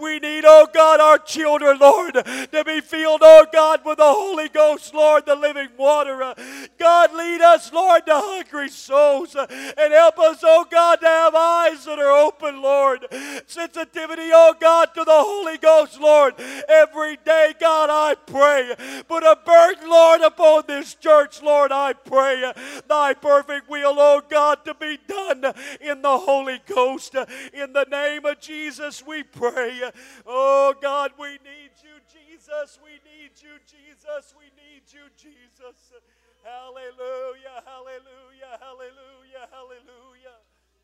We 0.00 0.18
need, 0.18 0.44
oh 0.46 0.66
God, 0.72 1.00
our 1.00 1.18
children, 1.18 1.49
Lord, 1.58 2.14
to 2.14 2.64
be 2.64 2.80
filled, 2.80 3.20
oh 3.22 3.46
God, 3.52 3.80
with 3.84 3.98
the 3.98 4.04
Holy 4.04 4.48
Ghost, 4.48 4.94
Lord, 4.94 5.26
the 5.26 5.34
living 5.34 5.68
water. 5.76 6.34
God, 6.78 7.14
lead 7.14 7.40
us, 7.40 7.72
Lord, 7.72 8.06
to 8.06 8.14
hungry 8.14 8.68
souls 8.68 9.34
and 9.36 9.92
help 9.92 10.18
us, 10.18 10.40
oh 10.42 10.66
God, 10.70 11.00
to 11.00 11.06
have 11.06 11.34
eyes 11.34 11.84
that 11.84 11.98
are 11.98 12.10
open, 12.10 12.62
Lord. 12.62 13.06
Sensitivity, 13.46 14.30
oh 14.32 14.54
God, 14.58 14.94
to 14.94 15.04
the 15.04 15.10
Holy 15.10 15.58
Ghost, 15.58 16.00
Lord. 16.00 16.34
Every 16.68 17.16
day, 17.24 17.54
God, 17.60 17.90
I 17.90 18.14
pray. 18.14 18.74
Put 19.08 19.22
a 19.22 19.38
burden, 19.44 19.88
Lord, 19.88 20.20
upon 20.22 20.64
this 20.66 20.94
church, 20.94 21.42
Lord, 21.42 21.72
I 21.72 21.92
pray. 21.92 22.52
Thy 22.88 23.14
perfect 23.14 23.68
will, 23.68 23.94
oh 23.98 24.22
God, 24.28 24.64
to 24.64 24.74
be 24.74 24.98
done 25.06 25.44
in 25.80 26.02
the 26.02 26.18
Holy 26.18 26.60
Ghost. 26.66 27.14
In 27.52 27.72
the 27.72 27.86
name 27.90 27.99
Jesus, 28.40 29.04
we 29.06 29.22
pray. 29.22 29.80
Oh 30.26 30.74
God, 30.80 31.12
we 31.18 31.38
need 31.44 31.72
you, 31.84 31.96
Jesus. 32.08 32.78
We 32.82 32.98
need 33.04 33.36
you, 33.38 33.60
Jesus. 33.68 34.34
We 34.36 34.48
need 34.56 34.82
you, 34.88 35.06
Jesus. 35.16 35.92
Hallelujah, 36.40 37.60
hallelujah, 37.68 38.52
hallelujah, 38.56 39.44
hallelujah. 39.52 40.38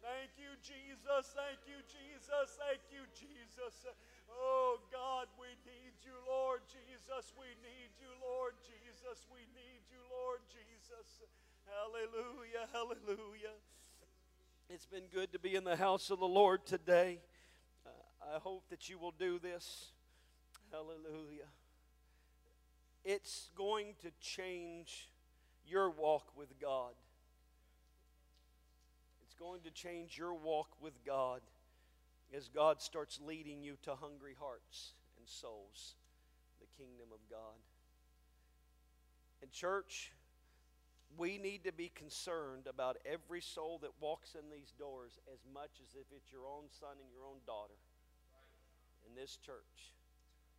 Thank 0.05 0.37
you, 0.39 0.53
Jesus. 0.63 1.33
Thank 1.35 1.65
you, 1.67 1.81
Jesus. 1.89 2.47
Thank 2.61 2.85
you, 2.93 3.03
Jesus. 3.17 3.89
Oh 4.31 4.79
God, 4.93 5.27
we 5.41 5.49
need 5.65 5.97
you, 6.05 6.15
Lord 6.29 6.61
Jesus. 6.69 7.33
We 7.35 7.51
need 7.65 7.91
you, 7.99 8.13
Lord 8.23 8.55
Jesus. 8.63 9.27
We 9.33 9.43
need 9.57 9.83
you, 9.91 9.99
Lord 10.13 10.45
Jesus. 10.47 11.25
Hallelujah, 11.67 12.69
hallelujah. 12.71 13.57
It's 14.69 14.87
been 14.87 15.07
good 15.13 15.33
to 15.33 15.39
be 15.39 15.55
in 15.55 15.65
the 15.65 15.77
house 15.77 16.11
of 16.11 16.19
the 16.19 16.29
Lord 16.29 16.67
today. 16.67 17.21
I 18.35 18.39
hope 18.39 18.65
that 18.71 18.89
you 18.89 18.99
will 18.99 19.15
do 19.17 19.39
this. 19.39 19.87
Hallelujah. 20.73 21.47
It's 23.05 23.51
going 23.57 23.95
to 24.03 24.11
change 24.21 25.09
your 25.67 25.91
walk 25.91 26.37
with 26.37 26.59
God. 26.61 26.95
It's 29.23 29.35
going 29.35 29.61
to 29.63 29.71
change 29.71 30.19
your 30.19 30.35
walk 30.35 30.69
with 30.81 31.05
God 31.05 31.41
as 32.37 32.49
God 32.49 32.83
starts 32.83 33.21
leading 33.25 33.63
you 33.63 33.77
to 33.85 33.95
hungry 33.95 34.35
hearts 34.39 34.95
and 35.19 35.29
souls, 35.29 35.95
the 36.61 36.67
kingdom 36.77 37.07
of 37.13 37.21
God. 37.31 37.61
And, 39.41 39.53
church, 39.53 40.11
we 41.17 41.39
need 41.39 41.63
to 41.65 41.73
be 41.73 41.93
concerned 41.95 42.67
about 42.69 42.97
every 43.07 43.41
soul 43.41 43.79
that 43.83 43.91
walks 44.01 44.35
in 44.35 44.51
these 44.51 44.73
doors 44.79 45.21
as 45.33 45.39
much 45.55 45.79
as 45.81 45.95
if 45.95 46.07
it's 46.17 46.33
your 46.33 46.49
own 46.49 46.65
son 46.81 46.97
and 47.01 47.13
your 47.15 47.25
own 47.25 47.39
daughter 47.47 47.75
in 49.07 49.15
this 49.15 49.39
church. 49.39 49.95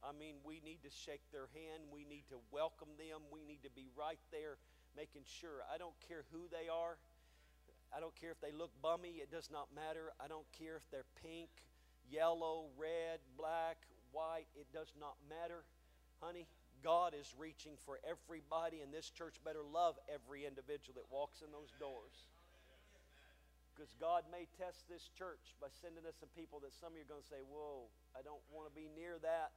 I 0.02 0.16
mean, 0.16 0.40
we 0.46 0.62
need 0.64 0.80
to 0.88 0.94
shake 0.94 1.26
their 1.32 1.52
hand. 1.54 1.90
We 1.92 2.06
need 2.08 2.24
to 2.32 2.40
welcome 2.52 2.96
them. 2.98 3.28
We 3.30 3.44
need 3.44 3.62
to 3.68 3.74
be 3.74 3.90
right 3.98 4.22
there 4.32 4.58
making 4.96 5.28
sure. 5.28 5.66
I 5.68 5.78
don't 5.78 5.98
care 6.08 6.24
who 6.32 6.50
they 6.50 6.72
are. 6.72 6.98
I 7.92 8.00
don't 8.00 8.16
care 8.16 8.32
if 8.32 8.42
they 8.42 8.52
look 8.52 8.72
bummy. 8.82 9.20
It 9.24 9.32
does 9.32 9.50
not 9.52 9.68
matter. 9.74 10.14
I 10.20 10.28
don't 10.28 10.48
care 10.58 10.76
if 10.78 10.86
they're 10.92 11.08
pink, 11.24 11.50
yellow, 12.12 12.70
red, 12.78 13.20
black, 13.38 13.78
white. 14.12 14.48
It 14.56 14.68
does 14.74 14.92
not 15.00 15.16
matter. 15.30 15.64
Honey, 16.20 16.48
God 16.84 17.14
is 17.18 17.34
reaching 17.38 17.74
for 17.86 18.00
everybody, 18.06 18.82
and 18.82 18.94
this 18.94 19.10
church 19.10 19.38
better 19.44 19.64
love 19.64 19.96
every 20.12 20.46
individual 20.46 20.96
that 20.96 21.10
walks 21.10 21.42
in 21.42 21.52
those 21.52 21.74
doors. 21.80 22.28
Because 23.78 23.94
God 24.02 24.26
may 24.34 24.50
test 24.58 24.90
this 24.90 25.06
church 25.14 25.54
by 25.62 25.70
sending 25.70 26.02
us 26.10 26.18
some 26.18 26.34
people 26.34 26.58
that 26.66 26.74
some 26.74 26.90
of 26.90 26.98
you 26.98 27.06
are 27.06 27.14
going 27.14 27.22
to 27.22 27.30
say, 27.30 27.46
Whoa, 27.46 27.94
I 28.18 28.26
don't 28.26 28.42
want 28.50 28.66
to 28.66 28.74
be 28.74 28.90
near 28.98 29.22
that. 29.22 29.54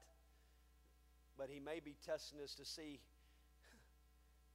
But 1.40 1.48
He 1.48 1.56
may 1.56 1.80
be 1.80 1.96
testing 2.04 2.36
us 2.44 2.52
to 2.60 2.68
see 2.68 3.00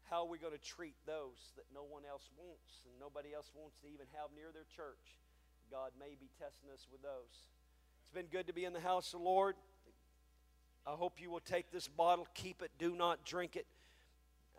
how 0.05 0.29
we're 0.29 0.37
going 0.37 0.53
to 0.53 0.61
treat 0.61 0.93
those 1.09 1.57
that 1.57 1.65
no 1.73 1.81
one 1.81 2.05
else 2.05 2.29
wants 2.37 2.85
and 2.85 2.93
nobody 3.01 3.33
else 3.33 3.49
wants 3.57 3.81
to 3.81 3.89
even 3.89 4.05
have 4.13 4.29
near 4.37 4.53
their 4.53 4.69
church. 4.69 5.17
God 5.73 5.97
may 5.97 6.13
be 6.13 6.29
testing 6.37 6.69
us 6.69 6.85
with 6.93 7.01
those. 7.01 7.33
It's 8.05 8.13
been 8.13 8.29
good 8.29 8.45
to 8.45 8.53
be 8.53 8.69
in 8.69 8.73
the 8.77 8.85
house 8.85 9.17
of 9.17 9.17
the 9.17 9.25
Lord. 9.25 9.57
I 10.85 10.93
hope 10.93 11.17
you 11.17 11.33
will 11.33 11.41
take 11.41 11.73
this 11.73 11.89
bottle, 11.89 12.29
keep 12.37 12.61
it, 12.61 12.69
do 12.77 12.93
not 12.93 13.25
drink 13.25 13.55
it. 13.55 13.65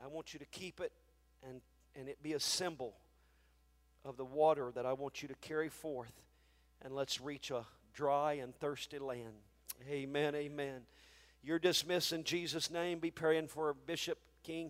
I 0.03 0.09
want 0.09 0.35
you 0.35 0.43
to 0.43 0.51
keep 0.51 0.81
it 0.81 0.91
and, 1.47 1.63
and 1.95 2.09
it 2.09 2.19
be 2.27 2.33
a 2.33 2.41
symbol 2.41 2.99
of 4.07 4.17
the 4.17 4.25
water 4.25 4.71
that 4.75 4.87
I 4.87 4.93
want 4.93 5.21
you 5.21 5.29
to 5.29 5.35
carry 5.37 5.69
forth. 5.69 6.13
And 6.83 6.95
let's 6.95 7.21
reach 7.21 7.51
a 7.51 7.67
dry 7.93 8.35
and 8.35 8.55
thirsty 8.55 8.99
land. 8.99 9.35
Amen, 9.91 10.35
amen. 10.35 10.83
You're 11.43 11.59
dismissed 11.59 12.13
in 12.13 12.25
Jesus' 12.25 12.71
name. 12.71 12.99
Be 12.99 13.11
praying 13.11 13.49
for 13.49 13.75
Bishop 13.75 14.19